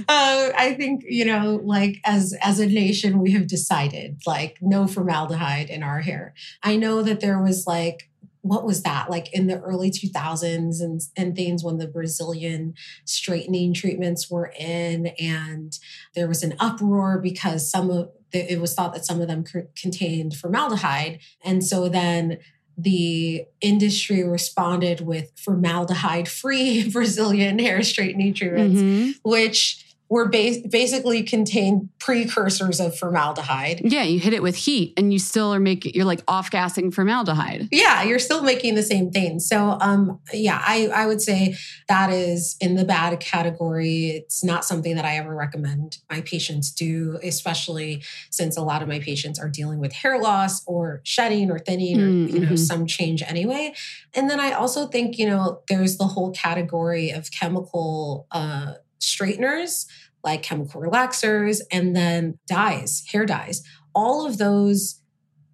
uh, 0.09 0.49
I 0.57 0.75
think 0.77 1.03
you 1.07 1.23
know, 1.23 1.61
like 1.63 2.01
as 2.03 2.35
as 2.41 2.59
a 2.59 2.65
nation, 2.65 3.19
we 3.19 3.31
have 3.31 3.47
decided 3.47 4.21
like 4.27 4.57
no 4.59 4.85
formaldehyde 4.85 5.69
in 5.69 5.81
our 5.81 6.01
hair. 6.01 6.33
I 6.61 6.75
know 6.75 7.01
that 7.03 7.21
there 7.21 7.41
was 7.41 7.65
like 7.65 8.09
what 8.41 8.65
was 8.65 8.83
that 8.83 9.09
like 9.09 9.31
in 9.33 9.47
the 9.47 9.59
early 9.59 9.91
2000s 9.91 10.81
and, 10.81 11.01
and 11.15 11.35
things 11.35 11.63
when 11.63 11.77
the 11.77 11.87
Brazilian 11.87 12.73
straightening 13.05 13.73
treatments 13.73 14.29
were 14.29 14.51
in 14.57 15.07
and 15.19 15.77
there 16.15 16.27
was 16.27 16.43
an 16.43 16.55
uproar 16.59 17.19
because 17.19 17.69
some 17.69 17.89
of 17.89 18.09
the, 18.31 18.51
it 18.51 18.59
was 18.59 18.73
thought 18.73 18.93
that 18.93 19.05
some 19.05 19.21
of 19.21 19.27
them 19.27 19.43
contained 19.75 20.35
formaldehyde 20.35 21.19
and 21.43 21.63
so 21.63 21.87
then 21.87 22.39
the 22.77 23.45
industry 23.59 24.23
responded 24.23 25.01
with 25.01 25.31
formaldehyde 25.37 26.27
free 26.27 26.89
Brazilian 26.91 27.59
hair 27.59 27.83
straightening 27.83 28.33
treatments 28.33 28.81
mm-hmm. 28.81 29.11
which 29.29 29.85
were 30.11 30.27
basically 30.27 31.23
contained 31.23 31.87
precursors 31.97 32.81
of 32.81 32.93
formaldehyde. 32.97 33.79
Yeah, 33.85 34.03
you 34.03 34.19
hit 34.19 34.33
it 34.33 34.43
with 34.43 34.57
heat 34.57 34.93
and 34.97 35.13
you 35.13 35.19
still 35.19 35.53
are 35.53 35.59
making 35.59 35.93
you're 35.95 36.03
like 36.03 36.21
off 36.27 36.51
gassing 36.51 36.91
formaldehyde. 36.91 37.69
Yeah, 37.71 38.03
you're 38.03 38.19
still 38.19 38.43
making 38.43 38.75
the 38.75 38.83
same 38.83 39.09
thing. 39.09 39.39
So 39.39 39.77
um 39.79 40.19
yeah, 40.33 40.61
I 40.61 40.87
I 40.87 41.05
would 41.05 41.21
say 41.21 41.55
that 41.87 42.09
is 42.09 42.57
in 42.59 42.75
the 42.75 42.83
bad 42.83 43.21
category. 43.21 44.07
It's 44.07 44.43
not 44.43 44.65
something 44.65 44.97
that 44.97 45.05
I 45.05 45.15
ever 45.15 45.33
recommend 45.33 45.99
my 46.09 46.19
patients 46.19 46.73
do, 46.73 47.17
especially 47.23 48.03
since 48.31 48.57
a 48.57 48.61
lot 48.63 48.81
of 48.81 48.89
my 48.89 48.99
patients 48.99 49.39
are 49.39 49.47
dealing 49.47 49.79
with 49.79 49.93
hair 49.93 50.19
loss 50.19 50.61
or 50.67 50.99
shedding 51.05 51.49
or 51.49 51.57
thinning 51.57 52.01
or 52.01 52.07
mm-hmm. 52.07 52.35
you 52.35 52.41
know 52.41 52.47
mm-hmm. 52.47 52.55
some 52.57 52.85
change 52.85 53.23
anyway. 53.25 53.73
And 54.13 54.29
then 54.29 54.41
I 54.41 54.51
also 54.51 54.87
think, 54.87 55.17
you 55.17 55.27
know, 55.27 55.61
there's 55.69 55.95
the 55.95 56.07
whole 56.07 56.31
category 56.31 57.11
of 57.11 57.31
chemical 57.31 58.27
uh 58.31 58.73
straighteners 59.01 59.87
like 60.23 60.43
chemical 60.43 60.81
relaxers 60.81 61.61
and 61.71 61.95
then 61.95 62.37
dyes, 62.47 63.03
hair 63.11 63.25
dyes. 63.25 63.63
All 63.93 64.25
of 64.25 64.37
those 64.37 65.01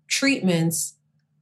treatments 0.07 0.95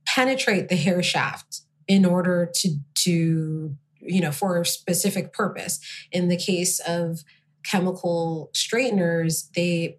penetrate 0.05 0.69
the 0.69 0.75
hair 0.75 1.01
shaft 1.03 1.61
in 1.87 2.05
order 2.05 2.49
to 2.53 2.77
to 2.95 3.75
you 3.99 4.21
know 4.21 4.31
for 4.31 4.61
a 4.61 4.65
specific 4.65 5.33
purpose. 5.33 5.79
In 6.11 6.27
the 6.27 6.37
case 6.37 6.79
of 6.87 7.23
chemical 7.63 8.51
straighteners, 8.53 9.49
they 9.55 9.97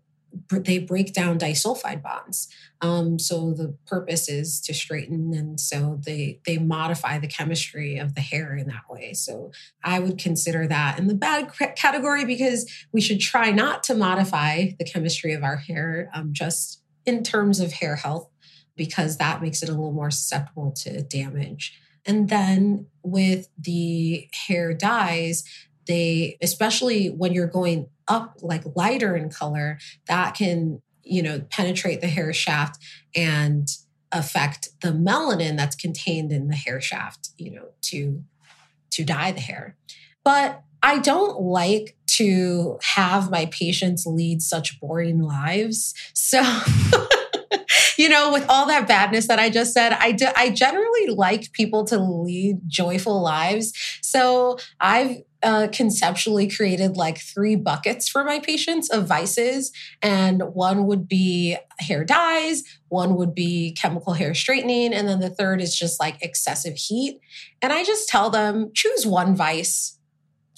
they 0.50 0.78
break 0.78 1.12
down 1.12 1.38
disulfide 1.38 2.02
bonds. 2.02 2.48
Um, 2.80 3.18
so 3.18 3.52
the 3.52 3.76
purpose 3.86 4.28
is 4.28 4.60
to 4.62 4.74
straighten, 4.74 5.32
and 5.34 5.58
so 5.58 6.00
they 6.04 6.40
they 6.46 6.58
modify 6.58 7.18
the 7.18 7.26
chemistry 7.26 7.98
of 7.98 8.14
the 8.14 8.20
hair 8.20 8.54
in 8.54 8.66
that 8.68 8.84
way. 8.90 9.12
So 9.12 9.52
I 9.82 9.98
would 9.98 10.18
consider 10.18 10.66
that 10.66 10.98
in 10.98 11.06
the 11.06 11.14
bad 11.14 11.52
category 11.76 12.24
because 12.24 12.70
we 12.92 13.00
should 13.00 13.20
try 13.20 13.50
not 13.50 13.82
to 13.84 13.94
modify 13.94 14.68
the 14.78 14.84
chemistry 14.84 15.32
of 15.32 15.42
our 15.42 15.56
hair, 15.56 16.10
um, 16.14 16.32
just 16.32 16.82
in 17.04 17.22
terms 17.22 17.60
of 17.60 17.72
hair 17.72 17.96
health, 17.96 18.28
because 18.76 19.16
that 19.16 19.40
makes 19.40 19.62
it 19.62 19.68
a 19.68 19.72
little 19.72 19.92
more 19.92 20.10
susceptible 20.10 20.72
to 20.72 21.02
damage. 21.02 21.78
And 22.04 22.28
then 22.28 22.86
with 23.02 23.48
the 23.58 24.28
hair 24.46 24.74
dyes, 24.74 25.44
they 25.86 26.36
especially 26.42 27.08
when 27.08 27.32
you're 27.32 27.46
going 27.46 27.88
up 28.08 28.36
like 28.42 28.62
lighter 28.74 29.16
in 29.16 29.28
color 29.28 29.78
that 30.06 30.34
can 30.34 30.80
you 31.02 31.22
know 31.22 31.40
penetrate 31.50 32.00
the 32.00 32.08
hair 32.08 32.32
shaft 32.32 32.82
and 33.14 33.68
affect 34.12 34.68
the 34.82 34.88
melanin 34.88 35.56
that's 35.56 35.76
contained 35.76 36.32
in 36.32 36.48
the 36.48 36.56
hair 36.56 36.80
shaft 36.80 37.30
you 37.38 37.50
know 37.50 37.68
to 37.80 38.22
to 38.90 39.04
dye 39.04 39.32
the 39.32 39.40
hair 39.40 39.76
but 40.24 40.62
i 40.82 40.98
don't 40.98 41.40
like 41.40 41.96
to 42.06 42.78
have 42.82 43.30
my 43.30 43.46
patients 43.46 44.06
lead 44.06 44.40
such 44.40 44.80
boring 44.80 45.20
lives 45.20 45.94
so 46.14 46.42
you 47.96 48.08
know, 48.08 48.32
with 48.32 48.44
all 48.48 48.66
that 48.66 48.86
badness 48.86 49.26
that 49.28 49.38
I 49.38 49.50
just 49.50 49.72
said, 49.72 49.92
I, 49.92 50.12
do, 50.12 50.26
I 50.36 50.50
generally 50.50 51.08
like 51.08 51.52
people 51.52 51.84
to 51.86 51.98
lead 51.98 52.58
joyful 52.66 53.22
lives. 53.22 53.72
So 54.02 54.58
I've 54.80 55.22
uh, 55.46 55.68
conceptually 55.68 56.48
created 56.48 56.96
like 56.96 57.18
three 57.18 57.54
buckets 57.54 58.08
for 58.08 58.24
my 58.24 58.40
patients 58.40 58.90
of 58.90 59.06
vices. 59.06 59.70
And 60.02 60.42
one 60.42 60.88
would 60.88 61.06
be 61.06 61.56
hair 61.78 62.04
dyes, 62.04 62.64
one 62.88 63.14
would 63.14 63.32
be 63.32 63.70
chemical 63.72 64.14
hair 64.14 64.34
straightening, 64.34 64.92
and 64.92 65.06
then 65.06 65.20
the 65.20 65.30
third 65.30 65.62
is 65.62 65.74
just 65.78 66.00
like 66.00 66.20
excessive 66.20 66.74
heat. 66.74 67.20
And 67.62 67.72
I 67.72 67.84
just 67.84 68.08
tell 68.08 68.28
them 68.28 68.72
choose 68.74 69.06
one 69.06 69.36
vice. 69.36 69.96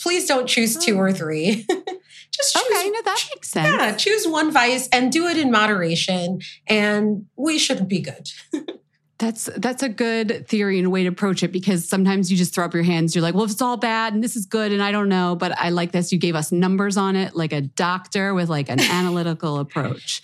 Please 0.01 0.27
don't 0.27 0.47
choose 0.47 0.75
two 0.75 0.99
or 0.99 1.13
three. 1.13 1.67
just 1.69 2.55
choose, 2.55 2.65
okay, 2.71 2.89
no, 2.89 3.03
that 3.03 3.25
makes 3.35 3.51
sense. 3.51 3.69
Yeah, 3.69 3.95
choose 3.95 4.27
one 4.27 4.51
vice 4.51 4.89
and 4.89 5.13
do 5.13 5.27
it 5.27 5.37
in 5.37 5.51
moderation, 5.51 6.41
and 6.67 7.27
we 7.37 7.59
should 7.59 7.89
be 7.89 8.01
good. 8.01 8.31
That's 9.19 9.51
that's 9.57 9.83
a 9.83 9.89
good 9.89 10.47
theory 10.47 10.79
and 10.79 10.93
way 10.93 11.03
to 11.03 11.09
approach 11.09 11.43
it 11.43 11.51
because 11.51 11.89
sometimes 11.89 12.31
you 12.31 12.37
just 12.37 12.55
throw 12.55 12.65
up 12.65 12.73
your 12.73 12.85
hands. 12.85 13.17
You're 13.17 13.23
like, 13.23 13.35
well, 13.35 13.43
if 13.43 13.51
it's 13.51 13.61
all 13.61 13.77
bad 13.77 14.15
and 14.15 14.23
this 14.23 14.37
is 14.37 14.47
good 14.47 14.71
and 14.71 14.81
I 14.81 14.93
don't 14.93 15.09
know, 15.09 15.35
but 15.35 15.59
I 15.59 15.71
like 15.71 15.91
this. 15.91 16.13
You 16.13 16.19
gave 16.19 16.37
us 16.37 16.53
numbers 16.53 16.97
on 16.97 17.17
it, 17.17 17.35
like 17.35 17.53
a 17.53 17.63
doctor 17.63 18.33
with 18.33 18.49
like 18.49 18.69
an 18.69 18.79
analytical 18.79 19.59
approach. 19.61 20.21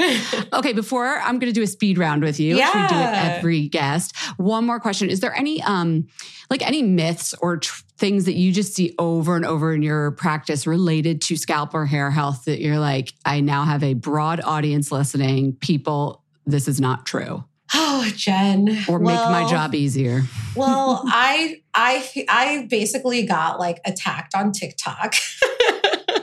Okay, 0.53 0.73
before 0.73 1.19
I'm 1.19 1.41
going 1.41 1.53
to 1.53 1.59
do 1.59 1.63
a 1.63 1.67
speed 1.67 1.99
round 1.99 2.23
with 2.23 2.39
you, 2.39 2.57
yeah. 2.57 2.83
we 2.83 2.89
do 2.89 2.95
with 2.95 3.15
every 3.15 3.69
guest. 3.69 4.17
One 4.37 4.65
more 4.65 4.79
question: 4.79 5.11
Is 5.11 5.19
there 5.19 5.35
any 5.35 5.61
um 5.63 6.07
like 6.49 6.65
any 6.65 6.83
myths 6.83 7.35
or 7.41 7.57
tr- 7.57 7.83
things 7.97 8.27
that 8.27 8.35
you 8.35 8.53
just 8.53 8.75
see 8.75 8.95
over 8.99 9.35
and 9.35 9.45
over 9.45 9.73
in 9.75 9.83
your 9.83 10.13
practice 10.13 10.69
related 10.69 11.21
to 11.23 11.37
scalp 11.37 11.75
or 11.75 11.87
hair 11.87 12.13
health 12.13 12.45
that 12.45 12.61
you're 12.61 12.79
like, 12.79 13.13
I 13.25 13.41
now 13.41 13.65
have 13.65 13.83
a 13.83 13.95
broad 13.95 14.41
audience 14.41 14.93
listening. 14.93 15.55
People, 15.55 16.23
this 16.47 16.69
is 16.69 16.81
not 16.81 17.07
true. 17.07 17.45
Oh, 17.77 18.11
Jen. 18.15 18.85
Or 18.89 18.99
make 18.99 19.07
well, 19.07 19.31
my 19.31 19.49
job 19.49 19.75
easier. 19.75 20.23
well, 20.55 21.03
I 21.07 21.63
I 21.75 22.25
I 22.29 22.67
basically 22.71 23.27
got 23.27 23.59
like 23.59 23.81
attacked 23.85 24.35
on 24.35 24.53
TikTok 24.53 25.15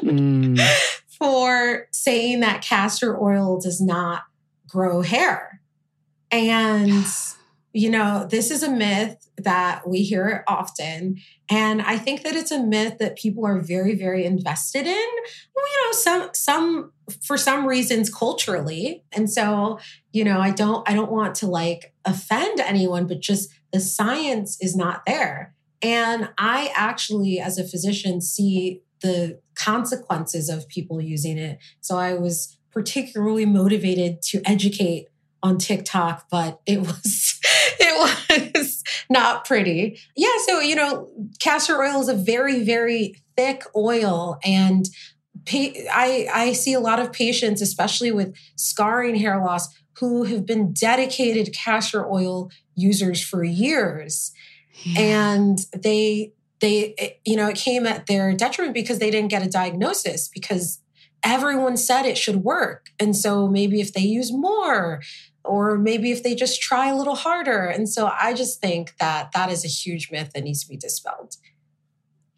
mm. 0.02 0.60
for 1.08 1.88
saying 1.92 2.40
that 2.40 2.62
castor 2.62 3.22
oil 3.22 3.60
does 3.60 3.82
not 3.82 4.24
grow 4.68 5.02
hair. 5.02 5.62
And 6.32 7.06
you 7.74 7.90
know, 7.90 8.28
this 8.30 8.52
is 8.52 8.64
a 8.64 8.72
myth 8.72 9.30
that 9.38 9.88
we 9.88 10.04
hear 10.04 10.44
often. 10.48 11.18
And 11.50 11.82
I 11.82 11.98
think 11.98 12.24
that 12.24 12.36
it's 12.36 12.52
a 12.52 12.62
myth 12.62 12.98
that 13.00 13.18
people 13.18 13.46
are 13.46 13.60
very, 13.62 13.96
very 13.96 14.26
invested 14.26 14.86
in. 14.86 15.10
You 15.56 15.86
know, 15.86 15.92
some 15.92 16.30
some 16.34 16.92
for 17.24 17.38
some 17.38 17.66
reasons 17.66 18.14
culturally. 18.14 19.04
And 19.14 19.30
so, 19.30 19.80
you 20.12 20.24
know, 20.24 20.40
I 20.40 20.52
don't 20.52 20.88
I 20.90 20.94
don't 20.94 21.12
want 21.12 21.36
to 21.36 21.48
like 21.48 21.94
offend 22.04 22.60
anyone, 22.60 23.08
but 23.08 23.22
just 23.22 23.50
the 23.72 23.80
science 23.80 24.58
is 24.62 24.76
not 24.76 25.06
there. 25.06 25.54
And 25.82 26.30
I 26.38 26.72
actually, 26.76 27.40
as 27.40 27.58
a 27.58 27.68
physician, 27.68 28.22
see 28.22 28.82
the 29.02 29.40
consequences 29.56 30.50
of 30.50 30.68
people 30.68 31.02
using 31.02 31.38
it. 31.38 31.60
So 31.80 31.98
I 31.98 32.14
was 32.14 32.58
particularly 32.72 33.46
motivated 33.46 34.22
to 34.22 34.42
educate 34.46 35.08
on 35.44 35.58
TikTok, 35.58 36.28
but 36.30 36.62
it 36.66 36.80
was 36.80 37.40
it 37.80 38.56
was 38.56 38.84
not 39.10 39.46
pretty. 39.46 40.00
Yeah, 40.16 40.30
so 40.46 40.60
you 40.60 40.76
know, 40.76 41.10
castor 41.40 41.82
oil 41.82 42.02
is 42.02 42.10
a 42.10 42.16
very 42.16 42.64
very 42.64 43.22
thick 43.36 43.64
oil 43.76 44.40
and 44.44 44.86
I 45.50 46.28
I 46.34 46.54
see 46.54 46.74
a 46.74 46.80
lot 46.80 47.00
of 47.00 47.12
patients 47.12 47.62
especially 47.62 48.12
with 48.12 48.36
scarring 48.56 49.16
hair 49.16 49.44
loss 49.44 49.68
who 50.00 50.24
have 50.24 50.46
been 50.46 50.74
dedicated 50.74 51.54
castor 51.54 52.06
oil 52.06 52.50
users 52.76 53.22
for 53.22 53.44
years 53.44 54.32
yeah. 54.84 55.02
and 55.02 55.60
they 55.74 56.34
they 56.60 57.18
you 57.26 57.36
know 57.36 57.48
it 57.48 57.56
came 57.56 57.86
at 57.86 58.08
their 58.08 58.34
detriment 58.34 58.74
because 58.74 59.00
they 59.00 59.12
didn't 59.12 59.32
get 59.32 59.46
a 59.46 59.50
diagnosis 59.50 60.28
because 60.28 60.80
everyone 61.24 61.78
said 61.78 62.06
it 62.06 62.18
should 62.18 62.44
work 62.44 62.90
and 63.00 63.16
so 63.16 63.48
maybe 63.48 63.80
if 63.82 63.94
they 63.94 64.02
use 64.02 64.32
more 64.32 65.02
or 65.44 65.78
maybe 65.78 66.12
if 66.12 66.24
they 66.24 66.36
just 66.36 66.62
try 66.62 66.88
a 66.88 66.96
little 66.96 67.16
harder. 67.16 67.66
And 67.66 67.90
so 67.90 68.12
I 68.20 68.34
just 68.34 68.60
think 68.60 68.98
that 69.00 69.32
that 69.34 69.52
is 69.52 69.66
a 69.66 69.68
huge 69.68 70.12
myth 70.12 70.32
that 70.34 70.44
needs 70.44 70.64
to 70.64 70.70
be 70.70 70.78
dispelled. 70.78 71.36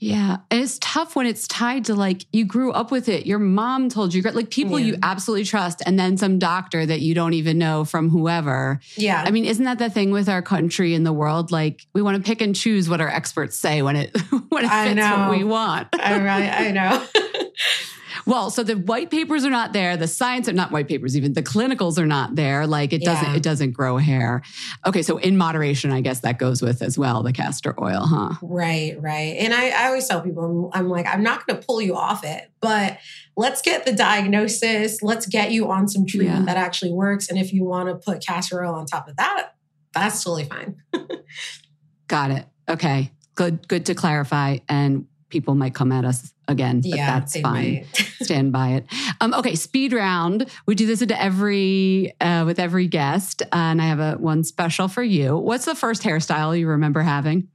Yeah. 0.03 0.37
And 0.51 0.61
it's 0.61 0.77
tough 0.81 1.15
when 1.15 1.25
it's 1.25 1.47
tied 1.47 1.85
to 1.85 1.95
like 1.95 2.25
you 2.33 2.43
grew 2.43 2.73
up 2.73 2.91
with 2.91 3.07
it. 3.07 3.25
Your 3.25 3.39
mom 3.39 3.87
told 3.87 4.13
you, 4.13 4.21
like 4.21 4.49
people 4.49 4.77
yeah. 4.77 4.87
you 4.87 4.97
absolutely 5.01 5.45
trust, 5.45 5.81
and 5.85 5.97
then 5.97 6.17
some 6.17 6.39
doctor 6.39 6.85
that 6.85 6.99
you 6.99 7.15
don't 7.15 7.33
even 7.33 7.57
know 7.57 7.85
from 7.85 8.09
whoever. 8.09 8.81
Yeah. 8.97 9.23
I 9.25 9.31
mean, 9.31 9.45
isn't 9.45 9.63
that 9.63 9.79
the 9.79 9.89
thing 9.89 10.11
with 10.11 10.27
our 10.27 10.41
country 10.41 10.93
and 10.93 11.05
the 11.05 11.13
world? 11.13 11.51
Like 11.51 11.87
we 11.93 12.01
want 12.01 12.17
to 12.17 12.29
pick 12.29 12.41
and 12.41 12.53
choose 12.53 12.89
what 12.89 12.99
our 12.99 13.07
experts 13.07 13.57
say 13.57 13.81
when 13.81 13.95
it 13.95 14.17
when 14.49 14.65
it 14.65 14.69
fits 14.69 15.07
what 15.07 15.29
we 15.31 15.45
want. 15.45 15.87
I, 15.93 16.67
I 16.67 16.71
know. 16.71 17.05
Well, 18.25 18.49
so 18.49 18.63
the 18.63 18.75
white 18.75 19.11
papers 19.11 19.45
are 19.45 19.49
not 19.49 19.73
there. 19.73 19.97
The 19.97 20.07
science 20.07 20.47
are 20.47 20.53
not 20.53 20.71
white 20.71 20.87
papers, 20.87 21.17
even 21.17 21.33
the 21.33 21.43
clinicals 21.43 21.97
are 21.97 22.05
not 22.05 22.35
there. 22.35 22.65
Like 22.67 22.93
it 22.93 23.03
doesn't, 23.03 23.35
it 23.35 23.43
doesn't 23.43 23.71
grow 23.71 23.97
hair. 23.97 24.41
Okay. 24.85 25.01
So 25.01 25.17
in 25.17 25.37
moderation, 25.37 25.91
I 25.91 26.01
guess 26.01 26.21
that 26.21 26.39
goes 26.39 26.61
with 26.61 26.81
as 26.81 26.97
well, 26.97 27.23
the 27.23 27.33
castor 27.33 27.75
oil, 27.81 28.05
huh? 28.05 28.35
Right, 28.41 28.99
right. 29.01 29.37
And 29.37 29.53
I, 29.53 29.69
I 29.69 29.87
always 29.87 30.07
tell 30.07 30.21
people, 30.21 30.71
I'm, 30.73 30.81
I'm 30.81 30.89
like, 30.89 31.05
I'm 31.07 31.23
not 31.23 31.45
going 31.45 31.59
to 31.59 31.65
pull 31.65 31.81
you 31.81 31.95
off 31.95 32.23
it, 32.23 32.49
but 32.61 32.97
let's 33.35 33.61
get 33.61 33.85
the 33.85 33.93
diagnosis. 33.93 35.01
Let's 35.01 35.25
get 35.25 35.51
you 35.51 35.69
on 35.69 35.87
some 35.87 36.05
treatment 36.05 36.39
yeah. 36.39 36.45
that 36.45 36.57
actually 36.57 36.91
works. 36.91 37.29
And 37.29 37.37
if 37.37 37.53
you 37.53 37.63
want 37.63 37.89
to 37.89 37.95
put 37.95 38.25
castor 38.25 38.63
oil 38.63 38.75
on 38.75 38.85
top 38.85 39.07
of 39.07 39.17
that, 39.17 39.55
that's 39.93 40.23
totally 40.23 40.45
fine. 40.45 40.77
Got 42.07 42.31
it. 42.31 42.45
Okay. 42.69 43.11
Good. 43.35 43.67
Good 43.67 43.85
to 43.87 43.95
clarify. 43.95 44.57
And 44.69 45.07
people 45.29 45.55
might 45.55 45.73
come 45.73 45.91
at 45.91 46.05
us 46.05 46.32
again, 46.47 46.81
but 46.81 46.95
Yeah, 46.95 47.19
that's 47.19 47.39
fine. 47.39 47.85
Stand 48.21 48.51
by 48.51 48.69
it. 48.69 48.85
Um, 49.21 49.33
okay, 49.33 49.55
speed 49.55 49.93
round. 49.93 50.49
We 50.65 50.75
do 50.75 50.85
this 50.85 51.01
into 51.01 51.19
every 51.19 52.13
uh, 52.19 52.43
with 52.45 52.59
every 52.59 52.87
guest, 52.87 53.41
uh, 53.43 53.47
and 53.51 53.81
I 53.81 53.85
have 53.85 53.99
a 53.99 54.13
one 54.13 54.43
special 54.43 54.87
for 54.87 55.03
you. 55.03 55.37
What's 55.37 55.65
the 55.65 55.75
first 55.75 56.03
hairstyle 56.03 56.57
you 56.57 56.67
remember 56.67 57.01
having? 57.01 57.49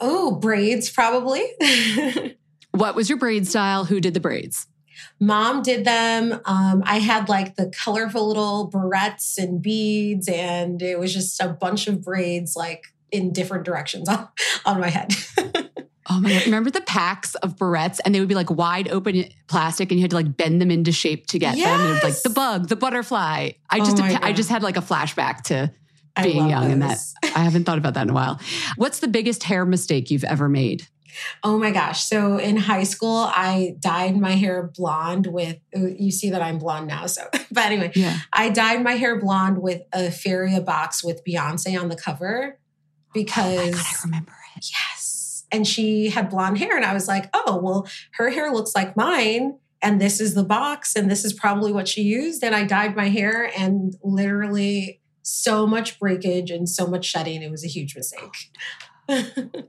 Oh, 0.00 0.32
braids 0.32 0.90
probably. 0.90 1.44
What 2.72 2.94
was 2.94 3.08
your 3.08 3.18
braid 3.18 3.46
style? 3.46 3.84
Who 3.84 4.00
did 4.00 4.14
the 4.14 4.20
braids? 4.20 4.66
Mom 5.18 5.62
did 5.62 5.84
them. 5.84 6.40
Um, 6.44 6.82
I 6.84 6.98
had 6.98 7.28
like 7.28 7.56
the 7.56 7.72
colorful 7.84 8.26
little 8.28 8.70
barrettes 8.70 9.38
and 9.38 9.60
beads, 9.60 10.28
and 10.28 10.80
it 10.80 10.98
was 10.98 11.12
just 11.12 11.40
a 11.40 11.48
bunch 11.48 11.88
of 11.88 12.02
braids 12.02 12.54
like 12.54 12.84
in 13.10 13.32
different 13.32 13.64
directions 13.64 14.08
on, 14.08 14.28
on 14.64 14.80
my 14.80 14.88
head. 14.88 15.14
Oh 16.10 16.20
my 16.20 16.30
god! 16.30 16.44
Remember 16.46 16.70
the 16.70 16.80
packs 16.80 17.34
of 17.36 17.56
barrettes, 17.56 18.00
and 18.04 18.14
they 18.14 18.20
would 18.20 18.28
be 18.28 18.34
like 18.34 18.50
wide 18.50 18.88
open 18.88 19.24
plastic, 19.46 19.90
and 19.90 19.98
you 20.00 20.02
had 20.04 20.10
to 20.10 20.16
like 20.16 20.36
bend 20.36 20.60
them 20.60 20.70
into 20.70 20.92
shape 20.92 21.26
to 21.28 21.38
get 21.38 21.56
them. 21.56 21.66
And 21.80 21.90
it 21.90 21.92
was 21.94 22.02
like 22.02 22.22
the 22.22 22.30
bug, 22.30 22.68
the 22.68 22.76
butterfly. 22.76 23.50
I 23.70 23.78
Oh 23.78 23.84
just, 23.84 23.98
my 23.98 24.18
I 24.22 24.32
just 24.32 24.48
had 24.48 24.62
like 24.62 24.76
a 24.76 24.82
flashback 24.82 25.42
to 25.44 25.72
being 26.22 26.48
young, 26.48 26.70
and 26.72 26.82
that. 26.82 26.98
I 27.22 27.40
haven't 27.40 27.64
thought 27.64 27.78
about 27.78 27.94
that 27.94 28.02
in 28.02 28.10
a 28.10 28.14
while. 28.14 28.40
What's 28.76 28.98
the 28.98 29.08
biggest 29.08 29.44
hair 29.44 29.64
mistake 29.64 30.10
you've 30.10 30.24
ever 30.24 30.48
made? 30.48 30.86
Oh 31.42 31.58
my 31.58 31.70
gosh. 31.72 32.04
So 32.04 32.38
in 32.38 32.56
high 32.56 32.84
school, 32.84 33.28
I 33.28 33.76
dyed 33.80 34.16
my 34.16 34.32
hair 34.32 34.70
blonde 34.74 35.26
with, 35.26 35.56
you 35.74 36.12
see 36.12 36.30
that 36.30 36.40
I'm 36.40 36.58
blonde 36.58 36.86
now. 36.86 37.06
So, 37.06 37.22
but 37.50 37.64
anyway, 37.64 37.90
Yeah. 37.96 38.16
I 38.32 38.48
dyed 38.48 38.82
my 38.84 38.92
hair 38.92 39.18
blonde 39.18 39.60
with 39.60 39.82
a 39.92 40.10
Feria 40.12 40.60
box 40.60 41.02
with 41.02 41.22
Beyonce 41.24 41.78
on 41.80 41.88
the 41.88 41.96
cover 41.96 42.58
because, 43.12 43.58
oh 43.58 43.72
god, 43.72 43.80
I 43.80 43.94
remember 44.04 44.32
it. 44.56 44.66
yes. 44.70 44.89
And 45.52 45.66
she 45.66 46.10
had 46.10 46.28
blonde 46.30 46.58
hair. 46.58 46.76
And 46.76 46.84
I 46.84 46.94
was 46.94 47.08
like, 47.08 47.28
oh, 47.34 47.58
well, 47.62 47.88
her 48.12 48.30
hair 48.30 48.50
looks 48.52 48.74
like 48.74 48.96
mine. 48.96 49.58
And 49.82 50.00
this 50.00 50.20
is 50.20 50.34
the 50.34 50.44
box. 50.44 50.94
And 50.94 51.10
this 51.10 51.24
is 51.24 51.32
probably 51.32 51.72
what 51.72 51.88
she 51.88 52.02
used. 52.02 52.44
And 52.44 52.54
I 52.54 52.64
dyed 52.64 52.94
my 52.94 53.08
hair 53.08 53.50
and 53.56 53.94
literally 54.02 55.00
so 55.22 55.66
much 55.66 55.98
breakage 55.98 56.50
and 56.50 56.68
so 56.68 56.86
much 56.86 57.04
shedding. 57.04 57.42
It 57.42 57.50
was 57.50 57.64
a 57.64 57.68
huge 57.68 57.96
mistake. 57.96 58.50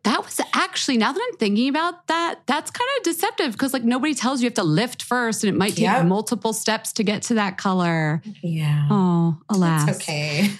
That 0.03 0.23
was 0.23 0.39
actually 0.53 0.97
now 0.97 1.11
that 1.11 1.19
I'm 1.32 1.38
thinking 1.39 1.67
about 1.67 2.05
that, 2.05 2.41
that's 2.45 2.69
kind 2.69 2.88
of 2.97 3.03
deceptive 3.03 3.53
because 3.53 3.73
like 3.73 3.84
nobody 3.84 4.13
tells 4.13 4.39
you 4.39 4.43
you 4.43 4.49
have 4.49 4.53
to 4.55 4.63
lift 4.63 5.01
first, 5.01 5.43
and 5.43 5.51
it 5.51 5.57
might 5.57 5.71
take 5.71 5.79
Yep. 5.86 6.05
multiple 6.05 6.53
steps 6.53 6.93
to 6.93 7.03
get 7.03 7.23
to 7.23 7.34
that 7.34 7.57
color. 7.57 8.21
yeah. 8.43 8.88
Oh, 8.91 9.39
alas. 9.49 9.86
That's 9.88 9.97
okay. 9.99 10.47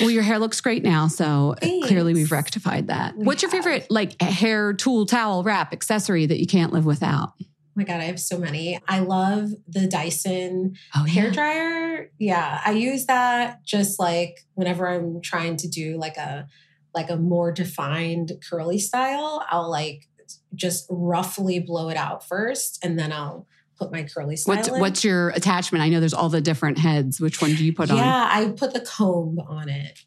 Well, 0.00 0.10
your 0.10 0.22
hair 0.22 0.38
looks 0.38 0.60
great 0.60 0.82
now, 0.82 1.08
so 1.08 1.54
clearly 1.60 2.14
we've 2.14 2.32
rectified 2.32 2.88
that. 2.88 3.16
We 3.16 3.24
What's 3.24 3.42
your 3.42 3.50
have. 3.50 3.64
favorite 3.64 3.90
like 3.90 4.20
hair 4.20 4.72
tool, 4.72 5.06
towel, 5.06 5.42
wrap, 5.42 5.72
accessory 5.72 6.26
that 6.26 6.38
you 6.38 6.46
can't 6.46 6.72
live 6.72 6.84
without? 6.84 7.32
Oh 7.40 7.44
my 7.74 7.84
god, 7.84 8.00
I 8.00 8.04
have 8.04 8.18
so 8.20 8.38
many. 8.38 8.80
I 8.88 8.98
love 9.00 9.50
the 9.68 9.86
Dyson 9.86 10.74
Oh, 10.96 11.04
hair 11.04 11.30
dryer. 11.30 12.10
Yeah, 12.18 12.60
I 12.64 12.72
use 12.72 13.06
that 13.06 13.64
just 13.64 14.00
like 14.00 14.40
whenever 14.54 14.88
I'm 14.88 15.20
trying 15.20 15.56
to 15.58 15.68
do 15.68 15.96
like 15.96 16.16
a 16.16 16.46
like 16.94 17.10
a 17.10 17.16
more 17.16 17.52
defined 17.52 18.32
curly 18.48 18.78
style, 18.78 19.44
I'll 19.50 19.70
like 19.70 20.08
just 20.54 20.86
roughly 20.90 21.60
blow 21.60 21.88
it 21.88 21.96
out 21.96 22.26
first 22.26 22.78
and 22.84 22.98
then 22.98 23.12
I'll 23.12 23.46
put 23.78 23.92
my 23.92 24.02
curly 24.02 24.36
style 24.36 24.56
What's 24.56 24.70
what's 24.70 25.04
your 25.04 25.30
attachment? 25.30 25.82
I 25.82 25.88
know 25.88 26.00
there's 26.00 26.14
all 26.14 26.28
the 26.28 26.40
different 26.40 26.78
heads. 26.78 27.20
Which 27.20 27.40
one 27.40 27.54
do 27.54 27.64
you 27.64 27.72
put 27.72 27.90
on? 27.90 27.96
yeah, 27.96 28.28
I 28.30 28.48
put 28.56 28.72
the 28.74 28.80
comb 28.80 29.38
on 29.38 29.68
it. 29.68 30.00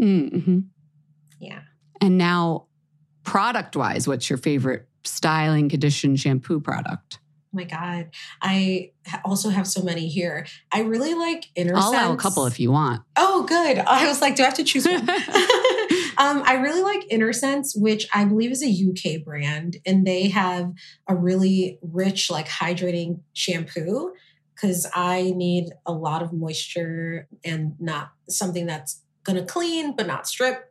Mm-hmm. 0.00 0.60
Yeah. 1.38 1.60
And 2.00 2.16
now, 2.16 2.66
product 3.24 3.76
wise, 3.76 4.08
what's 4.08 4.30
your 4.30 4.38
favorite 4.38 4.88
styling, 5.04 5.68
condition, 5.68 6.16
shampoo 6.16 6.60
product? 6.60 7.18
Oh 7.52 7.56
my 7.56 7.64
god. 7.64 8.10
I 8.40 8.92
also 9.24 9.50
have 9.50 9.66
so 9.66 9.82
many 9.82 10.06
here. 10.08 10.46
I 10.70 10.82
really 10.82 11.14
like 11.14 11.46
inner 11.56 11.74
I'll 11.76 11.90
allow 11.90 12.12
a 12.12 12.16
couple 12.16 12.46
if 12.46 12.60
you 12.60 12.70
want. 12.70 13.02
Oh, 13.16 13.44
good. 13.44 13.78
I 13.78 14.06
was 14.06 14.20
like, 14.20 14.36
do 14.36 14.42
I 14.42 14.46
have 14.46 14.54
to 14.54 14.64
choose 14.64 14.86
one? 14.86 15.00
um, 16.18 16.42
I 16.44 16.54
really 16.54 16.82
like 16.82 17.08
Innersense, 17.08 17.78
which 17.78 18.06
I 18.12 18.24
believe 18.24 18.50
is 18.50 18.62
a 18.62 18.68
UK 18.68 19.24
brand, 19.24 19.78
and 19.86 20.06
they 20.06 20.28
have 20.28 20.72
a 21.08 21.14
really 21.14 21.78
rich, 21.82 22.30
like 22.30 22.48
hydrating 22.48 23.20
shampoo 23.32 24.12
because 24.54 24.86
I 24.94 25.32
need 25.34 25.70
a 25.86 25.92
lot 25.92 26.22
of 26.22 26.32
moisture 26.32 27.28
and 27.44 27.74
not 27.80 28.12
something 28.28 28.66
that's 28.66 29.02
gonna 29.24 29.44
clean 29.44 29.94
but 29.96 30.06
not 30.06 30.26
strip. 30.26 30.69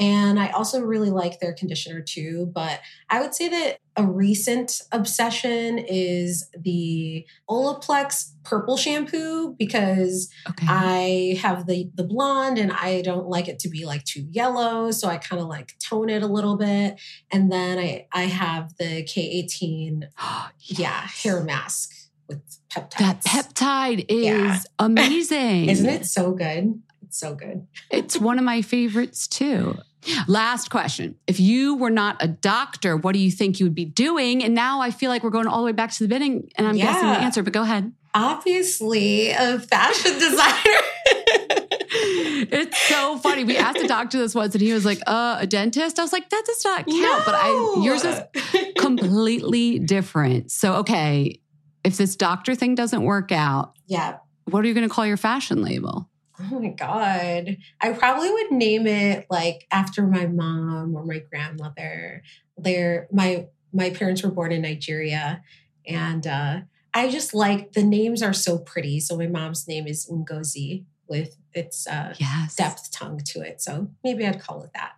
And 0.00 0.40
I 0.40 0.48
also 0.48 0.80
really 0.80 1.10
like 1.10 1.38
their 1.40 1.52
conditioner 1.52 2.00
too. 2.00 2.50
But 2.54 2.80
I 3.10 3.20
would 3.20 3.34
say 3.34 3.48
that 3.50 3.78
a 3.96 4.06
recent 4.06 4.80
obsession 4.92 5.78
is 5.78 6.48
the 6.58 7.26
Olaplex 7.50 8.30
purple 8.42 8.78
shampoo 8.78 9.54
because 9.58 10.30
Okay. 10.48 10.66
I 10.68 11.38
have 11.42 11.66
the 11.66 11.90
the 11.94 12.04
blonde 12.04 12.58
and 12.58 12.72
I 12.72 13.02
don't 13.02 13.28
like 13.28 13.46
it 13.48 13.58
to 13.60 13.68
be 13.68 13.84
like 13.84 14.04
too 14.04 14.26
yellow, 14.30 14.90
so 14.90 15.06
I 15.08 15.18
kind 15.18 15.42
of 15.42 15.48
like 15.48 15.74
tone 15.78 16.08
it 16.08 16.22
a 16.22 16.26
little 16.26 16.56
bit. 16.56 16.98
And 17.30 17.52
then 17.52 17.78
I 17.78 18.06
I 18.12 18.22
have 18.24 18.74
the 18.78 19.02
K18 19.04 20.04
yeah, 20.60 21.06
hair 21.08 21.44
mask 21.44 21.90
with 22.26 22.40
peptides. 22.70 22.98
That 22.98 23.22
peptide 23.24 24.06
is 24.08 24.24
Yeah. 24.24 24.58
amazing. 24.78 25.68
Isn't 25.68 25.88
it 25.88 26.06
so 26.06 26.32
good? 26.32 26.80
It's 27.10 27.18
so 27.18 27.34
good. 27.34 27.66
It's 27.90 28.16
one 28.20 28.38
of 28.38 28.44
my 28.44 28.62
favorites 28.62 29.26
too. 29.26 29.76
Last 30.28 30.70
question. 30.70 31.16
If 31.26 31.40
you 31.40 31.74
were 31.74 31.90
not 31.90 32.18
a 32.20 32.28
doctor, 32.28 32.96
what 32.96 33.14
do 33.14 33.18
you 33.18 33.32
think 33.32 33.58
you 33.58 33.66
would 33.66 33.74
be 33.74 33.84
doing? 33.84 34.44
And 34.44 34.54
now 34.54 34.80
I 34.80 34.92
feel 34.92 35.10
like 35.10 35.24
we're 35.24 35.30
going 35.30 35.48
all 35.48 35.58
the 35.58 35.66
way 35.66 35.72
back 35.72 35.90
to 35.90 36.04
the 36.04 36.06
beginning 36.06 36.52
and 36.54 36.68
I'm 36.68 36.76
guessing 36.76 37.08
the 37.08 37.18
answer, 37.18 37.42
but 37.42 37.52
go 37.52 37.62
ahead. 37.62 37.92
Obviously, 38.14 39.30
a 39.30 39.58
fashion 39.58 40.12
designer. 40.20 40.80
it's 42.48 42.80
so 42.82 43.18
funny. 43.18 43.42
We 43.42 43.56
asked 43.56 43.78
a 43.78 43.88
doctor 43.88 44.18
this 44.18 44.36
once 44.36 44.54
and 44.54 44.62
he 44.62 44.72
was 44.72 44.84
like, 44.84 45.00
uh, 45.08 45.38
a 45.40 45.48
dentist? 45.48 45.98
I 45.98 46.02
was 46.02 46.12
like, 46.12 46.30
that 46.30 46.42
does 46.46 46.64
not 46.64 46.86
count. 46.86 47.22
But 47.26 47.34
I 47.34 47.82
yours 47.82 48.04
is 48.04 48.20
completely 48.78 49.80
different. 49.80 50.52
So 50.52 50.74
okay, 50.74 51.40
if 51.82 51.96
this 51.96 52.14
doctor 52.14 52.54
thing 52.54 52.76
doesn't 52.76 53.02
work 53.02 53.32
out, 53.32 53.72
yeah. 53.88 54.18
what 54.44 54.64
are 54.64 54.68
you 54.68 54.74
gonna 54.74 54.88
call 54.88 55.04
your 55.04 55.16
fashion 55.16 55.60
label? 55.60 56.08
Oh 56.40 56.58
my 56.60 56.68
God. 56.68 57.56
I 57.80 57.92
probably 57.92 58.30
would 58.32 58.50
name 58.52 58.86
it 58.86 59.26
like 59.30 59.66
after 59.70 60.06
my 60.06 60.26
mom 60.26 60.96
or 60.96 61.04
my 61.04 61.18
grandmother. 61.18 62.22
They're 62.56 63.08
my 63.12 63.46
my 63.72 63.90
parents 63.90 64.22
were 64.22 64.30
born 64.30 64.52
in 64.52 64.62
Nigeria. 64.62 65.42
And 65.86 66.26
uh 66.26 66.60
I 66.92 67.08
just 67.10 67.34
like 67.34 67.72
the 67.72 67.82
names 67.84 68.22
are 68.22 68.32
so 68.32 68.58
pretty. 68.58 69.00
So 69.00 69.16
my 69.16 69.26
mom's 69.26 69.68
name 69.68 69.86
is 69.86 70.08
Ngozi 70.10 70.84
with 71.08 71.36
its 71.52 71.86
uh 71.86 72.14
Yes. 72.18 72.56
depth 72.56 72.90
tongue 72.92 73.20
to 73.26 73.40
it. 73.40 73.60
So 73.60 73.90
maybe 74.02 74.26
I'd 74.26 74.40
call 74.40 74.62
it 74.62 74.70
that. 74.74 74.92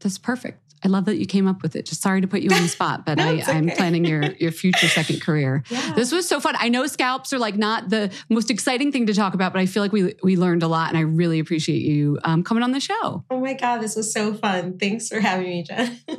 That's 0.00 0.18
perfect. 0.18 0.60
I 0.84 0.88
love 0.88 1.06
that 1.06 1.16
you 1.16 1.26
came 1.26 1.48
up 1.48 1.60
with 1.62 1.74
it. 1.74 1.86
Just 1.86 2.02
sorry 2.02 2.20
to 2.20 2.28
put 2.28 2.40
you 2.40 2.50
on 2.54 2.62
the 2.62 2.68
spot, 2.68 3.04
but 3.04 3.18
No, 3.18 3.24
I, 3.24 3.32
it's 3.34 3.48
I'm 3.48 3.66
okay. 3.66 3.74
planning 3.76 4.04
your 4.04 4.22
your 4.38 4.52
future 4.52 4.86
second 4.86 5.20
career. 5.20 5.64
Yeah. 5.68 5.92
This 5.94 6.12
was 6.12 6.28
so 6.28 6.38
fun. 6.38 6.54
I 6.58 6.68
know 6.68 6.86
scalps 6.86 7.32
are 7.32 7.38
like 7.38 7.56
not 7.56 7.88
the 7.90 8.12
most 8.28 8.48
exciting 8.48 8.92
thing 8.92 9.06
to 9.06 9.14
talk 9.14 9.34
about, 9.34 9.52
but 9.52 9.58
I 9.60 9.66
feel 9.66 9.82
like 9.82 9.90
we 9.92 10.14
we 10.22 10.36
learned 10.36 10.62
a 10.62 10.68
lot, 10.68 10.88
and 10.90 10.96
I 10.96 11.00
really 11.00 11.40
appreciate 11.40 11.82
you 11.82 12.18
um, 12.22 12.44
coming 12.44 12.62
on 12.62 12.70
the 12.70 12.80
show. 12.80 13.24
oh 13.28 13.40
my 13.40 13.54
God, 13.54 13.78
this 13.78 13.96
was 13.96 14.12
so 14.12 14.34
fun. 14.34 14.78
Thanks 14.78 15.08
for 15.08 15.18
having 15.18 15.46
me, 15.48 15.62
Jen. 15.64 15.98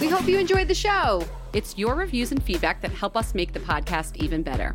We 0.00 0.08
hope 0.08 0.26
you 0.26 0.38
enjoyed 0.38 0.68
the 0.68 0.74
show. 0.74 1.22
It's 1.52 1.78
your 1.78 1.94
reviews 1.94 2.32
and 2.32 2.42
feedback 2.42 2.80
that 2.82 2.90
help 2.90 3.16
us 3.16 3.34
make 3.34 3.52
the 3.52 3.60
podcast 3.60 4.16
even 4.16 4.42
better. 4.42 4.74